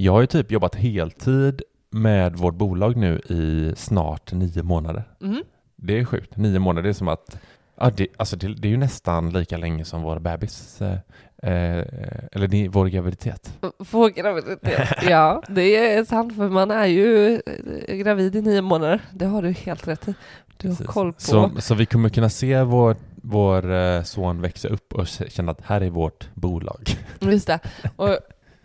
Jag 0.00 0.12
har 0.12 0.20
ju 0.20 0.26
typ 0.26 0.50
jobbat 0.50 0.74
heltid 0.74 1.62
med 1.90 2.36
vårt 2.36 2.54
bolag 2.54 2.96
nu 2.96 3.18
i 3.18 3.72
snart 3.76 4.32
nio 4.32 4.62
månader. 4.62 5.04
Mm. 5.22 5.42
Det 5.76 5.98
är 5.98 6.04
sjukt. 6.04 6.36
Nio 6.36 6.58
månader, 6.58 6.82
det 6.82 6.88
är 6.88 6.92
som 6.92 7.08
att 7.08 7.38
Ja, 7.80 7.90
det, 7.90 8.08
alltså 8.16 8.36
det, 8.36 8.54
det 8.54 8.68
är 8.68 8.70
ju 8.70 8.76
nästan 8.76 9.30
lika 9.30 9.56
länge 9.56 9.84
som 9.84 10.02
vår 10.02 10.18
bebis, 10.18 10.82
eh, 10.82 10.92
eh, 11.42 11.84
eller 12.32 12.46
det, 12.46 12.68
vår 12.68 12.86
graviditet. 12.86 13.58
Vår 13.78 14.08
graviditet, 14.08 14.88
ja 15.08 15.42
det 15.48 15.76
är 15.76 16.04
sant 16.04 16.36
för 16.36 16.48
man 16.48 16.70
är 16.70 16.86
ju 16.86 17.34
eh, 17.86 17.96
gravid 17.96 18.36
i 18.36 18.42
nio 18.42 18.62
månader. 18.62 19.00
Det 19.12 19.26
har 19.26 19.42
du 19.42 19.52
helt 19.52 19.88
rätt 19.88 20.08
i. 20.08 20.14
Du 20.56 20.68
har 20.68 20.74
Precis. 20.74 20.86
koll 20.86 21.12
på. 21.12 21.20
Så, 21.20 21.50
så 21.58 21.74
vi 21.74 21.86
kommer 21.86 22.08
kunna 22.08 22.30
se 22.30 22.62
vår, 22.62 22.96
vår 23.14 23.72
eh, 23.72 24.02
son 24.02 24.40
växa 24.40 24.68
upp 24.68 24.94
och 24.94 25.06
känna 25.06 25.52
att 25.52 25.60
här 25.64 25.80
är 25.80 25.90
vårt 25.90 26.28
bolag. 26.34 26.96
Just 27.20 27.46
det. 27.46 27.60
Och 27.96 28.18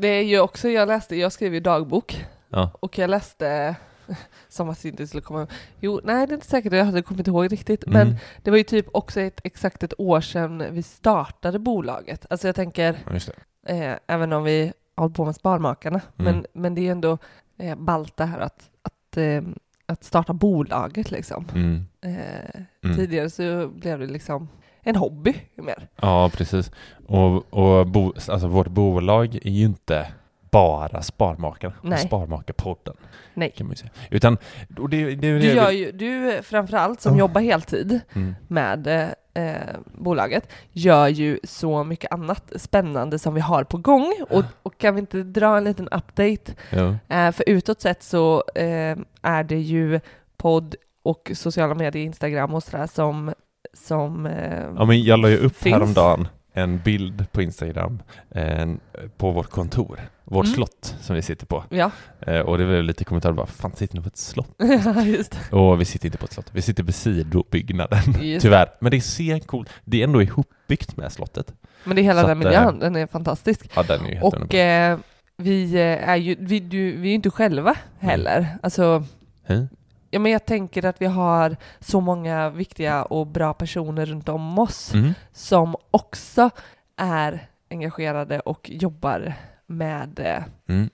det 0.04 0.07
är 0.09 0.21
ju 0.23 0.39
också, 0.39 0.70
jag 0.70 0.88
läste, 0.88 1.15
jag 1.15 1.31
skrev 1.31 1.54
ju 1.54 1.59
dagbok 1.59 2.25
Ja. 2.49 2.71
och 2.79 2.97
jag 2.97 3.09
läste 3.09 3.75
som 4.50 4.69
att 4.69 4.82
det 4.82 4.87
inte 4.89 5.07
skulle 5.07 5.21
komma 5.21 5.47
Jo, 5.79 6.01
nej 6.04 6.28
det 6.28 6.33
är 6.33 6.36
inte 6.36 6.47
säkert, 6.47 6.73
jag 6.73 6.86
hade 6.86 7.01
kommit 7.01 7.28
ihåg 7.28 7.51
riktigt. 7.51 7.83
Mm. 7.87 7.93
Men 8.07 8.18
det 8.43 8.51
var 8.51 8.57
ju 8.57 8.64
typ 8.64 8.86
också 8.93 9.21
ett, 9.21 9.42
exakt 9.43 9.83
ett 9.83 9.93
år 9.97 10.21
sedan 10.21 10.64
vi 10.71 10.83
startade 10.83 11.59
bolaget. 11.59 12.25
Alltså 12.29 12.47
jag 12.47 12.55
tänker, 12.55 12.97
eh, 13.68 13.93
även 14.07 14.33
om 14.33 14.43
vi 14.43 14.73
håller 14.95 15.14
på 15.15 15.25
med 15.25 15.36
Sparmakarna, 15.36 16.01
Mm. 16.20 16.33
men, 16.36 16.45
men 16.54 16.75
det 16.75 16.81
är 16.81 16.83
ju 16.83 16.89
ändå 16.92 17.17
eh, 17.57 17.75
ballt 17.75 18.17
det 18.17 18.25
här 18.25 18.39
att, 18.39 18.70
att, 18.81 19.17
eh, 19.17 19.42
att 19.86 20.04
starta 20.04 20.33
bolaget 20.33 21.11
liksom. 21.11 21.47
Mm. 21.56 21.86
Eh, 22.01 22.61
Mm. 22.83 22.95
Tidigare 22.97 23.29
så 23.29 23.67
blev 23.67 24.00
det 24.00 24.07
liksom 24.07 24.50
en 24.83 24.96
hobby 24.96 25.36
mer. 25.55 25.87
Ja, 26.01 26.29
precis. 26.33 26.71
Och, 27.07 27.54
och 27.54 27.87
bo, 27.87 28.14
alltså 28.28 28.47
vårt 28.47 28.68
bolag 28.68 29.36
är 29.36 29.50
ju 29.50 29.65
inte 29.65 30.07
bara 30.51 31.01
Sparmakarna 31.01 31.73
och 31.82 31.89
Nej. 31.89 32.00
Sparmakarpodden. 32.08 32.95
Nej. 33.33 33.52
Kan 33.58 33.67
man 33.67 33.72
ju 33.72 33.78
säga. 33.78 33.92
Utan, 34.09 34.38
och 34.78 34.89
det, 34.89 35.16
det, 35.16 35.39
Du 35.39 35.54
gör 35.54 35.72
ju, 35.72 35.92
du 35.92 36.42
framförallt 36.44 37.02
som 37.02 37.14
Ja. 37.14 37.20
jobbar 37.20 37.42
heltid 37.42 38.00
mm. 38.14 38.36
med 38.48 39.14
eh, 39.34 39.54
bolaget, 39.86 40.50
gör 40.72 41.08
ju 41.08 41.39
så 41.44 41.84
mycket 41.84 42.11
annat 42.11 42.52
spännande 42.56 43.20
som 43.20 43.34
vi 43.34 43.42
har 43.42 43.64
på 43.64 43.78
gång. 43.78 44.14
Och, 44.30 44.44
och 44.64 44.78
kan 44.78 44.95
vi 44.95 45.00
inte 45.00 45.23
dra 45.23 45.58
en 45.58 45.64
liten 45.64 45.88
update? 45.88 46.54
ja. 46.70 46.95
Eh, 47.09 47.31
för 47.31 47.50
utåt 47.50 47.81
sett 47.81 48.04
så 48.04 48.44
eh, 48.56 48.98
är 49.22 49.44
det 49.44 49.59
ju 49.59 50.00
podd 50.38 50.76
och 51.04 51.31
sociala 51.36 51.76
medier, 51.76 52.06
Instagram 52.06 52.54
och 52.54 52.64
sådär 52.64 52.88
som, 52.88 53.34
som 53.74 54.26
eh, 54.26 54.64
ja, 54.78 54.86
men 54.86 55.04
jag 55.04 55.20
la 55.20 55.30
ju 55.30 55.38
upp 55.38 55.56
Finns. 55.56 55.74
häromdagen 55.74 56.28
en 56.54 56.80
bild 56.80 57.32
på 57.32 57.42
Instagram 57.42 58.02
en, 58.30 58.80
på 59.18 59.32
vårt 59.32 59.50
kontor, 59.50 60.00
vårt 60.24 60.46
Mm. 60.46 60.56
slott 60.56 60.96
som 61.02 61.16
vi 61.16 61.22
sitter 61.22 61.46
på. 61.46 61.64
Ja, 61.70 61.92
Eh, 62.28 62.40
och 62.40 62.58
det 62.58 62.66
blev 62.66 62.84
lite 62.84 63.04
kommentarer 63.06 63.34
bara, 63.34 63.46
fan 63.48 63.76
sitter 63.76 63.96
ni 63.96 64.02
på 64.02 64.08
ett 64.08 64.18
slott? 64.18 64.62
Och 65.52 65.82
vi 65.82 65.86
sitter 65.86 66.06
inte 66.06 66.18
på 66.18 66.26
ett 66.26 66.34
slott, 66.34 66.50
vi 66.52 66.62
sitter 66.62 66.84
vid 66.84 66.96
sidobyggnaden. 66.96 68.00
Just 68.22 68.42
Tyvärr. 68.44 68.70
Men 68.82 68.92
det 68.92 69.02
ser 69.02 69.40
coolt, 69.40 69.70
det 69.86 70.00
är 70.00 70.04
ändå 70.04 70.22
ihopbyggt 70.22 70.98
med 70.98 71.12
slottet. 71.12 71.54
Men 71.84 71.96
det 71.96 72.02
är 72.02 72.04
hela 72.04 72.22
Så 72.22 72.28
den 72.28 72.38
att, 72.38 72.44
miljön, 72.44 72.80
den 72.80 72.96
är 72.96 73.08
fantastisk. 73.08 73.70
Ja, 73.76 73.84
den 73.84 74.02
är 74.06 74.10
ju 74.10 74.14
helt 74.14 74.24
Och 74.24 74.34
underbar. 74.34 74.92
eh, 74.92 74.98
vi 75.38 75.74
eh, 75.76 76.10
är 76.10 76.16
ju, 76.16 76.36
vi, 76.40 76.60
du, 76.60 76.92
vi 76.98 77.10
är 77.10 77.16
inte 77.16 77.30
själva 77.30 77.76
heller. 78.00 78.58
Alltså, 78.64 79.04
Hej. 79.46 79.68
Ja, 80.14 80.19
men 80.19 80.31
jag 80.31 80.45
tänker 80.45 80.86
att 80.86 81.02
vi 81.02 81.06
har 81.06 81.56
så 81.80 82.02
många 82.02 82.50
viktiga 82.50 83.03
och 83.03 83.28
bra 83.28 83.53
personer 83.53 84.06
runt 84.06 84.30
om 84.30 84.59
oss 84.59 84.94
Mm. 84.94 85.14
som 85.31 85.75
också 85.92 86.50
är 86.97 87.47
engagerade 87.72 88.39
och 88.39 88.70
jobbar 88.73 89.33
med, 89.67 90.20
eh, 90.20 90.44
Mm. 90.75 90.89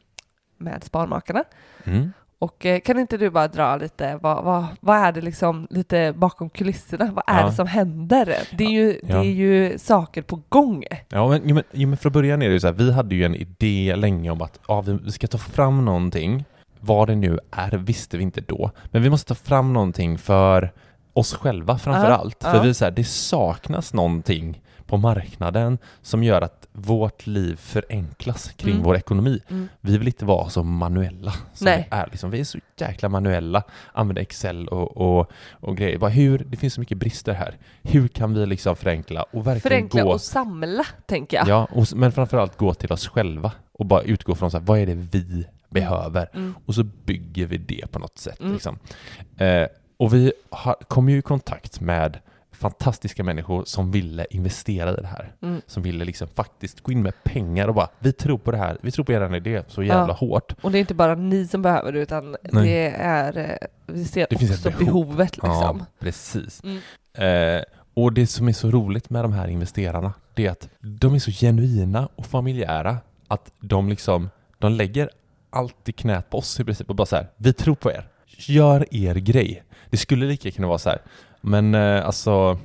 med 0.58 0.84
Sparmakarna. 0.84 1.44
Mm. 1.84 2.12
Och 2.40 2.66
eh, 2.66 2.80
kan 2.80 3.00
inte 3.00 3.18
du 3.18 3.30
bara 3.30 3.48
dra 3.48 3.76
lite, 3.76 4.18
vad, 4.22 4.44
vad, 4.44 4.66
vad 4.80 4.98
är 4.98 5.12
det 5.12 5.22
liksom 5.22 5.68
lite 5.70 6.14
bakom 6.18 6.50
kulisserna? 6.50 7.12
Vad 7.12 7.24
är 7.28 7.40
Ja. 7.42 7.46
det 7.48 7.54
som 7.54 7.68
händer? 7.68 8.36
Det 8.58 8.64
är, 8.64 8.70
ju, 8.72 9.00
det 9.04 9.14
är 9.14 9.24
ju 9.24 9.78
saker 9.78 10.22
på 10.22 10.42
gång. 10.50 10.84
Ja, 11.10 11.28
men, 11.28 11.42
jo, 11.46 11.56
men, 11.56 11.64
jo, 11.72 11.88
men 11.88 11.98
för 11.98 12.10
att 12.10 12.14
börja 12.14 12.34
är 12.34 12.38
det 12.38 12.46
ju 12.46 12.60
så 12.60 12.68
här, 12.68 12.74
vi 12.74 12.92
hade 12.92 13.16
ju 13.16 13.24
en 13.24 13.36
idé 13.36 13.96
länge 13.96 14.30
om 14.30 14.42
att 14.42 14.60
ja, 14.68 14.82
vi, 14.82 14.94
vi 15.04 15.12
ska 15.12 15.28
ta 15.28 15.38
fram 15.38 15.86
någonting. 15.86 16.46
Vad 16.80 17.08
det 17.08 17.16
nu 17.16 17.40
är 17.52 17.72
visste 17.72 18.18
vi 18.18 18.24
inte 18.24 18.42
då, 18.42 18.72
men 18.86 19.02
vi 19.02 19.10
måste 19.10 19.28
ta 19.28 19.36
fram 19.36 19.74
någonting 19.74 20.18
för 20.18 20.72
oss 21.14 21.34
själva 21.34 21.78
framför 21.78 22.10
Ja, 22.10 22.16
allt. 22.16 22.44
För 22.44 22.64
vi 22.64 22.70
är 22.70 22.74
så 22.74 22.86
här, 22.86 22.92
det 22.92 23.04
saknas 23.04 23.94
någonting 23.94 24.62
på 24.86 24.98
marknaden 24.98 25.78
som 26.02 26.24
gör 26.24 26.42
att 26.42 26.68
vårt 26.74 27.28
liv 27.28 27.56
förenklas 27.56 28.52
kring 28.58 28.74
Mm. 28.74 28.84
vår 28.86 28.96
ekonomi. 28.98 29.40
Mm. 29.50 29.68
Vi 29.82 29.98
vill 29.98 30.08
inte 30.08 30.26
vara 30.26 30.50
så 30.50 30.64
manuella 30.64 31.32
som 31.54 31.66
Nej. 31.66 31.88
vi 31.92 31.98
är. 31.98 32.08
Liksom. 32.12 32.32
Vi 32.32 32.40
är 32.40 32.44
så 32.44 32.58
jäkla 32.78 33.10
manuella, 33.10 33.64
använder 33.94 34.22
Excel 34.22 34.68
och, 34.68 34.98
och, 34.98 35.32
och 35.52 35.78
grejer. 35.78 35.98
Bara 35.98 36.10
hur, 36.10 36.38
det 36.48 36.58
finns 36.58 36.74
så 36.74 36.80
mycket 36.80 36.98
brister 36.98 37.34
här. 37.34 37.58
Hur 37.84 38.08
kan 38.08 38.34
vi 38.34 38.46
liksom 38.46 38.76
förenkla 38.76 39.24
och 39.24 39.48
verkligen 39.48 39.62
Förenkla 39.62 40.04
gå... 40.04 40.12
och 40.12 40.22
samla, 40.22 40.86
tänker 41.06 41.38
jag. 41.38 41.48
Ja, 41.48 41.68
och, 41.72 41.86
men 41.96 42.12
framförallt 42.12 42.58
gå 42.58 42.74
till 42.74 42.92
oss 42.94 43.08
själva 43.08 43.52
och 43.74 43.86
bara 43.86 44.02
utgå 44.02 44.36
från 44.36 44.52
så 44.52 44.58
här, 44.58 44.66
vad 44.66 44.80
är 44.80 44.86
det 44.86 44.96
vi 44.96 45.46
behöver? 45.70 46.30
Mm. 46.34 46.56
Och 46.66 46.76
så 46.76 46.84
bygger 46.84 47.46
vi 47.46 47.58
det 47.58 47.92
på 47.92 48.00
något 48.00 48.18
sätt. 48.18 48.40
Mm. 48.40 48.54
Liksom. 48.54 48.80
Eh, 49.38 49.68
och 49.98 50.14
vi 50.14 50.32
har, 50.50 50.76
kom 50.88 51.10
ju 51.10 51.18
i 51.18 51.22
kontakt 51.22 51.80
med 51.82 52.20
fantastiska 52.52 53.24
människor 53.24 53.64
som 53.66 53.92
ville 53.92 54.26
investera 54.30 54.92
i 54.92 55.02
det 55.02 55.08
här. 55.08 55.34
Mm. 55.42 55.62
Som 55.68 55.84
ville 55.84 56.06
liksom 56.06 56.28
faktiskt 56.28 56.82
gå 56.82 56.92
in 56.92 57.02
med 57.02 57.14
pengar 57.24 57.68
och 57.68 57.76
bara, 57.76 57.88
vi 58.00 58.14
tror 58.14 58.38
på 58.38 58.52
det 58.52 58.58
här, 58.58 58.78
vi 58.82 58.92
tror 58.92 59.06
på 59.06 59.12
er 59.12 59.36
idé 59.36 59.64
så 59.68 59.84
jävla 59.84 60.08
Ja. 60.08 60.14
hårt. 60.14 60.56
Och 60.62 60.72
det 60.72 60.78
är 60.78 60.80
inte 60.80 60.94
bara 60.94 61.16
ni 61.16 61.48
som 61.48 61.62
behöver 61.62 61.92
det, 61.92 62.00
utan 62.00 62.36
Nej. 62.44 62.64
det 62.68 62.90
är, 62.96 63.38
eh, 63.38 63.68
vi 63.94 64.06
ser 64.06 64.28
Det 64.30 64.38
finns 64.38 64.52
också 64.52 64.70
behov. 64.70 64.86
behovet 64.86 65.36
liksom. 65.38 65.52
Ja, 65.52 65.86
precis. 66.00 66.62
Mm. 66.64 66.80
Eh, 67.58 67.64
och 67.94 68.14
det 68.14 68.28
som 68.28 68.48
är 68.48 68.54
så 68.54 68.72
roligt 68.72 69.10
med 69.10 69.24
de 69.24 69.34
här 69.34 69.48
investerarna, 69.48 70.14
det 70.34 70.46
är 70.46 70.52
att 70.52 70.70
de 70.80 71.14
är 71.16 71.20
så 71.20 71.32
genuina 71.32 72.10
och 72.16 72.26
familjära 72.26 72.98
att 73.28 73.52
de 73.60 73.90
liksom, 73.90 74.30
de 74.60 74.72
lägger 74.72 75.10
allt 75.50 75.90
i 75.90 75.92
knät 75.92 76.30
på 76.30 76.38
oss 76.38 76.60
i 76.60 76.64
princip 76.64 76.90
och 76.90 76.96
bara 76.96 77.06
så 77.06 77.16
här, 77.16 77.28
vi 77.38 77.54
tror 77.54 77.76
på 77.76 77.92
er. 77.92 78.08
Gör 78.28 78.86
er 78.92 79.16
grej. 79.16 79.64
Det 79.90 79.98
skulle 79.98 80.26
lika 80.26 80.52
kunna 80.52 80.68
vara 80.68 80.78
så 80.78 80.90
här, 80.90 81.00
men 81.42 81.76
eh, 81.76 82.06
alltså, 82.06 82.60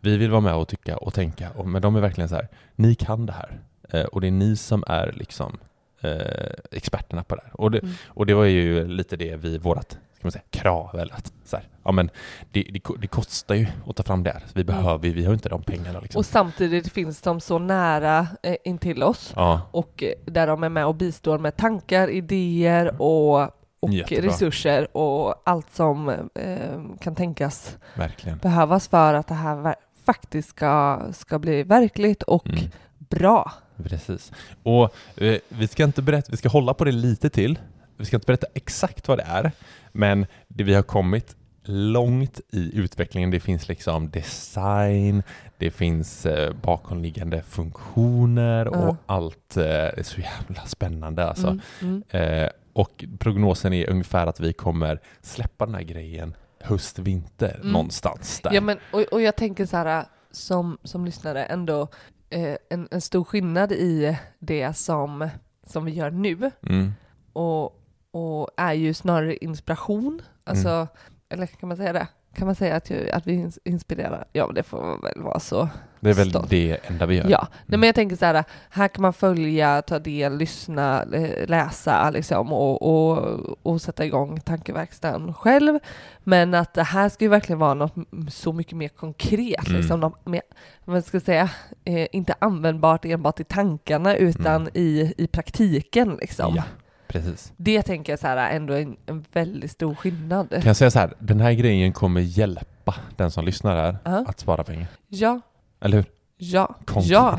vi 0.00 0.16
vill 0.16 0.30
vara 0.30 0.40
med 0.40 0.54
och 0.54 0.68
tycka 0.68 0.96
och 0.96 1.14
tänka, 1.14 1.50
och, 1.50 1.68
men 1.68 1.82
de 1.82 1.96
är 1.96 2.00
verkligen 2.00 2.28
så 2.28 2.34
här, 2.34 2.48
ni 2.76 2.94
kan 2.94 3.26
det 3.26 3.32
här. 3.32 3.60
Eh, 3.90 4.04
och 4.04 4.20
det 4.20 4.26
är 4.26 4.30
ni 4.30 4.56
som 4.56 4.84
är 4.86 5.12
liksom 5.16 5.58
eh, 6.00 6.52
experterna 6.70 7.22
på 7.24 7.34
det 7.36 7.42
här. 7.44 7.60
Och 7.60 7.70
det, 7.70 7.78
Mm. 7.78 7.94
och 8.06 8.26
det 8.26 8.34
var 8.34 8.44
ju 8.44 8.88
lite 8.88 9.16
det 9.16 9.36
vi, 9.36 9.58
vårat 9.58 9.98
ska 10.18 10.26
man 10.26 10.32
säga, 10.32 10.42
krav 10.50 10.98
eller 10.98 11.14
att 11.14 11.32
så 11.44 11.56
här, 11.56 11.68
ja 11.84 11.92
men 11.92 12.10
det, 12.52 12.62
det, 12.72 12.80
det 13.00 13.06
kostar 13.06 13.54
ju 13.54 13.66
att 13.86 13.96
ta 13.96 14.02
fram 14.02 14.22
det 14.22 14.30
här. 14.30 14.42
Vi 14.54 14.64
behöver, 14.64 15.08
vi 15.08 15.24
har 15.24 15.32
inte 15.32 15.48
de 15.48 15.62
pengarna 15.62 16.00
liksom. 16.00 16.18
Och 16.18 16.26
samtidigt 16.26 16.92
finns 16.92 17.20
de 17.22 17.40
så 17.40 17.58
nära 17.58 18.26
eh, 18.42 18.56
intill 18.64 19.02
oss 19.02 19.32
ja, 19.36 19.60
och 19.70 20.02
eh, 20.02 20.12
där 20.32 20.46
de 20.46 20.62
är 20.62 20.68
med 20.68 20.86
och 20.86 20.94
bistår 20.94 21.38
med 21.38 21.56
tankar, 21.56 22.08
idéer 22.10 23.02
och, 23.02 23.40
och 23.80 23.90
Jättebra. 23.90 24.26
resurser 24.30 24.96
och 24.96 25.42
allt 25.44 25.74
som 25.74 26.08
eh, 26.34 26.80
kan 27.00 27.14
tänkas 27.14 27.76
verkligen. 27.94 28.38
behövas 28.38 28.88
för 28.88 29.14
att 29.14 29.26
det 29.26 29.34
här 29.34 29.74
faktiskt 30.04 30.48
ska, 30.48 31.00
ska 31.12 31.38
bli 31.38 31.62
verkligt 31.62 32.22
och 32.22 32.46
Mm, 32.48 32.60
bra. 32.98 33.52
precis. 33.84 34.32
Och 34.62 34.94
eh, 35.16 35.38
vi 35.48 35.68
ska 35.68 35.84
inte 35.84 36.02
berätta, 36.02 36.28
vi 36.30 36.36
ska 36.36 36.48
hålla 36.48 36.74
på 36.74 36.84
det 36.84 36.92
lite 36.92 37.30
till. 37.30 37.58
Vi 37.96 38.04
ska 38.04 38.16
inte 38.16 38.26
berätta 38.26 38.46
exakt 38.54 39.08
vad 39.08 39.18
det 39.18 39.24
är, 39.28 39.52
men 39.98 40.26
det 40.48 40.64
vi 40.64 40.74
har 40.74 40.82
kommit 40.82 41.36
långt 41.64 42.40
i 42.52 42.78
utvecklingen. 42.78 43.30
Det 43.30 43.40
finns 43.40 43.68
liksom 43.68 44.10
design, 44.10 45.22
det 45.58 45.70
finns 45.70 46.26
eh, 46.26 46.52
bakomliggande 46.62 47.42
funktioner 47.42 48.68
och 48.68 48.76
Ja. 48.76 48.96
allt. 49.06 49.56
Eh, 49.56 49.62
det 49.62 49.98
är 49.98 50.02
så 50.02 50.20
jävla 50.20 50.62
spännande 50.66 51.24
alltså. 51.28 51.46
Mm, 51.46 52.02
mm. 52.10 52.42
Eh, 52.44 52.50
och 52.72 53.04
prognosen 53.18 53.72
är 53.72 53.90
ungefär 53.90 54.26
att 54.26 54.40
vi 54.40 54.52
kommer 54.52 55.00
släppa 55.20 55.66
den 55.66 55.74
här 55.74 55.82
grejen 55.82 56.36
höst, 56.60 56.98
vinter 56.98 57.54
Mm. 57.54 57.72
någonstans 57.72 58.40
där. 58.40 58.52
Ja, 58.54 58.60
men, 58.60 58.78
och, 58.92 59.00
och 59.00 59.22
jag 59.22 59.36
tänker 59.36 59.66
så 59.66 59.76
här, 59.76 60.04
som, 60.30 60.78
som 60.84 61.04
lyssnare, 61.04 61.44
ändå 61.44 61.88
eh, 62.30 62.56
en, 62.70 62.88
en 62.90 63.00
stor 63.00 63.24
skillnad 63.24 63.72
i 63.72 64.18
det 64.38 64.76
som, 64.76 65.28
som 65.66 65.84
vi 65.84 65.92
gör 65.92 66.10
nu 66.10 66.50
mm. 66.62 66.92
och, 67.32 67.74
och 68.12 68.48
är 68.56 68.72
ju 68.72 68.94
snarare 68.94 69.36
inspiration. 69.36 70.22
Alltså, 70.44 70.68
Mm. 70.68 70.86
eller 71.28 71.46
kan 71.46 71.68
man 71.68 71.76
säga 71.76 71.92
det? 71.92 72.06
Kan 72.34 72.46
man 72.46 72.54
säga 72.54 72.76
att, 72.76 72.90
jag, 72.90 73.10
att 73.10 73.26
vi 73.26 73.32
ins- 73.32 73.58
inspirerar? 73.64 74.24
Ja, 74.32 74.50
det 74.54 74.62
får 74.62 75.02
väl 75.02 75.22
vara 75.22 75.40
så. 75.40 75.68
Det 76.00 76.10
är 76.10 76.14
väl 76.14 76.30
Stolt. 76.30 76.50
det 76.50 76.78
enda 76.86 77.06
vi 77.06 77.16
gör. 77.16 77.28
Ja, 77.30 77.46
Nej, 77.50 77.62
Mm. 77.68 77.80
men 77.80 77.86
jag 77.86 77.94
tänker 77.94 78.16
så 78.16 78.24
här, 78.24 78.44
här 78.70 78.88
kan 78.88 79.02
man 79.02 79.12
följa, 79.12 79.82
ta 79.82 79.98
del, 79.98 80.36
lyssna, 80.36 81.04
läsa 81.46 82.10
liksom 82.10 82.52
och, 82.52 82.82
och, 82.82 83.38
och 83.62 83.80
sätta 83.82 84.04
igång 84.04 84.40
tankeverkstan 84.40 85.34
själv. 85.34 85.78
Men 86.24 86.54
att 86.54 86.74
det 86.74 86.82
här 86.82 87.08
ska 87.08 87.24
ju 87.24 87.28
verkligen 87.28 87.58
vara 87.58 87.74
något 87.74 87.94
så 88.30 88.52
mycket 88.52 88.76
mer 88.76 88.88
konkret, 88.88 89.68
Mm. 89.68 89.80
liksom, 89.80 90.00
något 90.00 90.26
mer, 90.26 90.42
vad 90.84 91.04
ska 91.04 91.20
säga, 91.20 91.50
eh, 91.84 92.06
inte 92.12 92.34
användbart 92.38 93.04
enbart 93.04 93.40
i 93.40 93.44
tankarna 93.44 94.16
utan 94.16 94.54
Mm. 94.56 94.70
i, 94.74 95.14
i 95.18 95.26
praktiken 95.26 96.16
liksom. 96.20 96.54
Ja, 96.56 96.62
Precis. 97.08 97.52
Det 97.56 97.82
tänker 97.82 98.12
jag 98.12 98.18
så 98.20 98.26
här 98.26 98.50
ändå 98.50 98.74
en, 98.74 98.96
en 99.06 99.24
väldigt 99.32 99.70
stor 99.70 99.94
skillnad. 99.94 100.50
Kan 100.50 100.62
jag 100.64 100.76
säga 100.76 100.90
så 100.90 100.98
här, 100.98 101.14
den 101.18 101.40
här 101.40 101.52
grejen 101.52 101.92
kommer 101.92 102.20
hjälpa 102.20 102.94
den 103.16 103.30
som 103.30 103.44
lyssnar 103.44 103.76
här 103.76 103.98
Ja. 104.04 104.24
att 104.28 104.40
spara 104.40 104.64
pengar. 104.64 104.86
Ja, 105.08 105.40
Eller 105.80 105.96
hur? 105.96 106.04
ja, 106.36 106.74
Konkret. 106.84 107.10
ja, 107.10 107.38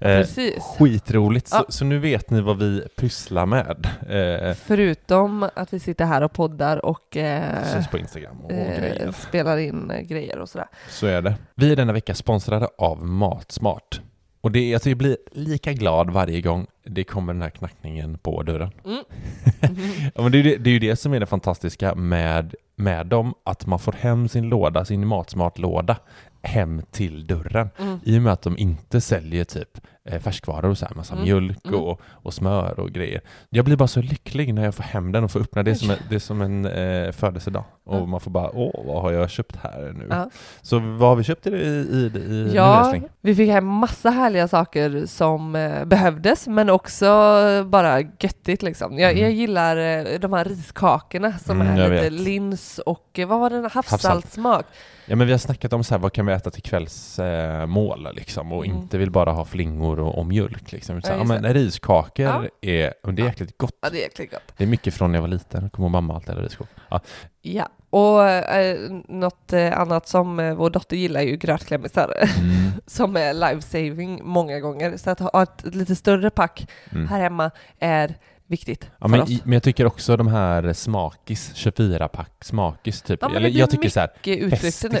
Eh, 0.00 0.20
precis. 0.20 0.62
skitroligt. 0.62 1.48
Ja. 1.52 1.58
Så, 1.66 1.72
så 1.72 1.84
nu 1.84 1.98
vet 1.98 2.30
ni 2.30 2.40
vad 2.40 2.58
vi 2.58 2.80
pysslar 2.96 3.46
med. 3.46 3.88
Eh, 4.08 4.54
Förutom 4.54 5.48
att 5.56 5.72
vi 5.72 5.80
sitter 5.80 6.04
här 6.04 6.22
och 6.22 6.32
poddar 6.32 6.84
och 6.84 7.16
eh, 7.16 7.84
på 7.90 7.98
Instagram 7.98 8.40
och 8.40 8.50
eh, 8.52 9.12
spelar 9.12 9.56
in 9.58 9.92
grejer 10.02 10.38
och 10.38 10.48
sådär. 10.48 10.66
Så 10.88 11.06
är 11.06 11.22
det. 11.22 11.34
Vi 11.54 11.72
är 11.72 11.76
denna 11.76 11.92
vecka 11.92 12.14
sponsrade 12.14 12.68
av 12.78 13.04
Matsmart. 13.04 14.00
Och 14.40 14.52
det, 14.52 14.78
tycker 14.78 14.90
jag 14.90 14.98
blir 14.98 15.16
lika 15.32 15.72
glad 15.72 16.10
varje 16.10 16.40
gång 16.40 16.66
det 16.84 17.04
kommer 17.04 17.32
den 17.32 17.42
här 17.42 17.50
knackningen 17.50 18.18
på 18.18 18.42
dörren. 18.42 18.70
Mm. 18.84 19.04
Men 20.14 20.32
det, 20.32 20.38
är 20.38 20.42
ju 20.42 20.50
det, 20.50 20.56
det 20.56 20.70
är 20.70 20.72
ju 20.72 20.78
det 20.78 20.96
som 20.96 21.12
är 21.12 21.20
det 21.20 21.26
fantastiska 21.26 21.94
med, 21.94 22.54
med 22.76 23.06
dem, 23.06 23.34
att 23.44 23.66
man 23.66 23.78
får 23.78 23.92
hem 23.92 24.28
sin 24.28 24.48
låda, 24.48 24.84
sin 24.84 25.06
Matsmart-låda, 25.06 25.96
hem 26.42 26.82
till 26.90 27.26
dörren. 27.26 27.70
Mm. 27.78 28.00
I 28.04 28.18
och 28.18 28.22
med 28.22 28.32
att 28.32 28.42
de 28.42 28.58
inte 28.58 29.00
säljer 29.00 29.44
typ 29.44 29.78
eh, 30.12 30.20
färskvaror 30.20 30.68
och 30.70 30.78
så 30.78 30.86
här, 30.86 30.94
massa 30.94 31.12
Mm. 31.14 31.24
mjölk 31.24 31.66
Mm. 31.66 31.80
och, 31.80 32.00
och 32.04 32.34
smör 32.34 32.80
och 32.80 32.90
grejer. 32.90 33.20
Jag 33.50 33.64
blir 33.64 33.76
bara 33.76 33.88
så 33.88 34.02
lycklig 34.02 34.54
när 34.54 34.64
jag 34.64 34.74
får 34.74 34.82
hem 34.84 35.12
den 35.12 35.24
och 35.24 35.30
får 35.30 35.40
öppna 35.40 35.62
det. 35.62 35.70
är 35.70 35.74
som 35.74 35.94
det 36.08 36.14
är 36.14 36.18
som 36.18 36.42
en 36.42 36.66
eh, 36.66 37.12
födelsedag. 37.12 37.64
Och 37.84 38.08
man 38.08 38.20
får 38.20 38.30
bara, 38.30 38.50
åh, 38.54 38.84
vad 38.86 39.02
har 39.02 39.12
jag 39.12 39.30
köpt 39.30 39.56
här 39.56 39.92
nu? 39.98 40.06
Ja. 40.10 40.30
Så 40.62 40.78
vad 40.78 41.08
har 41.08 41.16
vi 41.16 41.24
köpt 41.24 41.46
i, 41.46 41.50
i, 41.50 42.10
i, 42.16 42.50
Ja, 42.54 42.94
vi 43.20 43.34
fick 43.34 43.50
hem 43.50 43.66
massa 43.66 44.10
härliga 44.10 44.48
saker 44.48 45.06
som 45.06 45.56
eh, 45.56 45.84
behövdes, 45.84 46.46
men 46.48 46.70
också 46.70 47.06
bara 47.66 48.00
göttigt 48.00 48.62
liksom. 48.62 48.98
Jag, 48.98 49.10
Mm. 49.10 49.22
jag 49.22 49.32
gillar 49.32 49.76
eh, 49.76 50.18
de 50.20 50.32
här 50.32 50.44
riskakorna 50.44 51.38
som 51.38 51.60
Mm, 51.60 51.78
är 51.78 51.90
lite 51.90 52.02
vet. 52.02 52.12
lins 52.12 52.78
och 52.78 53.18
eh, 53.18 53.28
vad 53.28 53.40
var 53.40 53.50
det, 53.50 53.56
Havssalt. 53.56 53.90
havssaltssmak. 53.90 54.66
Ja 55.06 55.16
men 55.16 55.26
vi 55.26 55.32
har 55.32 55.38
snackat 55.38 55.72
om 55.72 55.84
så 55.84 55.94
här, 55.94 55.98
vad 55.98 56.12
kan 56.12 56.26
vi 56.26 56.32
äta 56.32 56.50
till 56.50 56.62
kvällsmål 56.62 58.06
eh, 58.06 58.12
liksom 58.12 58.52
och 58.52 58.66
Mm. 58.66 58.78
inte 58.78 58.98
vill 58.98 59.10
bara 59.10 59.32
ha 59.32 59.44
flingor 59.44 59.97
och, 60.00 60.18
och 60.18 60.26
mjölk 60.26 60.72
liksom. 60.72 61.00
Ja, 61.04 61.10
ja, 61.16 61.24
men 61.24 61.54
riskakor 61.54 62.26
Ja. 62.26 62.44
är, 62.60 62.94
och 63.02 63.14
det 63.14 63.22
är 63.22 63.26
jäkligt 63.26 63.58
gott. 63.58 63.76
Ja, 63.82 63.90
det 63.90 63.98
är 63.98 64.02
jäkligt 64.02 64.30
gott. 64.30 64.52
Det 64.56 64.64
är 64.64 64.68
mycket 64.68 64.94
från 64.94 65.12
när 65.12 65.16
jag 65.16 65.22
var 65.22 65.28
liten, 65.28 65.70
kommer 65.70 65.86
ihåg 65.86 65.92
mamma 65.92 66.14
alltid 66.14 66.28
hade 66.28 66.42
riskakor. 66.42 66.82
Ja. 66.90 67.00
Ja, 67.42 67.68
och 67.90 68.28
eh, 68.28 68.90
något 69.08 69.52
eh, 69.52 69.78
annat 69.80 70.08
som 70.08 70.40
eh, 70.40 70.54
vår 70.54 70.70
dotter 70.70 70.96
gillar 70.96 71.20
är 71.20 71.24
ju 71.24 71.36
grötklämmisar 71.36 72.14
Mm. 72.38 72.54
som 72.86 73.16
är 73.16 73.34
life-saving 73.34 74.20
många 74.22 74.60
gånger. 74.60 74.96
Så 74.96 75.10
att 75.10 75.20
ha 75.20 75.42
ett, 75.42 75.74
lite 75.74 75.96
större 75.96 76.30
pack 76.30 76.66
Mm. 76.92 77.08
här 77.08 77.20
hemma 77.20 77.50
är 77.78 78.14
viktigt 78.46 78.90
Ja, 78.98 79.08
men, 79.08 79.26
men 79.44 79.52
jag 79.52 79.62
tycker 79.62 79.86
också 79.86 80.16
de 80.16 80.26
här 80.26 80.72
smakis, 80.72 81.52
24-pack 81.54 82.44
smakis 82.44 83.02
typ. 83.02 83.18
Ja, 83.22 83.34
Eller 83.36 83.48
jag 83.48 83.70
tycker 83.70 83.88
så 83.88 84.00
här, 84.00 84.10
utflykter 84.24 84.88
nu. 84.90 84.98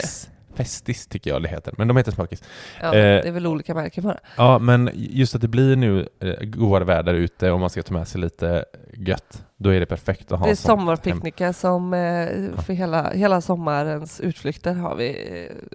Festis. 0.58 1.06
Tycker 1.06 1.30
jag 1.30 1.42
det 1.42 1.48
heter, 1.48 1.74
men 1.78 1.88
de 1.88 1.96
heter 1.96 2.12
smakis. 2.12 2.42
Ja, 2.80 2.86
Eh, 2.86 2.92
det 2.92 3.28
är 3.28 3.32
väl 3.32 3.46
olika 3.46 3.74
märken 3.74 4.02
det. 4.04 4.20
Ja, 4.36 4.58
men 4.58 4.90
just 4.94 5.34
att 5.34 5.40
det 5.40 5.48
blir 5.48 5.76
nu 5.76 6.08
eh, 6.20 6.44
godare 6.44 6.84
väder 6.84 7.14
ute 7.14 7.50
och 7.50 7.60
man 7.60 7.70
ska 7.70 7.82
ta 7.82 7.94
med 7.94 8.08
sig 8.08 8.20
lite 8.20 8.64
gött, 8.92 9.44
då 9.56 9.70
är 9.70 9.80
det 9.80 9.86
perfekt 9.86 10.32
att 10.32 10.38
ha 10.38 10.46
Det 10.46 10.52
är 10.52 10.56
sommarpicknickar 10.56 11.52
som 11.52 11.94
eh, 11.94 12.62
för 12.62 12.72
hela, 12.72 13.10
hela 13.10 13.40
sommarens 13.40 14.20
utflykter 14.20 14.74
har 14.74 14.96
vi 14.96 15.10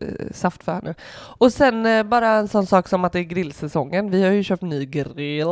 eh, 0.02 0.08
saft 0.32 0.64
för 0.64 0.82
nu. 0.84 0.94
Och 1.14 1.54
sen 1.54 1.86
eh, 1.86 2.04
bara 2.04 2.30
en 2.30 2.48
sån 2.48 2.66
sak 2.66 2.88
som 2.88 3.06
att 3.06 3.14
det 3.14 3.20
är 3.20 3.24
grillsäsongen. 3.24 4.12
Vi 4.12 4.24
har 4.24 4.32
ju 4.32 4.44
köpt 4.44 4.64
ny 4.64 4.86
grill 4.86 5.48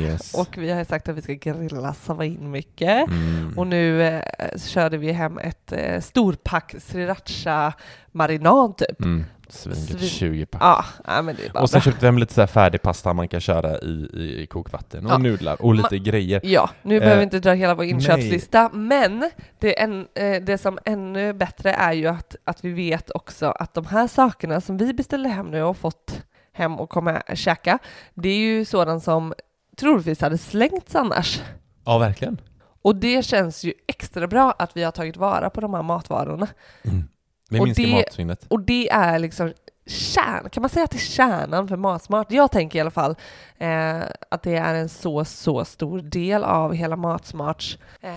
Yes. 0.00 0.34
och 0.34 0.58
vi 0.58 0.70
har 0.70 0.84
sagt 0.84 1.08
att 1.08 1.16
vi 1.16 1.22
ska 1.22 1.32
grilla 1.32 1.94
svain 1.94 2.50
mycket. 2.50 3.08
Mm. 3.08 3.58
Och 3.58 3.66
nu 3.66 4.02
eh, 4.02 4.22
körde 4.58 4.96
vi 4.96 5.12
hem 5.12 5.38
ett 5.38 5.72
eh, 5.72 6.00
storpack 6.00 6.74
sriracha 6.78 7.72
marinad 8.12 8.76
typ. 8.76 9.00
Mm. 9.00 9.24
Svingött, 9.48 9.78
Svin- 9.78 10.08
20 10.08 10.46
pack. 10.46 10.62
Ja, 10.62 10.84
ja, 11.06 11.22
men 11.22 11.36
det 11.36 11.46
är 11.46 11.50
bara 11.50 11.62
Och 11.62 11.70
sen 11.70 11.78
bra. 11.78 11.92
köpte 11.92 12.06
hem 12.06 12.18
lite 12.18 12.34
så 12.34 12.40
här 12.40 12.46
färdig 12.46 12.82
pasta 12.82 13.12
man 13.12 13.28
kan 13.28 13.40
köra 13.40 13.78
i, 13.78 14.08
i, 14.14 14.42
i 14.42 14.46
kokvatten 14.46 15.06
och 15.06 15.12
Ja. 15.12 15.18
nudlar 15.18 15.62
och 15.62 15.74
lite 15.74 15.98
grejer. 15.98 16.40
Ja, 16.44 16.70
nu 16.82 16.94
Eh, 16.94 17.00
behöver 17.00 17.16
vi 17.18 17.22
inte 17.24 17.38
dra 17.40 17.52
hela 17.52 17.74
vår 17.74 17.84
inköpslista, 17.84 18.70
men 18.72 19.30
det, 19.58 19.80
en, 19.80 20.06
eh, 20.14 20.42
det 20.42 20.58
som 20.58 20.78
ännu 20.84 21.32
bättre 21.32 21.72
är 21.72 21.92
ju 21.92 22.06
att, 22.06 22.36
att 22.44 22.64
vi 22.64 22.72
vet 22.72 23.10
också 23.10 23.46
att 23.46 23.74
de 23.74 23.86
här 23.86 24.06
sakerna 24.08 24.60
som 24.60 24.76
vi 24.76 24.94
beställde 24.94 25.28
hem 25.28 25.46
nu 25.46 25.62
och 25.62 25.76
fått 25.76 26.22
hem 26.52 26.74
och 26.80 26.90
kommer 26.90 27.22
käka, 27.34 27.78
det 28.14 28.28
är 28.28 28.36
ju 28.38 28.64
sådant 28.64 29.04
som 29.04 29.34
troligtvis 29.76 30.20
hade 30.20 30.38
slängts 30.38 30.94
annars. 30.94 31.40
Ja, 31.84 31.98
verkligen. 31.98 32.40
Och 32.82 32.96
det 32.96 33.24
känns 33.24 33.64
ju 33.64 33.72
extra 33.86 34.26
bra 34.26 34.54
att 34.58 34.76
vi 34.76 34.82
har 34.84 34.90
tagit 34.90 35.16
vara 35.16 35.50
på 35.50 35.60
de 35.60 35.74
här 35.74 35.82
matvarorna. 35.82 36.46
Mm. 36.84 37.08
Vi 37.48 37.60
Och 37.60 37.64
minskar 37.64 37.84
det- 37.84 37.92
matsvinnet. 37.92 38.44
Och 38.48 38.60
det 38.60 38.88
är 38.90 39.18
liksom 39.18 39.52
kärn, 39.86 40.50
kan 40.50 40.60
man 40.60 40.70
säga 40.70 40.84
att 40.84 40.90
det 40.90 40.96
är 40.96 41.00
kärnan 41.00 41.68
för 41.68 41.76
Matsmart? 41.76 42.26
Jag 42.32 42.50
tänker 42.50 42.78
i 42.78 42.80
alla 42.80 42.90
fall 42.90 43.16
eh, 43.58 43.98
att 44.28 44.42
det 44.42 44.56
är 44.56 44.74
en 44.74 44.88
så, 44.88 45.24
så 45.24 45.64
stor 45.64 46.00
del 46.00 46.44
av 46.44 46.72
hela 46.74 46.96
Matsmarts 46.96 47.78
eh, 48.00 48.10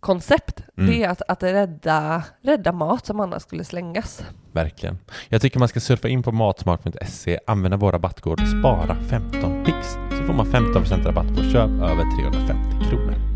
koncept. 0.00 0.60
Mm. 0.78 0.90
Det 0.90 1.04
är 1.04 1.08
att, 1.08 1.22
att 1.28 1.42
rädda, 1.42 2.22
rädda 2.42 2.72
mat 2.72 3.06
som 3.06 3.20
annars 3.20 3.42
skulle 3.42 3.64
slängas. 3.64 4.22
Verkligen. 4.52 4.98
Jag 5.28 5.42
tycker 5.42 5.58
man 5.58 5.68
ska 5.68 5.80
surfa 5.80 6.08
in 6.08 6.22
på 6.22 6.32
matsmart.se, 6.32 7.38
använda 7.46 7.76
vår 7.76 7.92
rabattkod 7.92 8.40
SPARA 8.48 8.96
15 9.10 9.64
pix 9.64 9.76
så 10.10 10.26
får 10.26 10.32
man 10.34 10.46
15% 10.46 11.04
rabatt 11.04 11.28
på 11.36 11.42
köp 11.42 11.70
över 11.70 12.18
350 12.30 12.90
kronor. 12.90 13.31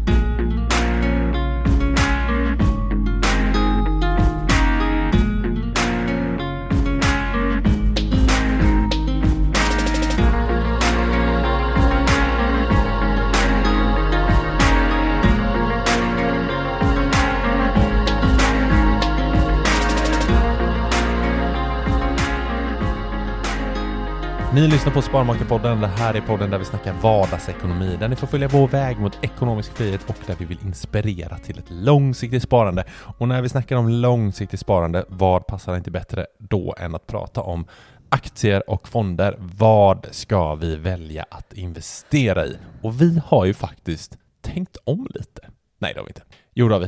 Ni 24.57 24.69
lyssnar 24.69 24.93
på 24.93 25.03
Sparmakarpodden. 25.03 25.81
Det 25.81 25.87
här 25.87 26.15
är 26.15 26.21
podden 26.21 26.51
där 26.51 26.59
vi 26.59 26.65
snackar 26.65 26.93
vardagsekonomi, 26.93 27.97
där 28.01 28.09
ni 28.09 28.17
får 28.17 28.27
följa 28.27 28.49
vår 28.49 28.69
väg 28.69 28.99
mot 28.99 29.25
ekonomisk 29.25 29.73
frihet 29.77 30.01
och 30.07 30.17
där 30.27 30.35
vi 30.39 30.45
vill 30.45 30.59
inspirera 30.65 31.39
till 31.39 31.59
ett 31.59 31.71
långsiktigt 31.71 32.43
sparande. 32.43 32.85
Och 33.19 33.29
när 33.29 33.43
vi 33.43 33.49
snackar 33.49 33.77
om 33.77 33.89
långsiktigt 33.89 34.61
sparande, 34.61 35.05
vad 35.09 35.47
passar 35.47 35.77
inte 35.77 35.91
bättre 35.91 36.27
då 36.39 36.75
än 36.79 36.95
att 36.95 37.07
prata 37.07 37.41
om 37.41 37.67
aktier 38.09 38.71
och 38.71 38.89
fonder? 38.89 39.37
Vad 39.39 40.07
ska 40.11 40.55
vi 40.55 40.77
välja 40.77 41.27
att 41.31 41.53
investera 41.53 42.47
i? 42.47 42.57
Och 42.83 43.01
vi 43.01 43.21
har 43.27 43.45
ju 43.45 43.55
faktiskt 43.55 44.19
tänkt 44.41 44.77
om 44.85 45.07
lite. 45.15 45.41
Nej, 45.79 45.93
det 45.95 46.01
har 46.01 46.05
vi 46.05 46.11
inte. 46.11 46.23
Jo, 46.55 46.69
det 46.69 46.75
har 46.75 46.81
vi. 46.81 46.87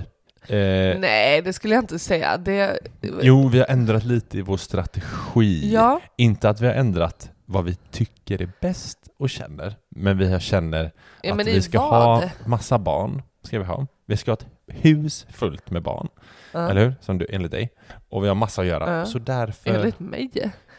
Eh, 0.92 1.00
Nej, 1.00 1.42
det 1.42 1.52
skulle 1.52 1.74
jag 1.74 1.82
inte 1.82 1.98
säga. 1.98 2.36
Det, 2.36 2.78
Jo, 3.22 3.48
vi 3.48 3.58
har 3.58 3.66
ändrat 3.66 4.04
lite 4.04 4.38
i 4.38 4.42
vår 4.42 4.56
strategi. 4.56 5.72
Ja, 5.72 6.00
Inte 6.16 6.48
att 6.48 6.60
vi 6.60 6.66
har 6.66 6.74
ändrat 6.74 7.30
vad 7.50 7.64
vi 7.64 7.74
tycker 7.74 8.42
är 8.42 8.50
bäst 8.60 8.98
och 9.18 9.30
känner, 9.30 9.76
men 9.88 10.18
vi 10.18 10.40
känner 10.40 10.92
ja 11.22 11.32
att 11.40 11.46
vi 11.46 11.62
ska 11.62 11.80
vad? 11.80 11.90
ha 11.90 12.30
massa 12.46 12.78
barn. 12.78 13.22
Ska 13.42 13.58
vi 13.58 13.64
ha. 13.64 13.86
Vi 14.06 14.16
ska 14.16 14.30
ha 14.30 14.36
ett 14.36 14.46
hus 14.66 15.26
fullt 15.30 15.70
med 15.70 15.82
barn, 15.82 16.08
Ja. 16.52 16.70
eller 16.70 16.84
hur? 16.84 16.94
Som 17.00 17.18
du, 17.18 17.26
enligt 17.30 17.50
dig. 17.50 17.70
Och 18.08 18.24
vi 18.24 18.28
har 18.28 18.34
massa 18.34 18.60
att 18.62 18.66
göra. 18.66 18.98
Ja. 18.98 19.06
Så 19.06 19.18
därför... 19.18 19.70
Enligt 19.70 20.00
mig? 20.00 20.30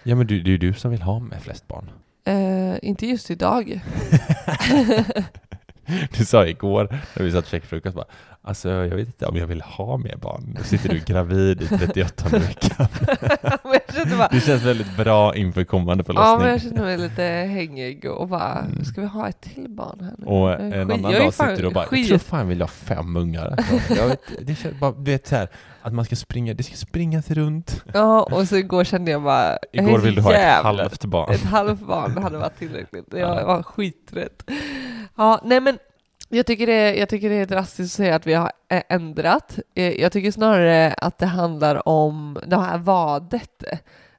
Ja, 0.03 0.15
men 0.15 0.27
du, 0.27 0.41
det 0.41 0.49
är 0.49 0.51
ju 0.51 0.57
du 0.57 0.73
som 0.73 0.91
vill 0.91 1.01
ha 1.01 1.19
med 1.19 1.41
flest 1.41 1.67
barn. 1.67 1.89
Eh, 2.25 2.77
inte 2.81 3.05
just 3.07 3.31
idag. 3.31 3.81
Du 6.17 6.25
sa 6.25 6.45
igår 6.47 6.87
när 7.15 7.23
vi 7.23 7.31
satt 7.31 7.43
och 7.43 7.49
käkade 7.49 7.67
frukost 7.67 7.95
bara, 7.95 8.05
alltså 8.49 8.69
jag 8.69 8.95
vet 8.95 9.07
inte 9.07 9.25
om 9.25 9.35
jag 9.37 9.47
vill 9.47 9.61
ha 9.61 9.97
mer 9.97 10.15
barn. 10.15 10.55
Nu 10.57 10.63
sitter 10.63 10.89
du 10.89 10.99
gravid 10.99 11.61
i 11.61 11.67
38 11.67 12.37
veckan. 12.37 12.87
Jag 14.09 14.17
bara, 14.17 14.27
Det 14.27 14.39
känns 14.41 14.63
väldigt 14.63 14.97
bra 14.97 15.35
inför 15.35 15.63
kommande 15.63 16.03
Ja, 16.07 16.13
men 16.13 16.17
jag 16.27 16.37
förlossning. 16.37 16.71
känner 16.71 16.83
mig 16.85 16.97
lite 16.97 17.23
hängig 17.23 18.05
och 18.05 18.27
bara, 18.27 18.51
Mm. 18.59 18.85
ska 18.85 19.01
vi 19.01 19.07
ha 19.07 19.29
ett 19.29 19.41
till 19.41 19.69
barn 19.69 19.97
här 20.01 20.13
nu? 20.17 20.25
Och 20.25 20.49
Jag 20.49 20.61
en 20.61 20.71
skit- 20.87 20.93
annan 20.97 21.11
jag 21.11 21.21
dag 21.21 21.33
sitter 21.33 21.57
du 21.57 21.65
och 21.67 21.73
bara, 21.73 21.83
jag 21.83 21.89
skit- 21.89 22.07
tror 22.07 22.17
fan 22.17 22.47
vill 22.47 22.59
jag 22.59 22.65
ha 22.67 22.71
fem 22.71 23.15
ungar. 23.17 23.55
Jag 23.97 24.07
vet, 24.07 24.21
det 24.41 24.55
känns 24.55 24.79
bara, 24.79 24.91
du 24.91 25.11
vet 25.11 25.27
så 25.27 25.35
här, 25.35 25.47
att 25.81 25.93
man 25.93 26.05
ska 26.05 26.15
springa, 26.15 26.53
det 26.53 26.63
ska 26.63 26.75
springas 26.75 27.31
runt. 27.31 27.83
Ja, 27.93 28.21
och 28.31 28.47
så 28.47 28.55
igår 28.55 28.83
kände 28.83 29.11
jag 29.11 29.23
bara, 29.23 29.57
jag 29.71 29.85
Igår 29.87 29.97
vill 29.99 30.15
du 30.15 30.21
ha 30.21 30.33
ett 30.33 30.63
halvt 30.63 31.05
barn. 31.05 31.31
Ett 31.33 31.43
halvt 31.43 31.81
barn 31.87 32.17
hade 32.23 32.37
varit 32.37 32.57
tillräckligt. 32.59 33.05
Jag 33.11 33.19
Ja. 33.19 33.45
var 33.45 33.63
skiträtt. 33.63 34.43
Ja, 35.17 35.41
nej 35.45 35.59
men 35.61 35.77
jag 36.29 36.45
tycker, 36.45 36.67
det, 36.67 36.95
jag 36.95 37.09
tycker 37.09 37.29
det 37.29 37.35
är 37.35 37.45
drastiskt 37.45 37.93
att 37.93 37.97
säga 37.97 38.15
att 38.15 38.27
vi 38.27 38.33
har 38.33 38.51
ändrat. 38.67 39.59
Eh, 39.75 39.93
Jag 40.01 40.11
tycker 40.11 40.31
snarare 40.31 40.93
att 40.93 41.17
det 41.17 41.25
handlar 41.25 41.87
om 41.89 42.39
det 42.47 42.57
här 42.59 42.77
vadet. 42.77 43.63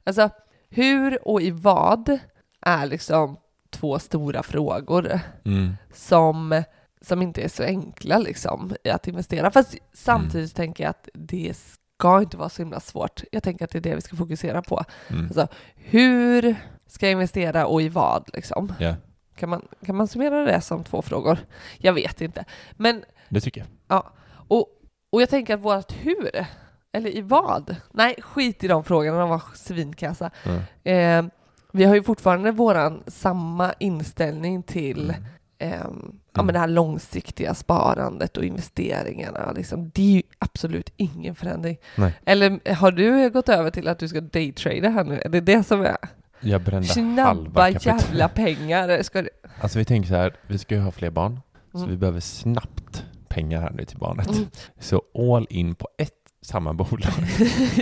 Alltså, 0.05 0.31
hur 0.69 1.29
och 1.29 1.43
i 1.43 1.51
vad 1.51 2.19
är 2.61 2.87
liksom 2.87 3.37
två 3.71 3.99
stora 3.99 4.43
frågor 4.43 5.21
Mm. 5.45 5.77
som 5.95 6.63
som 7.03 7.23
inte 7.23 7.43
är 7.43 7.49
så 7.49 7.63
enkla 7.63 8.19
liksom 8.19 8.75
att 8.93 9.09
investera. 9.09 9.51
Fast 9.51 9.75
samtidigt 9.93 10.55
tänker 10.55 10.85
jag 10.85 10.91
att 10.91 11.09
det 11.15 11.57
ska 11.57 12.21
inte 12.21 12.37
vara 12.37 12.49
så 12.49 12.63
himla 12.63 12.81
svårt. 12.81 13.23
Jag 13.33 13.43
tänker 13.43 13.65
att 13.65 13.71
det 13.71 13.79
är 13.79 13.83
det 13.83 13.95
vi 13.95 14.01
ska 14.01 14.17
fokusera 14.17 14.63
på. 14.63 14.85
Mm. 15.09 15.25
Alltså, 15.25 15.49
hur 15.75 16.57
ska 16.87 17.07
jag 17.07 17.13
investera 17.13 17.67
och 17.67 17.83
i 17.83 17.89
vad 17.89 18.31
liksom? 18.33 18.73
Ja, 18.79 18.95
Kan 19.41 19.49
man, 19.49 19.63
kan 19.87 19.97
man 19.97 20.09
summera 20.09 20.45
det 20.45 20.61
som 20.61 20.85
två 20.85 21.03
frågor? 21.03 21.39
Jag 21.79 21.93
vet 21.93 22.21
inte. 22.21 22.45
Men, 22.77 23.05
det 23.29 23.41
tycker 23.41 23.65
jag. 23.89 24.05
och, 24.49 24.67
och 25.13 25.23
jag 25.23 25.29
tänker 25.29 25.55
att 25.55 25.61
vårt 25.61 25.93
hur, 25.93 26.47
eller 26.93 27.17
i 27.17 27.21
vad? 27.21 27.77
Nej, 27.93 28.15
skit 28.23 28.65
i 28.65 28.69
de 28.69 28.85
frågorna, 28.85 29.19
de 29.19 29.29
var 29.31 29.43
svinkassa. 29.55 30.31
Mm. 30.45 31.27
Eh, 31.27 31.33
vi 31.73 31.85
har 31.85 31.95
ju 31.95 32.03
fortfarande 32.03 32.51
våran 32.53 33.03
samma 33.07 33.73
inställning 33.79 34.63
till 34.63 35.15
Mm. 35.59 35.81
ehm, 35.81 36.13
ja, 36.35 36.43
men 36.43 36.53
det 36.53 36.59
här 36.59 36.69
långsiktiga 36.69 37.55
sparandet 37.55 38.37
och 38.37 38.45
investeringarna. 38.45 39.53
Liksom. 39.53 39.91
Det 39.95 40.03
är 40.03 40.17
ju 40.17 40.23
absolut 40.39 40.93
ingen 40.97 41.35
förändring. 41.35 41.77
Nej. 41.97 42.13
Eller 42.27 42.75
har 42.75 42.91
du 42.91 43.31
gått 43.31 43.49
över 43.49 43.71
till 43.71 43.89
att 43.89 43.99
du 43.99 44.09
ska 44.09 44.21
daytrada 44.21 44.89
här 44.89 45.05
nu? 45.05 45.21
Är 45.25 45.29
det 45.29 45.41
det 45.41 45.65
som 45.65 45.81
är 45.83 45.97
Jag 46.41 46.61
brände 46.63 46.89
snabba 46.89 47.23
halva 47.25 47.71
jävla 47.71 48.29
pengar? 48.29 49.03
Ska 49.03 49.23
du... 49.23 49.29
Alltså 49.61 49.79
vi 49.79 49.85
tänker 49.85 50.09
så 50.09 50.15
här, 50.15 50.35
vi 50.47 50.59
ska 50.59 50.75
ju 50.75 50.81
ha 50.81 50.91
fler 50.91 51.11
barn. 51.11 51.41
Så 51.73 51.79
Mm. 51.79 51.91
vi 51.91 51.97
behöver 51.97 52.21
snabbt 52.21 53.05
pengar 53.29 53.61
här 53.61 53.71
nu 53.71 53.85
till 53.85 53.99
barnet. 53.99 54.29
Mm. 54.31 54.47
Så 54.81 55.03
all 55.15 55.47
in 55.51 55.75
på 55.75 55.89
ett 55.99 56.11
samma 56.43 56.73
bolag. 56.75 57.13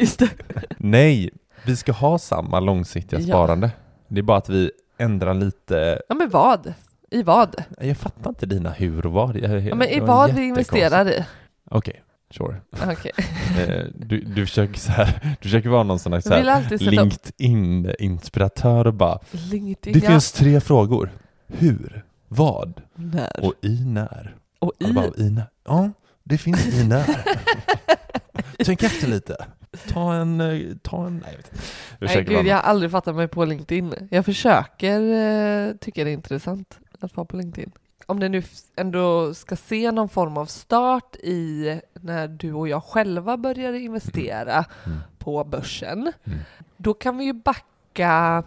Nej, 0.76 1.30
vi 1.64 1.76
ska 1.76 1.92
ha 1.92 2.18
samma 2.18 2.60
långsiktiga 2.60 3.20
Ja. 3.20 3.26
sparande. 3.26 3.70
Det 4.08 4.18
är 4.20 4.22
bara 4.22 4.38
att 4.38 4.48
vi 4.48 4.70
ändrar 4.98 5.34
lite. 5.34 6.02
Ja, 6.08 6.14
men 6.14 6.30
vad? 6.30 6.74
I 7.10 7.22
vad? 7.22 7.62
Jag 7.80 7.96
fattar 7.96 8.30
inte 8.30 8.46
dina 8.46 8.70
hur 8.70 9.06
och 9.06 9.12
vad. 9.12 9.36
Jag, 9.36 9.60
Ja, 9.60 9.74
men 9.74 9.88
i 9.88 10.00
vad 10.00 10.34
vi 10.34 10.42
investerar 10.48 11.08
i? 11.10 11.24
Okej, 11.70 12.02
sure. 12.30 12.56
Okej. 12.70 13.12
Eh, 13.58 13.84
du, 13.94 14.20
du, 14.20 14.46
försöker 14.46 14.78
så 14.78 14.92
här, 14.92 15.36
du 15.40 15.48
försöker 15.48 15.68
vara 15.68 15.82
någon 15.82 15.98
sån 15.98 16.12
här, 16.12 16.20
så 16.20 16.34
här 16.34 16.78
LinkedIn-inspiratör 16.90 18.86
och 18.86 18.94
bara 18.94 19.18
LinkedIn. 19.30 19.92
Det 19.92 20.04
ja. 20.04 20.10
finns 20.10 20.32
tre 20.32 20.60
frågor. 20.60 21.10
Hur? 21.46 22.04
Vad? 22.28 22.82
När? 22.94 23.44
Och 23.44 23.54
i 23.62 23.84
när? 23.84 24.36
Och 24.58 24.68
Och 24.68 24.88
i. 24.88 24.92
bara, 24.92 25.06
i 25.16 25.30
när? 25.30 25.46
Ja, 25.64 25.90
det 26.24 26.38
finns 26.38 26.66
i 26.66 26.84
när. 26.84 27.24
Tänk 28.64 28.82
efter 28.82 29.08
lite. 29.08 29.46
Ta 29.88 30.14
en, 30.14 30.40
eh, 30.40 30.60
ta 30.82 31.06
en, 31.06 31.18
nej 31.18 31.30
jag 31.30 31.36
vet 31.36 31.52
inte. 31.52 31.64
Jag 31.98 32.06
Nej, 32.06 32.24
gud, 32.24 32.46
jag 32.46 32.56
har 32.56 32.62
aldrig 32.62 32.90
fattat 32.90 33.16
mig 33.16 33.28
på 33.28 33.44
LinkedIn. 33.44 33.94
Jag 34.10 34.24
försöker 34.24 35.00
eh, 35.00 35.72
tycka 35.76 36.04
det 36.04 36.10
är 36.10 36.14
intressant 36.14 36.78
att 37.00 37.16
vara 37.16 37.24
på 37.24 37.36
LinkedIn. 37.36 37.72
Om 38.10 38.20
det 38.20 38.28
nu 38.28 38.42
ändå 38.76 39.34
ska 39.34 39.56
se 39.56 39.92
någon 39.92 40.08
form 40.08 40.36
av 40.36 40.46
start 40.46 41.16
i 41.16 41.80
när 41.92 42.28
du 42.28 42.52
och 42.52 42.68
jag 42.68 42.82
själva 42.84 43.36
började 43.36 43.78
investera 43.80 44.64
Mm. 44.86 44.98
på 45.18 45.44
börsen, 45.44 46.12
Mm. 46.24 46.38
då 46.76 46.94
kan 46.94 47.16
vi 47.18 47.24
ju 47.24 47.32
backa 47.32 48.42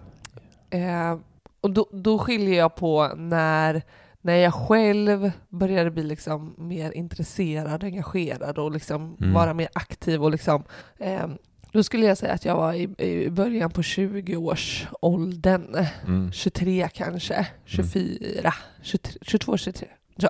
eh, 0.70 1.18
och 1.62 1.72
då, 1.72 1.86
då 1.91 2.20
skiljer 2.20 2.58
jag 2.58 2.75
på 2.75 3.08
när, 3.15 3.82
när 4.22 4.36
jag 4.36 4.53
själv 4.53 5.32
började 5.50 5.91
bli 5.91 6.03
liksom 6.03 6.53
mer 6.58 6.91
intresserad, 6.91 7.84
engagerad 7.84 8.58
och 8.58 8.72
liksom 8.72 9.18
Mm. 9.22 9.34
vara 9.34 9.53
mer 9.53 9.70
aktiv 9.74 10.24
och 10.24 10.32
liksom 10.32 10.63
eh, 10.98 11.27
då 11.72 11.84
skulle 11.84 12.06
jag 12.06 12.18
säga 12.18 12.34
att 12.34 12.46
jag 12.46 12.56
var 12.56 12.74
i, 12.74 12.90
i 12.98 13.30
början 13.30 13.72
på 13.72 13.82
20-årsåldern. 13.82 15.86
Mm. 16.08 16.32
23 16.32 16.90
kanske, 16.94 17.48
24, 17.66 18.54
23, 18.82 19.13
22, 19.22 19.58
23. 19.58 19.88
Så, 20.18 20.28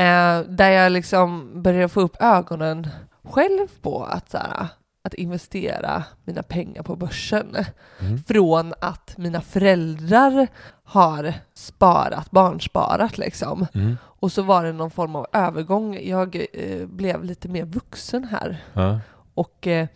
eh, 0.00 0.40
där 0.48 0.70
jag 0.70 0.92
liksom 0.92 1.50
började 1.62 1.88
få 1.88 2.00
upp 2.00 2.16
ögonen 2.20 2.88
själv 3.24 3.68
på 3.82 4.04
att, 4.04 4.30
så 4.30 4.38
här, 4.38 4.66
att 5.04 5.14
investera 5.14 6.04
mina 6.24 6.42
pengar 6.42 6.82
på 6.82 6.96
börsen. 6.96 7.56
Mm. 8.00 8.18
Från 8.18 8.74
att 8.80 9.14
mina 9.18 9.40
föräldrar 9.40 10.46
har 10.84 11.34
sparat, 11.54 12.30
barnsparat 12.30 13.18
liksom. 13.18 13.66
Mm. 13.74 13.96
Och 14.02 14.32
så 14.32 14.42
var 14.42 14.64
det 14.64 14.72
någon 14.72 14.90
form 14.90 15.16
av 15.16 15.26
övergång. 15.32 15.98
Jag 16.02 16.46
eh, 16.52 16.86
blev 16.86 17.24
lite 17.24 17.48
mer 17.48 17.64
vuxen 17.64 18.24
här 18.24 18.64
Ja. 18.72 19.00
och 19.34 19.66
eh, 19.66 19.86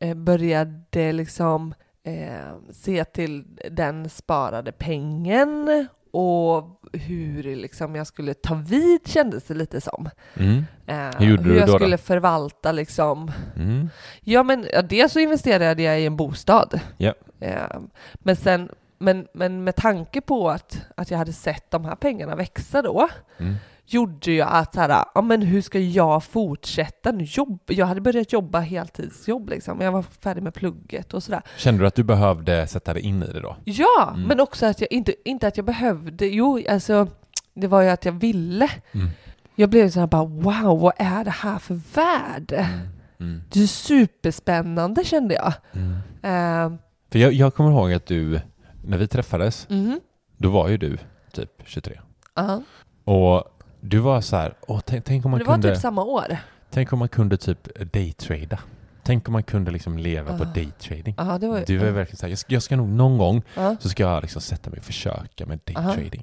eh, 0.00 0.14
började 0.14 1.12
liksom 1.12 1.74
eh, 2.04 2.72
se 2.72 3.04
till 3.04 3.44
den 3.70 4.08
sparade 4.08 4.72
pengen 4.72 5.86
och 6.10 6.80
hur 6.92 7.42
liksom 7.56 7.94
jag 7.94 8.06
skulle 8.06 8.34
ta 8.34 8.54
vid 8.54 9.00
kändes 9.08 9.44
det 9.44 9.54
lite 9.54 9.80
som. 9.80 10.08
Mm. 10.34 10.64
Eh, 10.86 11.18
Hur 11.18 11.26
gjorde 11.30 11.42
du 11.42 11.56
jag 11.56 11.66
då 11.68 11.72
då? 11.72 11.78
skulle 11.78 11.98
förvalta 11.98 12.72
liksom. 12.72 13.30
Mm. 13.56 13.88
Ja 14.20 14.42
men 14.42 14.66
ja, 14.72 14.82
dels 14.82 15.12
så 15.12 15.18
investerade 15.18 15.82
jag 15.82 16.00
i 16.00 16.06
en 16.06 16.16
bostad. 16.16 16.80
Ja. 16.96 17.14
Eh, 17.40 17.80
men 18.14 18.36
sen 18.36 18.68
men, 18.98 19.26
men 19.34 19.64
med 19.64 19.76
tanke 19.76 20.20
på 20.20 20.50
att, 20.50 20.80
att 20.96 21.10
jag 21.10 21.18
hade 21.18 21.32
sett 21.32 21.70
de 21.70 21.84
här 21.84 21.94
pengarna 21.94 22.36
växa 22.36 22.82
då 22.82 23.08
Mm. 23.38 23.54
Gjorde 23.86 24.32
ju 24.32 24.40
att 24.40 24.74
så 24.74 24.80
här, 24.80 25.04
ja 25.14 25.22
men 25.22 25.42
hur 25.42 25.62
ska 25.62 25.78
jag 25.78 26.24
fortsätta 26.24 27.12
nu? 27.12 27.24
Jobb, 27.24 27.60
jag 27.66 27.86
hade 27.86 28.00
börjat 28.00 28.32
jobba 28.32 28.60
heltidsjobb 28.60 29.48
liksom, 29.48 29.80
jag 29.80 29.92
var 29.92 30.02
färdig 30.02 30.42
med 30.42 30.54
plugget 30.54 31.14
och 31.14 31.22
sådär. 31.22 31.42
Kände 31.56 31.82
du 31.82 31.86
att 31.86 31.94
du 31.94 32.02
behövde 32.04 32.66
sätta 32.66 32.94
dig 32.94 33.02
in 33.02 33.22
i 33.22 33.26
det 33.32 33.40
då? 33.40 33.56
Ja, 33.64 34.10
Mm. 34.14 34.22
men 34.28 34.40
också 34.40 34.66
att 34.66 34.80
jag 34.80 34.92
inte, 34.92 35.14
inte 35.24 35.46
att 35.48 35.56
jag 35.56 35.66
behövde, 35.66 36.26
jo 36.26 36.62
alltså 36.70 37.06
det 37.54 37.66
var 37.66 37.82
ju 37.82 37.88
att 37.88 38.04
jag 38.04 38.12
ville. 38.12 38.70
Mm. 38.92 39.08
Jag 39.54 39.70
blev 39.70 39.90
så 39.90 40.00
här 40.00 40.06
bara 40.06 40.24
wow, 40.24 40.80
vad 40.80 40.92
är 40.96 41.24
det 41.24 41.30
här 41.30 41.58
för 41.58 41.80
värld? 41.94 42.52
Mm. 42.52 42.88
Mm. 43.20 43.42
Det 43.52 43.62
är 43.62 43.66
superspännande 43.66 45.04
kände 45.04 45.34
jag. 45.34 45.52
Mm. 45.72 45.90
Uh, 45.92 46.78
För 47.12 47.18
jag, 47.18 47.32
jag 47.32 47.54
kommer 47.54 47.70
ihåg 47.70 47.92
att 47.92 48.06
du, 48.06 48.40
när 48.84 48.98
vi 48.98 49.08
träffades, 49.08 49.68
mhm, 49.68 50.00
då 50.36 50.50
var 50.50 50.68
ju 50.68 50.76
du 50.76 50.98
typ 51.32 51.50
23. 51.64 52.00
ja. 52.34 52.62
Och 53.04 53.55
du 53.88 53.98
var 53.98 54.20
så 54.20 54.36
här, 54.36 54.54
åh, 54.66 54.80
tänk, 54.84 55.04
tänk 55.04 55.24
om 55.24 55.30
man 55.30 55.38
Men 55.38 55.44
det 55.44 55.50
var 55.50 55.54
kunde... 55.54 55.72
typ 55.74 55.82
samma 55.82 56.04
år. 56.04 56.36
Tänk 56.70 56.92
om 56.92 56.98
man 56.98 57.08
kunde 57.08 57.36
typ 57.36 57.92
daytrada. 57.92 58.58
Tänk 59.02 59.28
om 59.28 59.32
man 59.32 59.42
kunde 59.42 59.70
liksom 59.70 59.98
leva 59.98 60.38
på 60.38 60.44
Ah. 60.44 60.46
daytrading. 60.54 61.14
Ja, 61.18 61.38
det 61.38 61.48
var. 61.48 61.64
Du 61.66 61.80
är 61.80 61.90
verkligen 61.92 62.16
såhär, 62.16 62.30
jag, 62.30 62.38
ska- 62.38 62.52
jag 62.54 62.62
ska 62.62 62.76
nog 62.76 62.88
någon 62.88 63.18
gång 63.18 63.42
Ja. 63.54 63.76
så 63.80 63.88
ska 63.88 64.02
jag 64.02 64.22
liksom 64.22 64.42
sätta 64.42 64.70
mig 64.70 64.78
och 64.78 64.84
försöka 64.84 65.46
med 65.46 65.60
daytrading. 65.64 66.22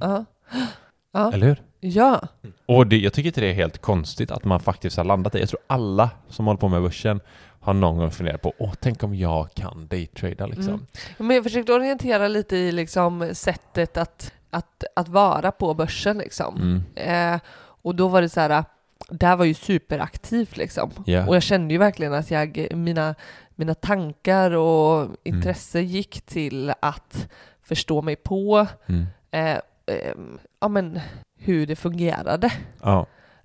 Eller 1.34 1.48
hur? 1.48 1.62
ja. 1.80 2.22
Och 2.66 2.88
det, 2.88 2.98
jag 2.98 3.14
tycker 3.14 3.28
inte 3.28 3.42
det 3.42 3.48
är 3.50 3.54
helt 3.54 3.78
konstigt 3.82 4.32
att 4.32 4.44
man 4.46 4.60
faktiskt 4.60 4.98
har 4.98 5.04
landat 5.04 5.36
i. 5.36 5.40
Jag 5.40 5.50
tror 5.50 5.60
alla 5.68 6.10
som 6.30 6.46
håller 6.48 6.60
på 6.60 6.68
med 6.68 6.82
börsen 6.82 7.20
har 7.60 7.74
någon 7.74 7.98
gång 7.98 8.12
funderat 8.12 8.42
på, 8.42 8.54
åh, 8.58 8.74
tänk 8.80 9.04
om 9.04 9.16
jag 9.16 9.54
kan 9.54 9.88
daytrada 9.88 10.46
liksom. 10.46 10.68
Mm. 10.74 10.86
Men 11.18 11.36
jag 11.36 11.44
försökte 11.44 11.74
orientera 11.74 12.28
lite 12.28 12.58
i 12.58 12.72
liksom 12.72 13.30
sättet 13.34 13.98
att, 13.98 14.32
att, 14.54 14.84
att 14.96 15.08
vara 15.08 15.52
på 15.52 15.74
börsen 15.74 16.18
liksom. 16.18 16.56
Mm. 16.96 17.34
Eh, 17.36 17.42
och 17.56 17.96
då 17.96 18.08
var 18.08 18.22
det 18.22 18.30
så 18.30 18.40
här, 18.40 18.64
det 19.10 19.26
här 19.26 19.36
var 19.36 19.46
ju 19.46 19.54
superaktivt 19.54 20.58
liksom. 20.58 20.92
Ja. 21.06 21.28
Och 21.28 21.36
jag 21.36 21.44
kände 21.44 21.74
ju 21.74 21.78
verkligen 21.78 22.14
att 22.14 22.32
jag, 22.32 22.68
mina, 22.76 23.16
mina 23.56 23.74
tankar 23.74 24.52
och 24.52 25.10
intresse 25.24 25.82
gick 25.82 26.22
till 26.22 26.74
att 26.80 27.28
förstå 27.64 28.02
mig 28.02 28.16
på 28.16 28.68
Mm. 28.86 29.06
eh, 29.32 29.60
ehm, 29.86 30.40
ja, 30.60 30.68
men, 30.68 31.00
hur 31.40 31.68
det 31.68 31.76
fungerade. 31.76 32.52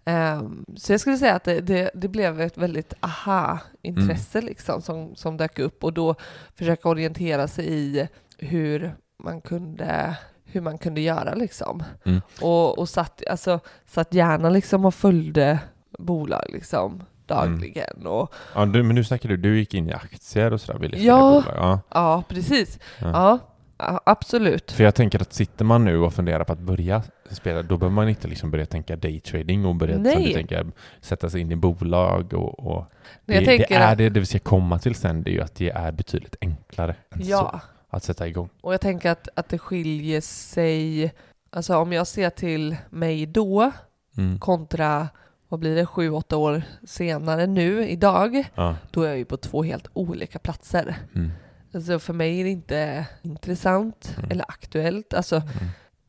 Ehm, 0.04 0.64
så 0.76 0.92
jag 0.92 1.00
skulle 1.00 1.18
säga 1.18 1.34
att 1.34 1.44
det, 1.44 1.60
det, 1.60 1.90
det 1.94 2.08
blev 2.08 2.40
ett 2.40 2.58
väldigt 2.58 2.94
aha-intresse 3.00 4.38
Mm. 4.38 4.48
liksom, 4.48 4.82
som, 4.82 5.16
som 5.16 5.36
dök 5.36 5.58
upp 5.58 5.84
och 5.84 5.92
då 5.92 6.14
försöka 6.54 6.88
orientera 6.88 7.48
sig 7.48 7.66
i 7.72 8.08
hur 8.38 8.94
man 9.22 9.40
kunde, 9.40 10.16
hur 10.52 10.60
man 10.60 10.78
kunde 10.78 11.00
göra 11.00 11.34
liksom. 11.34 11.82
Mm. 12.04 12.20
Och, 12.40 12.78
och 12.78 12.88
satt, 12.88 13.22
alltså, 13.30 13.60
satt 13.86 14.14
gärna 14.14 14.50
liksom 14.50 14.84
och 14.84 14.94
följde 14.94 15.58
bolag 15.98 16.44
liksom 16.48 17.02
dagligen. 17.26 18.06
Och, 18.06 18.34
ja 18.54 18.66
du, 18.66 18.82
men 18.82 18.94
nu 18.94 19.04
snackar 19.04 19.28
du, 19.28 19.36
du 19.36 19.58
gick 19.58 19.74
in 19.74 19.88
i 19.88 19.92
aktier 19.92 20.52
och 20.52 20.60
sådär, 20.60 20.78
ville 20.78 20.98
Ja. 20.98 21.20
bolag. 21.20 21.54
Ja. 21.56 21.80
ja, 21.90 22.22
precis. 22.28 22.78
Ja. 22.98 23.38
Ja, 23.80 24.00
absolut. 24.06 24.72
För 24.72 24.84
jag 24.84 24.94
tänker 24.94 25.22
att 25.22 25.32
sitter 25.32 25.64
man 25.64 25.84
nu 25.84 25.98
och 25.98 26.14
funderar 26.14 26.44
på 26.44 26.52
att 26.52 26.58
börja 26.58 27.02
spela, 27.30 27.62
då 27.62 27.76
behöver 27.76 27.94
man 27.94 28.08
inte 28.08 28.28
liksom 28.28 28.50
börja 28.50 28.66
tänka 28.66 28.96
daytrading 28.96 29.66
och 29.66 29.74
börja 29.74 29.94
som 29.94 30.02
Nej. 30.02 30.24
du 30.26 30.32
tänker, 30.32 30.66
sätta 31.00 31.30
sig 31.30 31.40
in 31.40 31.52
i 31.52 31.56
bolag 31.56 32.34
och, 32.34 32.58
och 32.58 32.84
det, 33.24 33.40
det 33.40 33.72
är 33.74 33.96
det, 33.96 34.08
det 34.08 34.20
vi 34.20 34.26
ska 34.26 34.38
komma 34.38 34.78
till 34.78 34.94
sen, 34.94 35.22
det 35.22 35.30
är 35.30 35.32
ju 35.32 35.40
att 35.40 35.54
det 35.54 35.70
är 35.70 35.92
betydligt 35.92 36.36
enklare 36.40 36.94
än 37.10 37.24
så 37.24 37.30
Ja, 37.30 37.60
att 37.90 38.04
sätta 38.04 38.28
igång. 38.28 38.48
och 38.60 38.72
jag 38.72 38.80
tänker 38.80 39.10
att, 39.10 39.28
att 39.34 39.48
det 39.48 39.58
skiljer 39.58 40.20
sig, 40.20 41.12
alltså 41.50 41.76
om 41.76 41.92
jag 41.92 42.06
ser 42.06 42.30
till 42.30 42.76
mig 42.90 43.26
då 43.26 43.70
Mm. 44.18 44.38
kontra, 44.38 45.08
vad 45.48 45.60
blir 45.60 45.76
det, 45.76 45.86
sju, 45.86 46.10
åtta 46.10 46.36
år 46.36 46.62
senare 46.86 47.46
nu, 47.46 47.88
idag, 47.88 48.44
Ja. 48.54 48.76
då 48.90 49.02
är 49.02 49.08
jag 49.08 49.18
ju 49.18 49.24
på 49.24 49.36
två 49.36 49.62
helt 49.62 49.88
olika 49.92 50.38
platser. 50.38 50.96
Mm. 51.14 51.30
Alltså 51.74 51.98
för 51.98 52.12
mig 52.12 52.40
är 52.40 52.44
det 52.44 52.50
inte 52.50 53.06
intressant 53.22 54.14
Mm. 54.18 54.30
eller 54.30 54.44
aktuellt. 54.48 55.14
Alltså 55.14 55.36
Mm. 55.36 55.46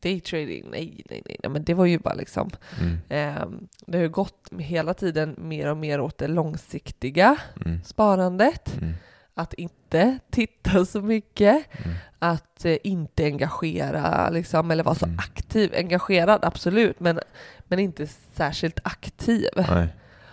daytrading, 0.02 0.64
nej, 0.70 1.02
nej, 1.10 1.22
nej, 1.26 1.36
nej, 1.42 1.50
men 1.52 1.64
det 1.64 1.74
var 1.74 1.86
ju 1.86 1.98
bara 1.98 2.14
liksom, 2.14 2.50
eh, 3.08 3.44
det 3.86 3.98
har 3.98 4.02
ju 4.02 4.08
gått 4.08 4.48
hela 4.58 4.94
tiden 4.94 5.34
mer 5.38 5.70
och 5.70 5.76
mer 5.76 6.00
åt 6.00 6.18
det 6.18 6.28
långsiktiga 6.28 7.36
Mm. 7.66 7.84
sparandet, 7.84 8.76
Mm. 8.80 8.94
Att 9.40 9.54
inte 9.54 10.18
titta 10.30 10.84
så 10.84 11.02
mycket, 11.02 11.64
Mm. 11.84 11.96
att 12.18 12.64
eh, 12.64 12.76
inte 12.84 13.24
engagera 13.24 14.30
liksom, 14.30 14.70
eller 14.70 14.84
vara 14.84 14.94
så 14.94 15.06
Mm. 15.06 15.18
aktiv. 15.18 15.72
Engagerad, 15.76 16.44
absolut, 16.44 17.00
men, 17.00 17.20
men 17.64 17.78
inte 17.78 18.06
särskilt 18.34 18.78
aktiv. 18.84 19.46
Nej. 19.56 19.66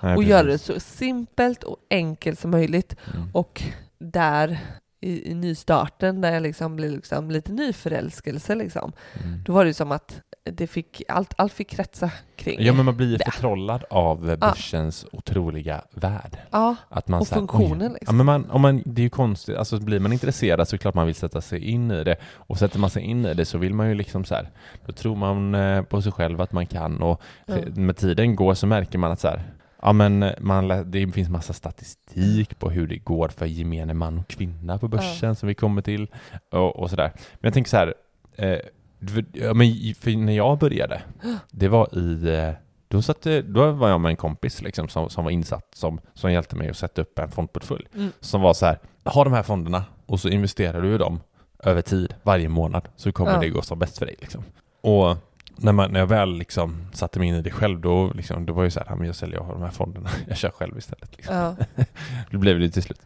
Nej, 0.01 0.11
och 0.13 0.17
precis. 0.19 0.29
göra 0.29 0.43
det 0.43 0.57
så 0.57 0.79
simpelt 0.79 1.63
och 1.63 1.77
enkelt 1.89 2.39
som 2.39 2.51
möjligt. 2.51 2.95
Mm. 3.13 3.29
Och 3.33 3.63
där 3.99 4.59
i, 5.01 5.31
i 5.31 5.33
nystarten, 5.33 6.21
där 6.21 6.33
jag 6.33 6.43
liksom 6.43 6.75
blev 6.75 6.91
liksom 6.91 7.31
lite 7.31 7.51
nyförälskelse, 7.51 8.55
liksom, 8.55 8.91
Mm. 9.23 9.43
då 9.45 9.53
var 9.53 9.65
det 9.65 9.73
som 9.73 9.91
att 9.91 10.21
det 10.51 10.67
fick, 10.67 11.01
allt, 11.07 11.33
allt 11.37 11.53
fick 11.53 11.69
kretsa 11.69 12.11
kring. 12.35 12.57
Ja 12.61 12.73
men 12.73 12.85
man 12.85 12.97
blir 12.97 13.07
ju 13.11 13.17
förtrollad 13.17 13.83
av 13.89 14.37
börsens 14.37 15.05
otroliga 15.11 15.81
värld. 15.91 16.37
Ja, 16.51 16.75
Att 16.89 17.07
man 17.07 17.21
Och 17.21 17.27
här, 17.27 17.35
funktionen, 17.37 17.93
liksom. 17.93 18.17
Ja, 18.19 18.23
men 18.23 18.25
man, 18.25 18.51
om 18.51 18.61
man, 18.61 18.83
det 18.85 19.01
är 19.01 19.03
ju 19.03 19.09
konstigt, 19.09 19.57
alltså 19.57 19.79
blir 19.79 19.99
man 19.99 20.13
intresserad 20.13 20.67
så 20.67 20.75
är 20.75 20.77
det 20.77 20.81
klart 20.81 20.95
man 20.95 21.05
vill 21.05 21.15
sätta 21.15 21.41
sig 21.41 21.59
in 21.59 21.91
i 21.91 22.03
det. 22.03 22.15
Och 22.33 22.57
sätter 22.59 22.79
man 22.79 22.89
sig 22.89 23.03
in 23.03 23.25
i 23.25 23.33
det 23.33 23.45
så 23.45 23.57
vill 23.57 23.73
man 23.73 23.87
ju 23.89 23.95
liksom 23.95 24.25
så 24.25 24.35
här, 24.35 24.49
då 24.85 24.91
tror 24.91 25.15
man 25.15 25.55
eh, 25.55 25.81
på 25.81 26.01
sig 26.01 26.11
själv 26.11 26.41
att 26.41 26.51
man 26.51 26.65
kan 26.67 27.01
och 27.01 27.21
Ja. 27.45 27.55
med 27.75 27.97
tiden 27.97 28.35
går 28.35 28.53
så 28.53 28.67
märker 28.67 28.97
man 28.97 29.11
att 29.11 29.19
så 29.19 29.27
här, 29.27 29.41
ja 29.81 29.93
men 29.93 30.23
eh, 30.23 30.31
man, 30.39 30.91
det 30.91 31.11
finns 31.11 31.29
massa 31.29 31.53
statistik 31.53 32.59
på 32.59 32.69
hur 32.69 32.87
det 32.87 32.97
går 32.97 33.27
för 33.27 33.45
gemene 33.45 33.93
man 33.93 34.19
och 34.19 34.27
kvinna 34.27 34.77
på 34.77 34.87
börsen 34.87 35.35
som 35.35 35.47
vi 35.47 35.55
kommer 35.55 35.81
till 35.81 36.07
och, 36.51 36.75
och 36.75 36.89
sådär. 36.89 37.11
Men 37.15 37.39
jag 37.41 37.53
tänker 37.53 37.69
så 37.69 37.77
här, 37.77 37.93
eh, 38.35 38.59
för, 38.99 39.25
ja, 39.33 39.53
men 39.53 39.95
för 39.99 40.17
när 40.17 40.33
jag 40.33 40.57
började, 40.59 41.01
det 41.51 41.67
var 41.67 41.97
i 41.97 42.29
eh, 42.35 42.51
då, 42.87 43.01
satt, 43.01 43.21
det- 43.21 43.41
då 43.41 43.71
var 43.71 43.89
jag 43.89 44.01
med 44.01 44.09
en 44.09 44.15
kompis 44.15 44.61
liksom, 44.61 44.87
som, 44.87 45.09
som 45.09 45.23
var 45.23 45.31
insatt, 45.31 45.67
som, 45.75 45.99
som 46.13 46.31
hjälpte 46.31 46.55
mig 46.55 46.69
att 46.69 46.77
sätta 46.77 47.01
upp 47.01 47.19
en 47.19 47.31
fondportfölj. 47.31 47.85
Mm. 47.95 48.11
Som 48.19 48.41
var 48.41 48.53
så 48.53 48.65
här, 48.65 48.79
ha 49.05 49.23
de 49.23 49.33
här 49.33 49.43
fonderna 49.43 49.83
och 50.05 50.19
så 50.19 50.29
investerar 50.29 50.81
du 50.81 50.95
i 50.95 50.97
dem 50.97 51.19
över 51.63 51.81
tid, 51.81 52.13
varje 52.23 52.49
månad, 52.49 52.87
så 52.95 53.11
kommer 53.11 53.31
Ja. 53.33 53.39
det 53.39 53.49
gå 53.49 53.61
som 53.61 53.79
bäst 53.79 53.97
för 53.97 54.05
dig. 54.05 54.15
Liksom. 54.19 54.43
Och 54.81 55.17
när, 55.55 55.71
man, 55.71 55.91
när 55.91 55.99
jag 55.99 56.07
väl 56.07 56.37
liksom 56.37 56.87
satte 56.93 57.19
mig 57.19 57.27
in 57.27 57.35
i 57.35 57.41
det 57.41 57.51
själv, 57.51 57.81
då, 57.81 58.11
liksom, 58.13 58.45
då 58.45 58.53
var 58.53 58.63
det 58.63 58.71
så 58.71 58.79
här, 58.79 58.87
"Ja, 58.89 58.95
men 58.95 59.07
jag 59.07 59.15
säljer 59.15 59.37
av 59.39 59.47
de 59.47 59.61
här 59.61 59.71
fonderna, 59.71 60.09
jag 60.27 60.37
kör 60.37 60.49
själv 60.49 60.77
istället. 60.77 61.17
Liksom. 61.17 61.35
ja. 61.35 61.55
Det 62.31 62.37
blev 62.37 62.59
det 62.59 62.69
till 62.69 62.83
slut. 62.83 63.01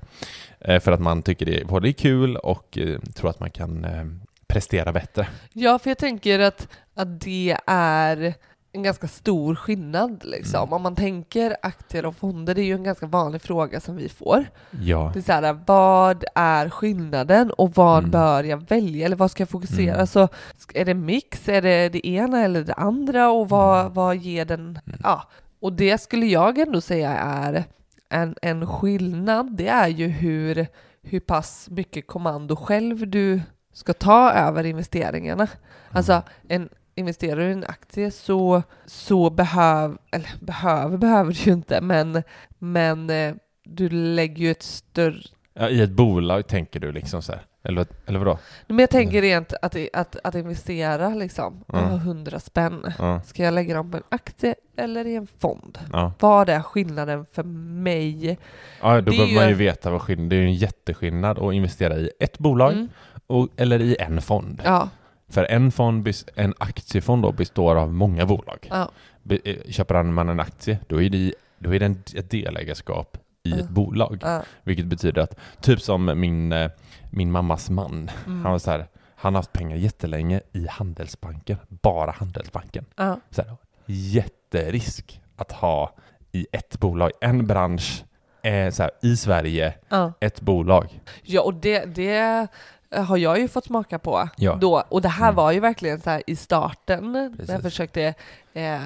Eh, 0.60 0.80
för 0.80 0.92
att 0.92 1.00
man 1.02 1.22
tycker 1.24 1.46
det 1.46 1.68
både 1.68 1.90
är 1.90 1.92
kul 1.92 2.36
och 2.38 2.78
eh, 2.78 3.00
tror 3.00 3.30
att 3.30 3.40
man 3.40 3.50
kan 3.52 3.86
eh, 3.86 4.06
prestera 4.54 4.92
bättre. 4.92 5.28
ja, 5.54 5.80
för 5.80 5.90
jag 5.90 5.98
tänker 5.98 6.40
att, 6.40 6.68
att 6.96 7.22
det 7.22 7.58
är 7.68 8.34
en 8.74 8.84
ganska 8.84 9.08
stor 9.08 9.56
skillnad. 9.56 10.26
Liksom. 10.26 10.60
Mm. 10.62 10.74
Om 10.74 10.82
man 10.82 10.96
tänker 10.96 11.56
aktier 11.62 12.06
och 12.06 12.16
fonder, 12.16 12.56
det 12.56 12.62
är 12.62 12.66
ju 12.66 12.74
en 12.74 12.84
ganska 12.84 13.06
vanlig 13.06 13.42
fråga 13.42 13.80
som 13.80 13.96
vi 13.96 14.10
får. 14.10 14.46
Ja. 14.82 15.12
Det 15.14 15.20
är 15.20 15.24
så 15.24 15.32
här, 15.32 15.60
vad 15.68 16.24
är 16.36 16.70
skillnaden 16.70 17.52
och 17.52 17.72
vad 17.76 17.98
Mm. 18.00 18.12
bör 18.12 18.44
jag 18.44 18.70
välja 18.70 19.06
eller 19.06 19.16
vad 19.16 19.32
ska 19.32 19.42
jag 19.42 19.50
fokusera? 19.50 19.94
Mm. 19.96 20.08
Så 20.08 20.28
är 20.74 20.86
det 20.86 20.94
mix, 20.94 21.50
är 21.50 21.62
det 21.62 21.90
det 21.90 22.08
ena 22.08 22.44
eller 22.44 22.64
det 22.64 22.74
andra 22.74 23.30
och 23.32 23.50
vad, 23.50 23.80
Mm. 23.82 23.94
vad 23.94 24.18
ger 24.18 24.46
den? 24.46 24.60
Mm. 24.60 25.00
Ja, 25.04 25.24
och 25.62 25.74
det 25.74 25.98
skulle 26.02 26.26
jag 26.26 26.58
ändå 26.58 26.82
säga 26.82 27.10
är 27.18 27.64
en, 28.10 28.36
en 28.42 28.68
skillnad. 28.68 29.58
Det 29.58 29.68
är 29.68 29.88
ju 29.88 30.08
hur, 30.08 30.68
hur 31.04 31.20
pass 31.20 31.68
mycket 31.72 32.08
kommando 32.08 32.56
själv 32.56 33.08
du 33.10 33.42
ska 33.74 33.94
ta 33.94 34.32
över 34.32 34.64
investeringarna. 34.64 35.48
Alltså 35.92 36.22
en 36.48 36.70
investerar 36.96 37.36
du 37.36 37.50
i 37.50 37.52
en 37.52 37.64
aktie 37.68 38.12
så, 38.12 38.64
så 38.86 39.30
behöv, 39.30 39.98
eller 40.12 40.30
behöver 40.42 40.98
behöver 40.98 41.32
du 41.34 41.38
ju 41.40 41.52
inte, 41.54 41.82
men, 41.82 42.24
men 42.60 43.10
eh, 43.10 43.34
du 43.64 43.90
lägger 43.90 44.46
ju 44.46 44.52
ett 44.52 44.64
större 44.64 45.22
Ja, 45.54 45.70
I 45.70 45.82
ett 45.82 45.90
bolag 45.92 46.48
tänker 46.48 46.80
du 46.80 46.92
liksom 46.92 47.22
så 47.22 47.32
här, 47.32 47.42
eller, 47.64 47.86
eller 48.06 48.20
vadå? 48.20 48.38
Men 48.68 48.80
jag 48.80 48.90
tänker 48.90 49.22
rent 49.22 49.54
att, 49.62 49.76
att, 49.94 50.16
att 50.24 50.36
investera 50.36 51.10
liksom, 51.10 51.64
jag 51.68 51.78
Mm. 51.80 51.90
har 51.92 51.98
100 51.98 52.40
spänn. 52.40 52.94
Ja, 53.00 53.22
Ska 53.22 53.44
jag 53.44 53.54
lägga 53.54 53.76
dem 53.76 53.92
på 53.92 53.98
en 53.98 54.04
aktie 54.10 54.56
eller 54.78 55.08
i 55.08 55.16
en 55.16 55.28
fond? 55.40 55.78
ja. 55.94 56.14
Vad 56.20 56.50
är 56.50 56.62
skillnaden 56.62 57.26
för 57.32 57.44
mig? 57.44 58.38
ja 58.82 58.96
då 58.96 59.02
Det 59.02 59.12
är 59.12 59.12
behöver 59.12 59.34
man 59.36 59.44
ju- 59.44 59.50
ju 59.50 59.56
veta 59.56 59.92
vad 59.92 60.02
skillnaden 60.02 60.30
Det 60.30 60.36
är 60.36 60.40
ju 60.40 60.46
en 60.46 60.54
jätteskillnad 60.54 61.40
att 61.40 61.54
investera 61.54 61.96
i 61.98 62.12
ett 62.20 62.38
bolag 62.40 62.72
Mm. 62.74 62.90
Och, 63.32 63.50
eller 63.58 63.82
i 63.82 63.96
en 64.00 64.22
fond. 64.22 64.62
Ja, 64.66 64.90
För 65.30 65.44
en, 65.44 65.72
fond, 65.72 66.08
en 66.36 66.54
aktiefond 66.58 67.24
då 67.24 67.32
består 67.32 67.76
av 67.76 67.94
många 67.94 68.26
bolag. 68.26 68.68
ja, 68.70 68.90
Be, 69.24 69.40
eh, 69.44 69.56
köper 69.70 70.04
man 70.04 70.30
en 70.30 70.40
aktie, 70.40 70.80
då 70.88 71.02
är 71.02 71.10
det, 71.10 71.34
då 71.60 71.74
är 71.76 71.80
det 71.80 71.86
en, 71.86 72.04
ett 72.16 72.30
delägarskap 72.32 73.18
i 73.44 73.52
ett 73.60 73.70
bolag. 73.70 74.24
Vilket 74.64 74.86
betyder 74.86 75.22
att, 75.22 75.40
typ 75.62 75.82
som 75.82 76.20
min, 76.20 76.52
eh, 76.52 76.72
min 77.10 77.32
mammas 77.32 77.70
man, 77.70 78.10
Mm. 78.26 78.42
han 78.44 78.52
var 78.52 78.60
så 78.60 78.72
här, 78.72 78.88
han 79.16 79.34
har 79.36 79.40
haft 79.40 79.54
pengar 79.54 79.78
jättelänge 79.78 80.42
i 80.52 80.68
Handelsbanken, 80.70 81.58
bara 81.70 82.12
Handelsbanken. 82.12 82.86
ja. 82.96 83.20
Så 83.30 83.42
här, 83.42 83.56
jätterisk 83.86 85.22
att 85.36 85.52
ha 85.52 85.96
i 86.32 86.48
ett 86.52 86.80
bolag, 86.80 87.12
en 87.22 87.48
bransch, 87.48 88.04
eh, 88.44 88.72
så 88.72 88.84
här, 88.84 88.92
i 89.02 89.18
Sverige, 89.18 89.74
ja. 89.90 90.14
ett 90.20 90.42
bolag. 90.42 91.00
ja 91.24 91.42
och 91.42 91.54
det, 91.54 91.86
det 91.86 92.48
har 92.92 93.18
jag 93.18 93.40
ju 93.40 93.48
fått 93.48 93.66
smaka 93.66 94.00
på 94.00 94.30
Ja. 94.38 94.56
då. 94.62 94.84
Och 94.90 95.02
det 95.02 95.10
här 95.10 95.26
Mm. 95.26 95.36
var 95.36 95.52
ju 95.52 95.60
verkligen 95.60 96.02
så 96.02 96.20
i 96.28 96.36
starten, 96.36 97.12
när 97.12 97.22
jag 97.24 97.38
Precis. 97.38 97.62
försökte 97.62 98.14
eh, 98.54 98.82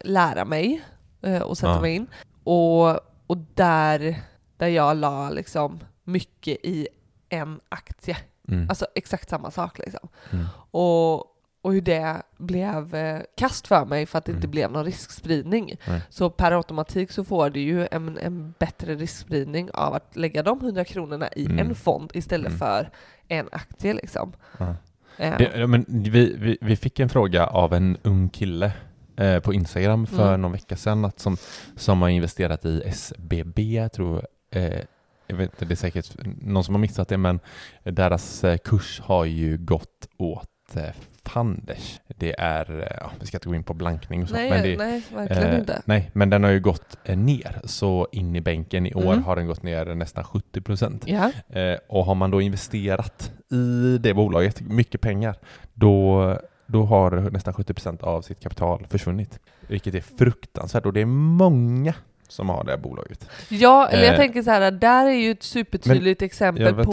lära 0.00 0.44
mig 0.44 0.82
eh, 1.22 1.42
och 1.42 1.58
sätta 1.58 1.72
Ja. 1.72 1.80
mig 1.80 1.94
in. 1.94 2.06
Och, 2.44 2.90
och 3.26 3.36
där, 3.54 4.20
där 4.56 4.68
jag 4.68 4.96
la 4.96 5.30
liksom 5.30 5.80
mycket 6.04 6.58
i 6.64 6.88
en 7.28 7.60
aktie. 7.68 8.16
Mm. 8.48 8.68
Alltså 8.68 8.86
exakt 8.94 9.28
samma 9.30 9.50
sak 9.50 9.78
liksom. 9.78 10.08
Mm. 10.32 10.46
Och, 10.70 11.24
och 11.62 11.72
hur 11.72 11.80
det 11.80 12.22
blev 12.38 12.94
eh, 12.94 13.20
kast 13.36 13.66
för 13.66 13.84
mig 13.84 14.06
för 14.06 14.18
att 14.18 14.24
det 14.24 14.32
inte 14.32 14.40
Mm. 14.46 14.50
blev 14.50 14.70
någon 14.72 14.84
riskspridning. 14.84 15.76
Nej. 15.88 16.00
Så 16.10 16.30
per 16.30 16.52
automatik 16.52 17.10
så 17.12 17.24
får 17.24 17.50
du 17.50 17.60
ju 17.60 17.88
en, 17.90 18.18
en 18.18 18.54
bättre 18.58 18.94
riskspridning 18.94 19.70
av 19.74 19.94
att 19.94 20.16
lägga 20.16 20.42
de 20.42 20.60
100 20.60 20.84
kronorna 20.84 21.28
i 21.32 21.44
Mm. 21.46 21.58
en 21.58 21.74
fond 21.74 22.10
istället 22.14 22.46
Mm. 22.46 22.58
för 22.58 22.90
en 23.28 23.48
aktie 23.52 23.94
liksom. 23.94 24.32
Ja. 24.58 24.74
Eh, 25.18 25.36
Det, 25.38 25.66
men 25.66 25.84
vi, 25.88 26.36
vi, 26.38 26.58
vi 26.60 26.76
fick 26.76 27.00
en 27.00 27.08
fråga 27.08 27.46
av 27.46 27.72
en 27.74 27.96
ung 28.02 28.28
kille 28.28 28.72
eh, 29.16 29.40
på 29.40 29.54
Instagram 29.54 30.06
för 30.06 30.28
Mm. 30.28 30.40
någon 30.40 30.52
vecka 30.52 30.76
sedan 30.76 31.04
att 31.04 31.20
som, 31.20 31.36
som 31.76 32.02
har 32.02 32.08
investerat 32.08 32.64
i 32.64 32.82
SBB, 32.86 33.58
jag 33.74 33.92
tror 33.92 34.26
eh, 34.50 34.80
jag 35.26 35.36
vet 35.36 35.50
inte, 35.52 35.64
det 35.64 35.74
är 35.74 35.76
säkert 35.76 36.16
någon 36.42 36.64
som 36.64 36.74
har 36.74 36.80
missat 36.80 37.08
det, 37.08 37.16
men 37.18 37.40
deras 37.84 38.44
kurs 38.64 39.00
har 39.00 39.24
ju 39.24 39.58
gått 39.58 40.08
åt 40.18 40.48
eh, 40.76 40.84
fanders. 41.24 42.00
Det 42.16 42.34
är, 42.40 42.78
eh, 42.80 42.96
ja, 43.00 43.10
vi 43.20 43.26
ska 43.26 43.36
inte 43.36 43.48
gå 43.48 43.54
in 43.54 43.62
på 43.62 43.74
blankning 43.74 44.22
och 44.22 44.28
så, 44.28 44.34
nej, 44.34 44.50
men 44.50 44.62
det, 44.62 44.76
nej, 44.76 45.02
verkligen 45.14 45.48
eh, 45.52 45.58
inte. 45.58 45.82
Nej, 45.84 46.10
men 46.12 46.30
den 46.30 46.44
har 46.44 46.50
ju 46.50 46.60
gått 46.60 46.96
eh, 47.04 47.18
ner, 47.18 47.60
så 47.64 48.08
in 48.12 48.36
i 48.36 48.40
bänken 48.40 48.86
i 48.86 48.94
år 48.94 49.12
Mm. 49.12 49.24
har 49.24 49.36
den 49.36 49.46
gått 49.46 49.62
ner 49.62 49.94
nästan 49.94 50.24
70 50.24 50.60
procent. 50.60 51.04
Ja, 51.06 51.30
Eh, 51.48 51.76
och 51.88 52.04
har 52.04 52.14
man 52.14 52.30
då 52.30 52.40
investerat 52.40 53.32
i 53.52 53.98
det 54.00 54.14
bolaget, 54.14 54.60
mycket 54.60 55.00
pengar, 55.00 55.36
då, 55.74 56.38
då 56.66 56.82
har 56.84 57.10
nästan 57.10 57.54
70% 57.54 58.02
av 58.02 58.22
sitt 58.22 58.40
kapital 58.40 58.86
försvunnit. 58.90 59.38
Vilket 59.68 59.94
är 59.94 60.00
fruktansvärt 60.00 60.86
och 60.86 60.92
det 60.92 61.00
är 61.00 61.06
många 61.06 61.94
som 62.28 62.48
har 62.48 62.64
det 62.64 62.70
här 62.70 62.78
bolaget. 62.78 63.28
ja 63.48 63.88
eller 63.88 64.04
jag 64.04 64.12
Eh, 64.14 64.18
tänker 64.18 64.42
så 64.42 64.50
här, 64.50 64.70
där 64.70 65.06
är 65.06 65.10
ju 65.10 65.30
ett 65.30 65.42
supertydligt 65.42 66.22
exempel 66.22 66.74
på... 66.84 66.92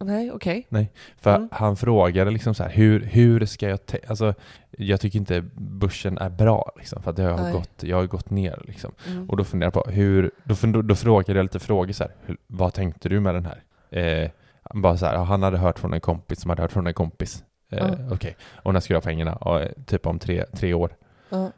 inte 0.00 0.04
klar 0.04 0.14
där. 0.16 0.22
Nej, 0.24 0.32
okej. 0.32 0.68
För 1.16 1.36
Mm. 1.36 1.48
han 1.52 1.76
frågade 1.76 2.30
liksom 2.30 2.54
så 2.54 2.62
här, 2.62 2.70
hur, 2.70 3.00
hur 3.00 3.46
ska 3.46 3.68
jag... 3.68 3.78
Alltså, 4.08 4.34
jag 4.70 5.00
tycker 5.00 5.18
inte 5.18 5.44
börsen 5.54 6.18
är 6.18 6.28
bra 6.30 6.72
liksom, 6.76 7.02
för 7.02 7.10
att 7.10 7.18
jag 7.18 7.30
har, 7.30 7.42
Nej. 7.42 7.52
gått, 7.52 7.82
jag 7.82 7.96
har 7.96 8.06
gått 8.06 8.30
ner 8.30 8.62
liksom. 8.66 8.92
Mm. 9.08 9.30
Och 9.30 9.36
då 9.36 9.44
funderar 9.44 9.72
jag 9.74 9.84
på 9.84 9.90
hur, 9.90 10.30
då, 10.44 10.54
fund, 10.54 10.84
då 10.84 10.94
frågade 10.94 11.38
jag 11.38 11.44
lite 11.44 11.58
frågor 11.58 11.92
så 11.92 12.04
här, 12.04 12.12
hur, 12.26 12.36
vad 12.46 12.74
tänkte 12.74 13.08
du 13.08 13.20
med 13.20 13.34
den 13.34 13.46
här? 13.46 13.62
Eh, 14.00 14.30
han 14.62 14.82
bara 14.82 14.96
så 14.96 15.06
här, 15.06 15.16
han 15.16 15.42
hade 15.42 15.58
hört 15.58 15.78
från 15.78 15.92
en 15.92 16.00
kompis 16.00 16.40
som 16.40 16.48
hade 16.48 16.62
hört 16.62 16.72
från 16.72 16.86
en 16.86 16.94
kompis. 16.94 17.44
Eh, 17.72 17.78
Ja. 17.78 17.96
Okej, 18.12 18.36
och 18.62 18.72
när 18.72 18.80
ska 18.80 18.94
du 18.94 18.96
ha 18.96 19.02
pengarna? 19.02 19.38
Ja, 19.40 19.60
eh, 19.60 19.68
typ 19.86 20.06
om 20.06 20.18
tre, 20.18 20.44
tre 20.44 20.74
år. 20.74 20.96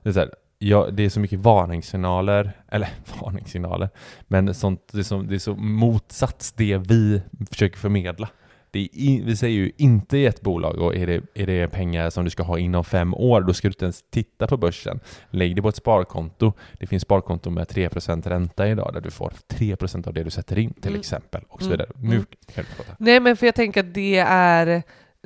Det 0.02 0.08
är, 0.08 0.12
så 0.12 0.20
här, 0.20 0.30
ja, 0.68 0.88
det 0.92 1.02
är 1.04 1.08
så 1.08 1.20
mycket 1.20 1.38
varningssignaler, 1.38 2.52
eller 2.68 2.88
varningssignaler, 3.22 3.88
men 4.28 4.54
sånt, 4.54 4.88
det, 4.92 4.98
är 4.98 5.02
så, 5.02 5.22
det 5.22 5.34
är 5.34 5.38
så 5.38 5.54
motsats 5.54 6.52
det 6.52 6.78
vi 6.78 7.22
försöker 7.50 7.76
förmedla. 7.78 8.28
I, 8.72 9.22
vi 9.24 9.36
säger 9.36 9.56
ju 9.56 9.72
inte 9.76 10.18
i 10.18 10.26
ett 10.26 10.40
bolag 10.40 10.78
och 10.78 10.94
är 10.96 11.06
det, 11.06 11.22
är 11.34 11.46
det 11.46 11.68
pengar 11.68 12.10
som 12.10 12.24
du 12.24 12.30
ska 12.30 12.42
ha 12.42 12.58
inom 12.58 12.84
fem 12.84 13.14
år, 13.14 13.40
då 13.40 13.54
ska 13.54 13.68
du 13.68 13.72
inte 13.72 13.84
ens 13.84 14.02
titta 14.10 14.46
på 14.46 14.56
börsen. 14.56 15.00
Lägg 15.30 15.56
det 15.56 15.62
på 15.62 15.68
ett 15.68 15.76
sparkonto. 15.76 16.52
Det 16.78 16.86
finns 16.86 17.02
sparkonto 17.02 17.50
med 17.50 17.66
3% 17.68 18.28
ränta 18.28 18.68
idag 18.68 18.90
där 18.94 19.00
du 19.00 19.10
får 19.10 19.32
3% 19.48 20.06
av 20.08 20.14
det 20.14 20.22
du 20.24 20.30
sätter 20.30 20.58
in 20.58 20.72
till 20.74 20.90
Mm. 20.90 21.00
exempel 21.00 21.42
och 21.48 21.60
så 21.62 21.66
Mm. 21.66 21.78
vidare. 21.78 21.90
Nu 21.96 22.14
Mm. 22.14 22.26
kan 22.54 22.64
du 22.64 22.76
prata. 22.76 22.96
Nej 22.98 23.20
men 23.20 23.36
för 23.36 23.46
jag 23.46 23.54
tänker 23.54 23.80
att 23.80 23.94
det 23.94 24.18
är 24.28 24.66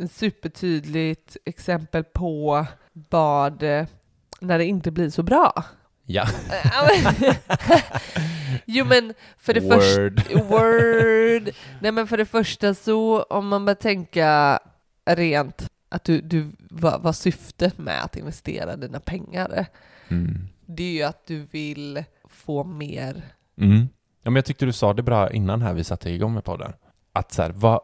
ett 0.02 0.12
supertydligt 0.12 1.36
exempel 1.44 2.04
på 2.04 2.66
vad, 2.92 3.62
när 4.40 4.58
det 4.58 4.64
inte 4.64 4.90
blir 4.90 5.10
så 5.10 5.22
bra. 5.22 5.64
Ja. 6.06 6.26
jo 8.66 8.84
men 8.84 9.14
för 9.38 9.54
det 9.54 9.60
första, 9.60 10.44
Word. 10.44 11.54
Nej 11.80 11.92
men 11.92 12.06
för 12.06 12.16
det 12.16 12.26
första 12.26 12.74
så 12.74 13.22
om 13.22 13.48
man 13.48 13.64
börjar 13.64 13.74
tänka 13.74 14.58
rent 15.10 15.70
att 15.88 16.04
du, 16.04 16.20
du 16.20 16.52
vad, 16.70 17.02
vad 17.02 17.16
syftet 17.16 17.78
med 17.78 18.04
att 18.04 18.16
investera 18.16 18.76
dina 18.76 19.00
pengar. 19.00 19.66
Mm. 20.08 20.48
Det 20.66 20.82
är 20.82 20.92
ju 20.92 21.02
att 21.02 21.26
du 21.26 21.46
vill 21.50 22.04
få 22.28 22.64
mer. 22.64 23.22
Mm. 23.60 23.88
Ja, 24.22 24.30
men 24.30 24.36
jag 24.36 24.44
tyckte 24.44 24.66
du 24.66 24.72
sa 24.72 24.92
det 24.92 25.02
bra 25.02 25.30
innan 25.30 25.62
här 25.62 25.74
vi 25.74 25.84
satte 25.84 26.10
igång 26.10 26.34
med 26.34 26.44
podden. 26.44 26.72
Att 27.12 27.32
så 27.32 27.42
här, 27.42 27.50
vad, 27.50 27.80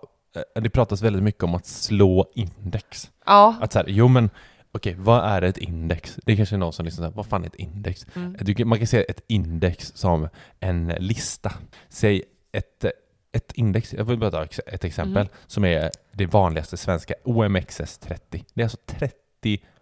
eh, 0.56 0.62
det 0.62 0.70
pratas 0.70 1.02
väldigt 1.02 1.22
mycket 1.22 1.42
om 1.42 1.54
att 1.54 1.66
slå 1.66 2.30
index. 2.34 3.10
Ja. 3.26 3.56
Att 3.60 3.72
så 3.72 3.78
här, 3.78 3.86
jo 3.88 4.08
men 4.08 4.30
okej, 4.76 4.94
vad 4.98 5.24
är 5.24 5.42
ett 5.42 5.58
index? 5.58 6.18
Det 6.24 6.32
är 6.32 6.36
kanske 6.36 6.56
är 6.56 6.58
någon 6.58 6.72
som 6.72 6.84
liksom 6.84 7.12
vad 7.14 7.26
fan 7.26 7.42
är 7.42 7.46
ett 7.46 7.54
index? 7.54 8.06
Mm. 8.16 8.36
Du, 8.40 8.64
man 8.64 8.78
kan 8.78 8.86
se 8.86 9.04
ett 9.10 9.20
index 9.26 9.92
som 9.94 10.28
en 10.60 10.88
lista. 10.98 11.52
Säg 11.88 12.22
ett, 12.52 12.84
ett 13.32 13.52
index, 13.52 13.94
jag 13.94 14.04
vill 14.04 14.18
bara 14.18 14.30
ta 14.30 14.42
ett 14.66 14.84
exempel, 14.84 15.16
Mm. 15.26 15.28
som 15.46 15.64
är 15.64 15.90
det 16.12 16.26
vanligaste 16.26 16.76
svenska, 16.76 17.14
OMXS30. 17.24 18.44
Det 18.54 18.60
är 18.60 18.64
alltså 18.64 18.78
30 18.86 19.14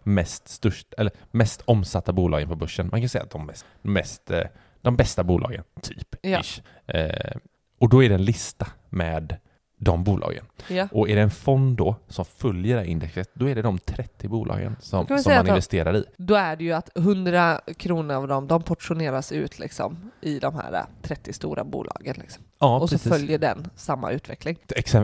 mest, 0.03 0.47
störst, 0.47 0.93
eller 0.97 1.11
mest 1.31 1.61
omsatta 1.65 2.13
bolagen 2.13 2.49
på 2.49 2.55
börsen. 2.55 2.87
Man 2.91 2.99
kan 3.01 3.09
säga 3.09 3.23
att 3.23 3.29
de 3.29 3.45
mest, 3.45 3.65
mest 3.81 4.31
eh, 4.31 4.43
de 4.81 4.95
bästa 4.95 5.23
bolagen, 5.23 5.63
typ. 5.81 6.15
Ja. 6.21 6.41
Eh, 6.87 7.37
och 7.79 7.89
då 7.89 8.03
är 8.03 8.09
det 8.09 8.15
en 8.15 8.25
lista 8.25 8.67
med 8.89 9.37
de 9.85 10.03
bolagen. 10.03 10.45
Ja. 10.67 10.87
Och 10.91 11.09
är 11.09 11.15
det 11.15 11.21
en 11.21 11.31
fond 11.31 11.77
då 11.77 11.95
som 12.07 12.25
följer 12.25 12.75
det 12.75 12.81
här 12.81 12.87
indexet, 12.87 13.29
då 13.33 13.49
är 13.49 13.55
det 13.55 13.61
de 13.61 13.77
30 13.77 14.27
bolagen 14.27 14.75
som, 14.79 15.05
vi 15.09 15.19
som 15.19 15.33
man 15.33 15.47
investerar 15.47 15.95
i. 15.95 16.03
Då 16.17 16.35
är 16.35 16.55
det 16.55 16.63
ju 16.63 16.73
att 16.73 16.97
100 16.97 17.61
kronor 17.77 18.15
av 18.15 18.27
dem, 18.27 18.47
de 18.47 18.63
portioneras 18.63 19.31
ut 19.31 19.59
liksom 19.59 20.11
i 20.21 20.39
de 20.39 20.55
här 20.55 20.85
30 21.01 21.33
stora 21.33 21.63
bolagen. 21.63 22.15
Liksom. 22.17 22.43
Ja, 22.59 22.79
och 22.79 22.89
så 22.89 22.95
precis. 22.95 23.11
följer 23.11 23.39
den 23.39 23.67
samma 23.75 24.11
utveckling. 24.11 24.57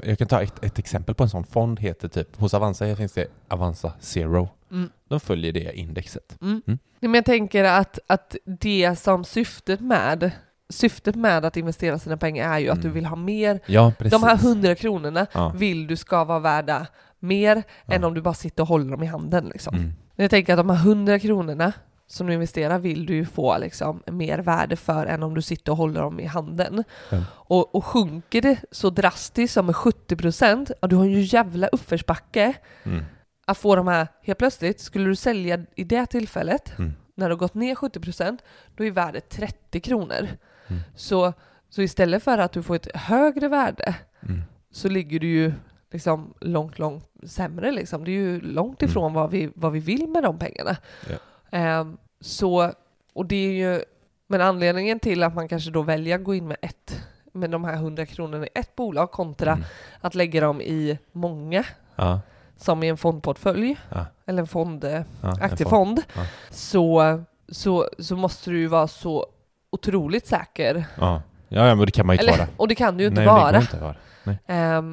Jag 0.03 0.17
kan 0.17 0.27
ta 0.27 0.41
ett, 0.41 0.63
ett 0.63 0.79
exempel 0.79 1.15
på 1.15 1.23
en 1.23 1.29
sån 1.29 1.43
fond, 1.43 1.79
heter 1.79 2.07
typ, 2.07 2.39
hos 2.39 2.53
Avanza 2.53 2.95
finns 2.95 3.13
det 3.13 3.27
Avanza 3.47 3.93
Zero. 3.99 4.49
Mm. 4.71 4.89
De 5.07 5.19
följer 5.19 5.53
det 5.53 5.73
indexet. 5.79 6.37
Mm. 6.41 6.61
Mm. 6.67 6.79
Men 6.99 7.13
jag 7.13 7.25
tänker 7.25 7.63
att, 7.63 7.99
att 8.07 8.35
det 8.45 8.99
som 8.99 9.23
syftet 9.23 9.79
med 9.79 10.31
Syftet 10.71 11.15
med 11.15 11.45
att 11.45 11.57
investera 11.57 11.99
sina 11.99 12.17
pengar 12.17 12.53
är 12.53 12.60
ju 12.60 12.69
att 12.69 12.81
du 12.81 12.88
Mm. 12.88 12.93
vill 12.93 13.05
ha 13.05 13.15
mer. 13.15 13.60
Ja. 13.65 13.93
De 13.99 14.23
här 14.23 14.36
100 14.38 14.75
kronorna 14.75 15.27
Ja. 15.34 15.49
vill 15.55 15.88
du 15.88 15.95
ska 15.95 16.23
vara 16.23 16.39
värda 16.39 16.88
mer 17.19 17.63
Ja. 17.86 17.93
än 17.93 18.03
om 18.03 18.13
du 18.13 18.21
bara 18.21 18.34
sitter 18.34 18.63
och 18.63 18.67
håller 18.67 18.91
dem 18.91 19.03
i 19.03 19.05
handen. 19.05 19.45
Liksom. 19.45 19.75
Mm. 19.75 19.93
Jag 20.15 20.29
tänker 20.29 20.53
att 20.53 20.57
de 20.60 20.69
här 20.69 20.77
100 20.77 21.19
kronorna 21.19 21.73
som 22.07 22.27
du 22.27 22.34
investerar 22.34 22.79
vill 22.79 23.05
du 23.05 23.15
ju 23.15 23.25
få 23.25 23.57
liksom, 23.57 24.03
mer 24.12 24.39
värde 24.39 24.75
för 24.75 25.05
än 25.05 25.23
om 25.23 25.34
du 25.34 25.41
sitter 25.41 25.71
och 25.71 25.77
håller 25.77 26.01
dem 26.01 26.19
i 26.19 26.25
handen. 26.25 26.84
Ja. 27.10 27.23
Och, 27.31 27.75
och 27.75 27.86
sjunker 27.86 28.41
det 28.41 28.57
så 28.71 28.89
drastiskt 28.89 29.53
som 29.53 29.65
med 29.65 29.75
70 29.75 30.15
procent, 30.15 30.71
ja, 30.81 30.88
du 30.88 30.95
har 30.95 31.05
ju 31.05 31.21
jävla 31.21 31.67
uppförsbacke 31.67 32.53
Mm. 32.84 33.03
att 33.45 33.57
få 33.57 33.75
de 33.75 33.88
här, 33.88 34.07
helt 34.23 34.39
plötsligt, 34.39 34.79
skulle 34.79 35.05
du 35.10 35.15
sälja 35.15 35.60
i 35.75 35.84
det 35.84 36.05
tillfället, 36.05 36.73
Mm. 36.79 36.93
när 37.15 37.29
det 37.29 37.36
har 37.36 37.39
gått 37.39 37.53
ner 37.53 37.75
70 37.75 37.99
procent, 37.99 38.41
då 38.75 38.86
är 38.86 38.91
värdet 38.91 39.29
30 39.29 39.79
kronor. 39.79 40.27
Mm. 40.71 40.84
Så, 40.95 41.34
så 41.69 41.81
istället 41.81 42.23
för 42.23 42.38
att 42.38 42.51
du 42.51 42.63
får 42.63 42.75
ett 42.75 42.95
högre 42.95 43.47
värde 43.47 43.95
Mm. 44.23 44.41
så 44.71 44.89
ligger 44.89 45.19
du 45.19 45.27
ju 45.27 45.53
liksom 45.91 46.34
långt, 46.39 46.79
långt 46.79 47.05
sämre 47.23 47.71
liksom. 47.71 48.03
Det 48.03 48.12
är 48.12 48.13
ju 48.13 48.41
långt 48.41 48.81
Mm. 48.81 48.89
ifrån 48.91 49.13
vad, 49.13 49.31
vi, 49.31 49.51
vad 49.55 49.71
vi 49.71 49.79
vill 49.79 50.07
med 50.07 50.23
de 50.23 50.39
pengarna. 50.39 50.77
Ja. 51.10 51.15
Ehm, 51.57 51.97
så, 52.21 52.71
och 53.13 53.25
det 53.25 53.36
är 53.36 53.51
ju, 53.51 53.84
men 54.27 54.41
anledningen 54.41 54.99
till 54.99 55.23
att 55.23 55.36
man 55.36 55.47
kanske 55.47 55.71
då 55.71 55.81
väljer 55.81 56.15
att 56.15 56.23
gå 56.23 56.36
in 56.36 56.47
med 56.47 56.57
ett, 56.62 57.01
med 57.34 57.49
de 57.51 57.63
här 57.63 57.73
100 57.73 58.05
kronorna 58.05 58.45
i 58.45 58.49
ett 58.55 58.75
bolag 58.75 59.12
kontra 59.12 59.51
Mm. 59.51 59.63
att 60.01 60.15
lägga 60.15 60.41
dem 60.41 60.62
i 60.62 60.99
många, 61.12 61.65
Ja. 61.95 62.21
som 62.57 62.84
i 62.84 62.88
en 62.89 62.97
fondportfölj, 62.97 63.77
Ja. 63.89 64.05
eller 64.25 64.39
en 64.41 64.47
fond, 64.47 64.84
Ja, 64.84 64.89
en 64.89 65.05
fond. 65.21 65.38
aktiefond, 65.41 66.01
så, 66.49 67.21
så, 67.49 67.89
så 67.99 68.15
måste 68.15 68.49
du 68.49 68.60
ju 68.60 68.67
vara 68.67 68.88
så 68.88 69.25
otroligt 69.71 70.27
säker. 70.27 70.86
Ja. 70.99 71.21
Ja, 71.53 71.67
ja, 71.67 71.75
men 71.75 71.86
det 71.86 71.91
kan 71.91 72.05
man 72.05 72.15
ju 72.15 72.21
inte 72.21 72.34
Eller, 72.34 72.45
vara. 72.45 72.49
och 72.57 72.67
det 72.67 72.75
kan 72.75 72.97
du 72.97 73.03
ju 73.03 73.07
inte 73.10 73.19
Nej, 73.21 73.27
det 73.27 73.34
vara. 73.34 73.51
går 73.51 73.62
inte 73.62 73.77
vara. 73.79 73.95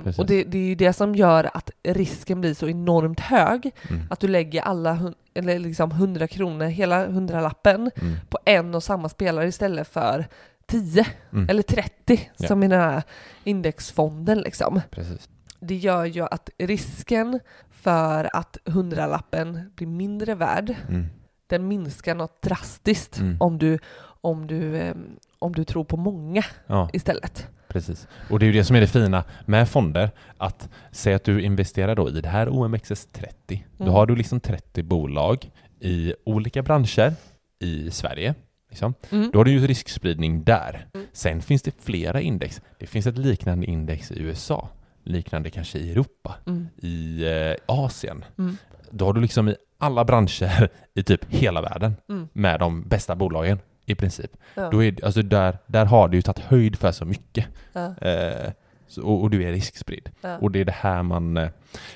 Precis. 0.04 0.18
och 0.18 0.26
det, 0.26 0.44
det 0.44 0.58
är 0.58 0.62
ju 0.68 0.74
det 0.74 0.92
som 0.92 1.14
gör 1.14 1.50
att 1.54 1.70
risken 1.82 2.40
blir 2.40 2.54
så 2.54 2.68
enormt 2.68 3.20
hög. 3.20 3.70
Mm. 3.90 4.02
Att 4.10 4.20
du 4.20 4.28
lägger 4.28 4.62
alla 4.62 5.12
eller 5.34 5.58
liksom 5.58 5.90
100 5.90 6.26
kronor, 6.28 6.64
hela 6.66 7.06
hundralappen, 7.06 7.90
Mm. 8.00 8.16
på 8.28 8.38
en 8.44 8.74
och 8.74 8.82
samma 8.82 9.08
spelare 9.08 9.48
istället 9.48 9.88
för 9.88 10.26
10 10.66 11.06
Mm. 11.32 11.48
eller 11.48 11.62
30 11.62 12.30
Ja. 12.36 12.48
som 12.48 12.62
i 12.62 12.68
den 12.68 12.80
här 12.80 13.02
indexfonden. 13.44 14.38
Liksom. 14.38 14.80
Precis. 14.90 15.28
Det 15.60 15.74
gör 15.76 16.04
ju 16.04 16.22
att 16.30 16.50
risken 16.58 17.40
för 17.70 18.36
att 18.36 18.56
hundralappen 18.64 19.72
blir 19.76 19.86
mindre 19.86 20.34
värd, 20.34 20.74
Mm. 20.88 21.06
den 21.46 21.68
minskar 21.68 22.14
något 22.14 22.42
drastiskt 22.42 23.18
Mm. 23.18 23.36
om, 23.40 23.58
du, 23.58 23.78
om, 24.20 24.46
du, 24.46 24.76
ehm, 24.78 25.16
om 25.38 25.52
du 25.52 25.64
tror 25.64 25.84
på 25.84 25.96
många 25.96 26.42
Ja, 26.66 26.90
istället. 26.92 27.46
precis. 27.68 28.08
Och 28.30 28.38
det 28.38 28.44
är 28.44 28.46
ju 28.46 28.52
det 28.52 28.64
som 28.64 28.76
är 28.76 28.80
det 28.80 28.86
fina 28.86 29.24
med 29.46 29.68
fonder, 29.68 30.10
att 30.36 30.68
säga 30.90 31.16
att 31.16 31.24
du 31.24 31.42
investerar 31.42 31.94
då 31.96 32.08
i 32.08 32.20
det 32.20 32.28
här 32.28 32.46
OMXS30. 32.48 33.62
Då 33.76 33.84
Mm. 33.84 33.94
har 33.94 34.06
du 34.06 34.16
liksom 34.16 34.40
30 34.40 34.82
bolag 34.82 35.50
i 35.80 36.14
olika 36.24 36.62
branscher 36.62 37.12
i 37.58 37.90
Sverige. 37.90 38.34
Liksom. 38.70 38.94
Mm. 39.10 39.30
Då 39.32 39.38
har 39.38 39.44
du 39.44 39.50
ju 39.50 39.66
riskspridning 39.66 40.44
där. 40.44 40.86
Mm. 40.94 41.06
Sen 41.12 41.42
finns 41.42 41.62
det 41.62 41.74
flera 41.80 42.20
index. 42.20 42.62
Det 42.78 42.86
finns 42.86 43.06
ett 43.06 43.18
liknande 43.18 43.66
index 43.66 44.10
i 44.12 44.20
USA, 44.22 44.68
liknande 45.04 45.50
kanske 45.50 45.78
i 45.78 45.90
Europa, 45.92 46.34
Mm. 46.46 46.68
i 46.76 47.24
eh, 47.24 47.54
Asien. 47.66 48.24
Mm. 48.38 48.56
Då 48.90 49.04
har 49.04 49.12
du 49.12 49.20
liksom 49.20 49.48
i 49.48 49.54
alla 49.78 50.04
branscher 50.04 50.68
i 50.94 51.02
typ 51.02 51.24
hela 51.28 51.62
världen 51.62 51.96
Mm. 52.08 52.28
med 52.32 52.60
de 52.60 52.82
bästa 52.88 53.16
bolagen 53.16 53.58
i 53.90 53.94
princip. 53.94 54.30
Ja. 54.54 54.70
Då 54.70 54.84
är, 54.84 54.90
det- 54.92 55.04
alltså 55.04 55.22
där, 55.22 55.58
där 55.66 55.84
har 55.84 56.08
du 56.08 56.16
ju 56.18 56.22
tagit 56.22 56.38
höjd 56.44 56.78
för 56.78 56.92
så 56.92 57.04
mycket. 57.04 57.46
Ja. 57.72 57.96
Eh, 57.96 58.50
så, 58.86 59.02
och, 59.02 59.22
och 59.22 59.30
du 59.30 59.42
är 59.44 59.52
riskspridd. 59.52 60.10
Ja. 60.20 60.38
Och 60.38 60.50
det 60.50 60.60
är 60.60 60.64
det 60.64 60.72
här 60.72 61.02
man, 61.02 61.36
eh, 61.36 61.48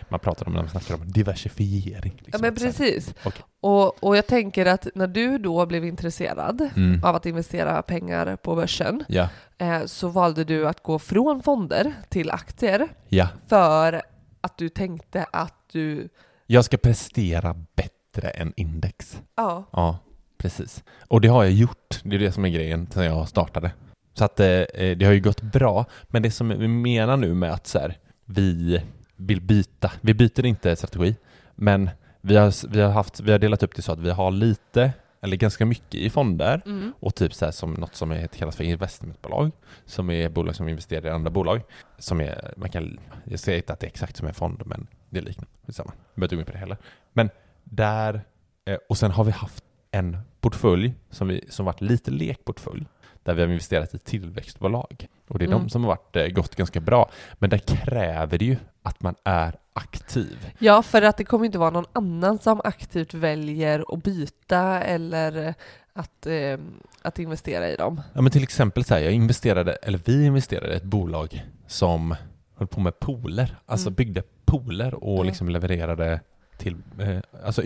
man 0.08 0.20
pratar 0.20 0.46
om 0.46 0.52
när 0.52 0.60
man 0.60 0.70
snackar 0.70 0.94
om 0.94 1.10
diversifiering. 1.12 2.12
Ja 2.18 2.22
liksom. 2.24 2.40
men 2.40 2.56
så 2.56 2.64
här- 2.64 2.72
precis. 2.72 3.14
Okej. 3.24 3.42
Och, 3.60 4.04
och 4.04 4.16
jag 4.16 4.26
tänker 4.26 4.66
att 4.66 4.86
när 4.94 5.06
du 5.06 5.38
då 5.38 5.66
blev 5.66 5.84
intresserad 5.84 6.68
Mm. 6.76 7.04
av 7.04 7.14
att 7.16 7.26
investera 7.26 7.82
pengar 7.82 8.36
på 8.36 8.54
börsen 8.54 9.04
Ja, 9.08 9.28
eh, 9.58 9.84
så 9.86 10.08
valde 10.08 10.44
du 10.44 10.68
att 10.68 10.82
gå 10.82 10.98
från 10.98 11.42
fonder 11.42 11.92
till 12.08 12.30
aktier 12.30 12.88
ja. 13.08 13.28
för 13.48 14.02
att 14.40 14.58
du 14.58 14.68
tänkte 14.68 15.26
att 15.32 15.54
du, 15.72 16.08
Jag 16.46 16.64
ska 16.64 16.76
prestera 16.76 17.54
bättre 17.76 18.28
än 18.28 18.52
index. 18.56 19.20
ja, 19.36 19.68
Ja, 19.72 19.98
precis. 20.42 20.84
Och 21.08 21.20
det 21.20 21.28
har 21.28 21.44
jag 21.44 21.52
gjort. 21.52 22.00
Det 22.04 22.16
är 22.16 22.20
det 22.20 22.32
som 22.32 22.44
är 22.44 22.48
grejen 22.48 22.86
sedan 22.90 23.04
jag 23.04 23.28
startade. 23.28 23.72
Så 24.14 24.24
att 24.24 24.40
eh, 24.40 24.46
eh, 24.46 24.96
det 24.96 25.04
har 25.04 25.12
ju 25.12 25.20
gått 25.20 25.42
bra. 25.42 25.84
Men 26.08 26.22
det 26.22 26.30
som 26.30 26.48
vi 26.48 26.68
menar 26.68 27.16
nu 27.16 27.34
med 27.34 27.52
att 27.52 27.66
så 27.66 27.78
här, 27.78 27.98
vi 28.24 28.82
vill 29.16 29.40
byta. 29.40 29.92
Vi 30.00 30.14
byter 30.14 30.46
inte 30.46 30.76
strategi, 30.76 31.16
men 31.54 31.90
vi 32.20 32.36
har, 32.36 32.68
vi 32.68 32.80
har, 32.80 32.90
haft, 32.90 33.20
vi 33.20 33.32
har 33.32 33.38
delat 33.38 33.62
upp 33.62 33.76
det 33.76 33.82
så 33.82 33.92
att 33.92 33.98
vi 33.98 34.10
har 34.10 34.30
lite, 34.30 34.92
eller 35.20 35.36
ganska 35.36 35.66
mycket 35.66 35.94
i 35.94 36.10
fonder 36.10 36.62
mm, 36.66 36.92
och 37.00 37.14
typ 37.14 37.34
så 37.34 37.52
som 37.52 37.74
något 37.74 37.94
som 37.94 38.10
är, 38.10 38.26
kallas 38.26 38.56
för 38.56 38.64
investmentbolag, 38.64 39.50
som 39.86 40.10
är 40.10 40.28
bolag 40.28 40.56
som 40.56 40.68
investerar 40.68 41.06
i 41.06 41.10
andra 41.10 41.30
bolag. 41.30 41.62
Som 41.98 42.20
är, 42.20 42.54
man 42.56 42.70
kan, 42.70 42.98
jag 43.24 43.40
säger 43.40 43.58
inte 43.58 43.72
att 43.72 43.80
det 43.80 43.86
är 43.86 43.90
exakt 43.90 44.16
som 44.16 44.28
en 44.28 44.34
fond, 44.34 44.62
men 44.66 44.86
det 45.10 45.18
är 45.18 45.22
liknande. 45.22 45.50
Detsamma. 45.66 45.92
Jag 46.14 46.20
behöver 46.20 46.24
inte 46.24 46.36
gå 46.36 46.40
in 46.40 46.46
på 46.46 46.52
det 46.52 46.58
heller. 46.58 46.76
Men 47.12 47.30
där, 47.64 48.22
eh, 48.64 48.78
och 48.88 48.98
sen 48.98 49.10
har 49.10 49.24
vi 49.24 49.30
haft 49.30 49.64
en 49.92 50.16
portfölj 50.40 50.94
som, 51.10 51.28
vi, 51.28 51.44
som 51.48 51.66
varit 51.66 51.80
lite 51.80 52.10
lekportfölj, 52.10 52.86
där 53.22 53.34
vi 53.34 53.42
har 53.42 53.48
investerat 53.48 53.94
i 53.94 53.98
tillväxtbolag. 53.98 55.06
Och 55.28 55.38
det 55.38 55.44
är 55.44 55.46
Mm. 55.46 55.58
de 55.60 55.68
som 55.68 55.84
har 55.84 55.88
varit, 55.88 56.16
eh, 56.16 56.26
gått 56.26 56.56
ganska 56.56 56.80
bra. 56.80 57.10
Men 57.34 57.50
där 57.50 57.58
kräver 57.58 58.38
det 58.38 58.44
ju 58.44 58.56
att 58.82 59.02
man 59.02 59.14
är 59.24 59.54
aktiv. 59.74 60.52
ja 60.58 60.82
för 60.82 61.02
att 61.02 61.16
det 61.16 61.24
kommer 61.24 61.44
inte 61.46 61.58
vara 61.58 61.70
någon 61.70 61.86
annan 61.92 62.38
som 62.38 62.60
aktivt 62.64 63.14
väljer 63.14 63.84
att 63.94 64.02
byta 64.02 64.80
eller 64.82 65.54
att, 65.92 66.26
eh, 66.26 66.58
att 67.02 67.18
investera 67.18 67.70
i 67.70 67.76
dem. 67.76 68.00
Ja, 68.12 68.20
men 68.22 68.32
till 68.32 68.42
exempel 68.42 68.84
så 68.84 68.94
här, 68.94 69.00
jag 69.00 69.12
investerade, 69.12 69.72
eller 69.72 70.00
vi 70.04 70.24
investerade 70.26 70.72
i 70.72 70.76
ett 70.76 70.82
bolag 70.82 71.44
som 71.66 72.14
höll 72.56 72.68
på 72.68 72.80
med 72.80 72.98
pooler, 73.00 73.56
alltså 73.66 73.88
Mm. 73.88 73.94
byggde 73.94 74.22
pooler 74.44 74.94
och 75.04 75.14
Mm. 75.14 75.26
liksom 75.26 75.48
levererade 75.48 76.20
till, 76.58 76.76
eh, 76.98 77.18
alltså 77.44 77.62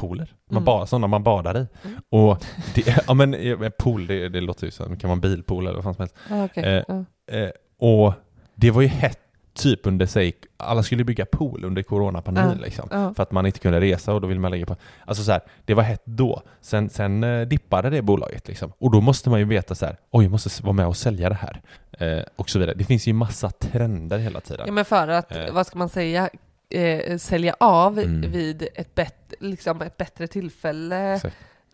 utomhuspooler, 0.00 0.34
man 0.50 0.56
Mm. 0.62 0.64
ba, 0.64 0.86
sådana 0.86 1.06
man 1.06 1.22
badar 1.22 1.56
i. 1.58 1.66
Mm. 1.84 2.00
Och 2.10 2.44
det, 2.74 2.96
ja 3.06 3.14
men 3.14 3.36
pool, 3.78 4.06
det, 4.06 4.28
det 4.28 4.40
låter 4.40 4.64
ju 4.66 4.70
som, 4.70 4.90
det 4.90 4.96
kan 4.96 5.08
vara 5.10 5.16
en 5.16 5.20
bilpool 5.20 5.66
eller 5.66 5.74
vad 5.74 5.84
fan 5.84 5.94
som 5.94 6.02
helst. 6.02 6.14
Ah, 6.30 6.44
okay. 6.44 6.64
Eh, 6.64 6.82
ja. 6.88 7.04
Eh, 7.36 7.50
och 7.80 8.14
det 8.54 8.70
var 8.70 8.82
ju 8.82 8.88
hett 8.88 9.18
typ 9.54 9.86
under 9.86 10.06
sig, 10.06 10.32
alla 10.56 10.82
skulle 10.82 11.04
bygga 11.04 11.26
pool 11.26 11.64
under 11.64 11.82
coronapandemin 11.82 12.56
Ja. 12.58 12.64
liksom. 12.64 12.88
För 13.16 13.22
att 13.22 13.32
man 13.32 13.46
inte 13.46 13.58
kunde 13.58 13.80
resa 13.80 14.14
och 14.14 14.20
då 14.20 14.26
vill 14.28 14.40
man 14.40 14.50
lägga 14.50 14.66
på... 14.66 14.76
Alltså 15.04 15.24
så 15.24 15.32
här, 15.32 15.40
det 15.64 15.74
var 15.74 15.82
hett 15.82 16.02
då. 16.04 16.42
Sen, 16.60 16.88
sen 16.90 17.24
eh, 17.24 17.46
dippade 17.48 17.90
det 17.90 18.02
bolaget 18.02 18.48
liksom. 18.48 18.72
Och 18.78 18.90
då 18.90 19.00
måste 19.00 19.30
man 19.30 19.38
ju 19.38 19.44
veta 19.44 19.74
så 19.74 19.86
här, 19.86 19.96
oj 20.10 20.24
jag 20.24 20.30
måste 20.30 20.62
vara 20.62 20.72
med 20.72 20.86
och 20.86 20.96
sälja 20.96 21.28
det 21.28 21.34
här. 21.34 21.60
Eh, 21.98 22.24
och 22.36 22.50
så 22.50 22.58
vidare. 22.58 22.74
Det 22.78 22.84
finns 22.84 23.06
ju 23.06 23.12
massa 23.12 23.50
trender 23.50 24.18
hela 24.18 24.40
tiden. 24.40 24.64
Ja 24.66 24.72
men 24.72 24.84
för 24.84 25.08
att, 25.08 25.36
Eh. 25.36 25.52
vad 25.52 25.66
ska 25.66 25.78
man 25.78 25.88
säga, 25.88 26.30
eh, 26.70 27.18
sälja 27.18 27.56
av 27.60 27.98
Mm. 27.98 28.30
vid 28.30 28.68
ett, 28.74 28.94
bet, 28.94 29.34
liksom 29.40 29.82
ett 29.82 29.96
bättre 29.96 30.26
tillfälle 30.26 31.20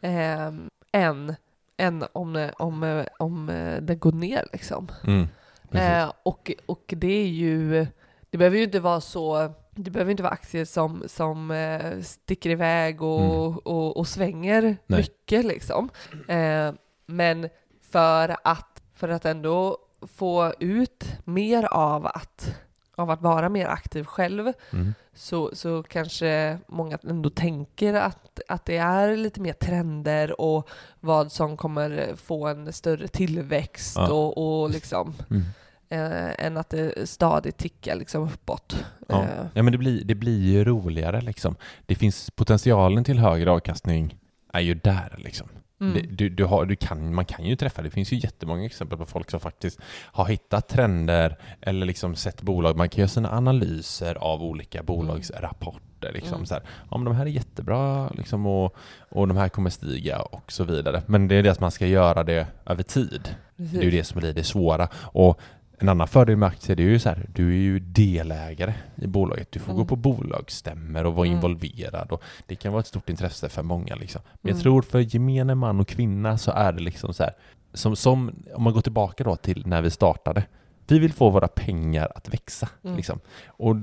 eh, 0.00 0.52
än, 0.92 1.36
än 1.76 2.04
om, 2.12 2.50
om, 2.58 3.04
om 3.18 3.46
det 3.82 3.94
går 3.94 4.12
ner 4.12 4.46
liksom. 4.52 4.88
Mm. 5.06 5.26
Eh, 5.72 6.12
och, 6.22 6.52
och 6.66 6.84
det 6.96 7.12
är 7.22 7.26
ju, 7.26 7.86
det 8.30 8.38
behöver 8.38 8.56
ju 8.56 8.64
inte 8.64 8.80
vara 8.80 9.00
så, 9.00 9.52
det 9.70 9.90
behöver 9.90 10.10
inte 10.10 10.22
vara 10.22 10.32
aktier 10.32 10.64
som, 10.64 11.02
som 11.06 11.50
eh, 11.50 12.00
sticker 12.02 12.50
iväg 12.50 13.02
och, 13.02 13.66
och, 13.66 13.96
och 13.96 14.08
svänger 14.08 14.58
Mm. 14.62 14.76
Nej. 14.86 14.98
mycket 15.00 15.44
liksom. 15.44 15.88
Eh, 16.28 16.72
men 17.06 17.48
för 17.90 18.36
att, 18.44 18.82
för 18.94 19.08
att 19.08 19.24
ändå 19.24 19.78
få 20.16 20.52
ut 20.60 21.04
mer 21.24 21.64
av 21.64 22.06
att, 22.06 22.54
av 22.96 23.10
att 23.10 23.22
vara 23.22 23.48
mer 23.48 23.66
aktiv 23.66 24.04
själv 24.04 24.52
Mm. 24.72 24.94
så, 25.14 25.50
så 25.52 25.82
kanske 25.82 26.58
många 26.68 26.98
ändå 27.08 27.30
tänker 27.30 27.94
att, 27.94 28.40
att 28.48 28.64
det 28.64 28.76
är 28.76 29.16
lite 29.16 29.40
mer 29.40 29.52
trender 29.52 30.40
och 30.40 30.68
vad 31.00 31.32
som 31.32 31.56
kommer 31.56 32.16
få 32.16 32.46
en 32.46 32.72
större 32.72 33.08
tillväxt 33.08 33.96
Ja. 33.96 34.12
och, 34.12 34.62
och 34.62 34.70
liksom 34.70 35.14
Mm. 35.30 35.42
eh, 35.88 36.46
än 36.46 36.56
att 36.56 36.70
det 36.70 37.08
stadigt 37.08 37.56
tickar 37.56 37.96
liksom 37.96 38.22
uppåt. 38.22 38.84
Ja. 39.08 39.22
Eh, 39.22 39.28
ja 39.54 39.62
men 39.62 39.72
det 39.72 39.78
blir, 39.78 40.04
det 40.04 40.14
blir 40.14 40.40
ju 40.42 40.64
roligare 40.64 41.20
liksom. 41.20 41.56
Det 41.86 41.94
finns 41.94 42.30
potentialen 42.30 43.04
till 43.04 43.18
högre 43.18 43.50
avkastning 43.50 44.18
är 44.52 44.60
ju 44.60 44.74
där 44.74 45.14
liksom. 45.18 45.48
Mm. 45.80 45.94
Det, 45.94 46.00
du, 46.00 46.28
du 46.28 46.44
har, 46.44 46.66
du 46.66 46.76
kan, 46.76 47.14
man 47.14 47.24
kan 47.24 47.44
ju 47.44 47.56
träffa, 47.56 47.82
det 47.82 47.90
finns 47.90 48.12
ju 48.12 48.16
jättemånga 48.16 48.64
exempel 48.64 48.98
på 48.98 49.04
folk 49.04 49.30
som 49.30 49.40
faktiskt 49.40 49.80
har 50.12 50.24
hittat 50.26 50.68
trender 50.68 51.36
eller 51.60 51.86
liksom 51.86 52.14
sett 52.16 52.42
bolag, 52.42 52.76
man 52.76 52.88
kan 52.88 52.98
göra 52.98 53.08
sina 53.08 53.30
analyser 53.32 54.14
av 54.14 54.42
olika 54.42 54.82
bolagsrapporter. 54.82 56.12
Liksom, 56.12 56.34
Mm. 56.34 56.46
så 56.46 56.54
här, 56.54 56.62
ja, 56.90 56.98
men 56.98 57.04
de 57.04 57.14
här 57.16 57.26
är 57.26 57.30
jättebra 57.30 58.08
liksom, 58.08 58.46
och, 58.46 58.76
och 59.08 59.28
de 59.28 59.36
här 59.36 59.48
kommer 59.48 59.70
stiga 59.70 60.20
och 60.20 60.52
så 60.52 60.64
vidare. 60.64 61.02
Men 61.06 61.28
det 61.28 61.34
är 61.34 61.42
det 61.42 61.48
att 61.52 61.60
man 61.60 61.70
ska 61.70 61.86
göra 61.86 62.24
det 62.24 62.46
över 62.66 62.82
tid. 62.82 63.34
Precis. 63.56 63.72
Det 63.72 63.78
är 63.78 63.84
ju 63.84 63.90
det 63.90 64.04
som 64.04 64.20
blir 64.20 64.32
det 64.32 64.44
svåra. 64.44 64.88
Och 64.94 65.40
en 65.78 65.88
annan 65.88 66.08
fördel 66.08 66.36
med 66.36 66.46
aktier 66.48 66.80
är 66.80 66.84
ju 66.84 66.98
så 66.98 67.08
här, 67.08 67.26
du 67.34 67.48
är 67.48 67.56
ju 67.56 67.78
delägare 67.78 68.74
i 68.96 69.06
bolaget. 69.06 69.52
Du 69.52 69.58
får 69.60 69.72
Mm. 69.72 69.78
gå 69.78 69.84
på 69.84 69.96
bolagsstämmor 69.96 71.04
och 71.06 71.14
vara 71.14 71.26
Mm. 71.26 71.36
involverad. 71.36 72.12
Och 72.12 72.22
det 72.46 72.54
kan 72.54 72.72
vara 72.72 72.80
ett 72.80 72.86
stort 72.86 73.08
intresse 73.08 73.48
för 73.48 73.62
många. 73.62 73.94
Liksom. 73.94 74.22
Men 74.42 74.50
Mm. 74.50 74.56
jag 74.56 74.62
tror 74.62 74.82
för 74.82 75.00
gemene 75.14 75.54
man 75.54 75.80
och 75.80 75.88
kvinna 75.88 76.38
så 76.38 76.50
är 76.50 76.72
det 76.72 76.80
liksom 76.80 77.14
så 77.14 77.22
här, 77.22 77.32
som, 77.72 77.96
som 77.96 78.32
om 78.54 78.62
man 78.62 78.72
går 78.72 78.80
tillbaka 78.80 79.24
då 79.24 79.36
till 79.36 79.66
när 79.66 79.82
vi 79.82 79.90
startade. 79.90 80.42
Vi 80.88 80.98
vill 80.98 81.12
få 81.12 81.30
våra 81.30 81.48
pengar 81.48 82.12
att 82.14 82.28
växa. 82.28 82.68
Mm. 82.84 82.96
Liksom. 82.96 83.20
Och, 83.46 83.76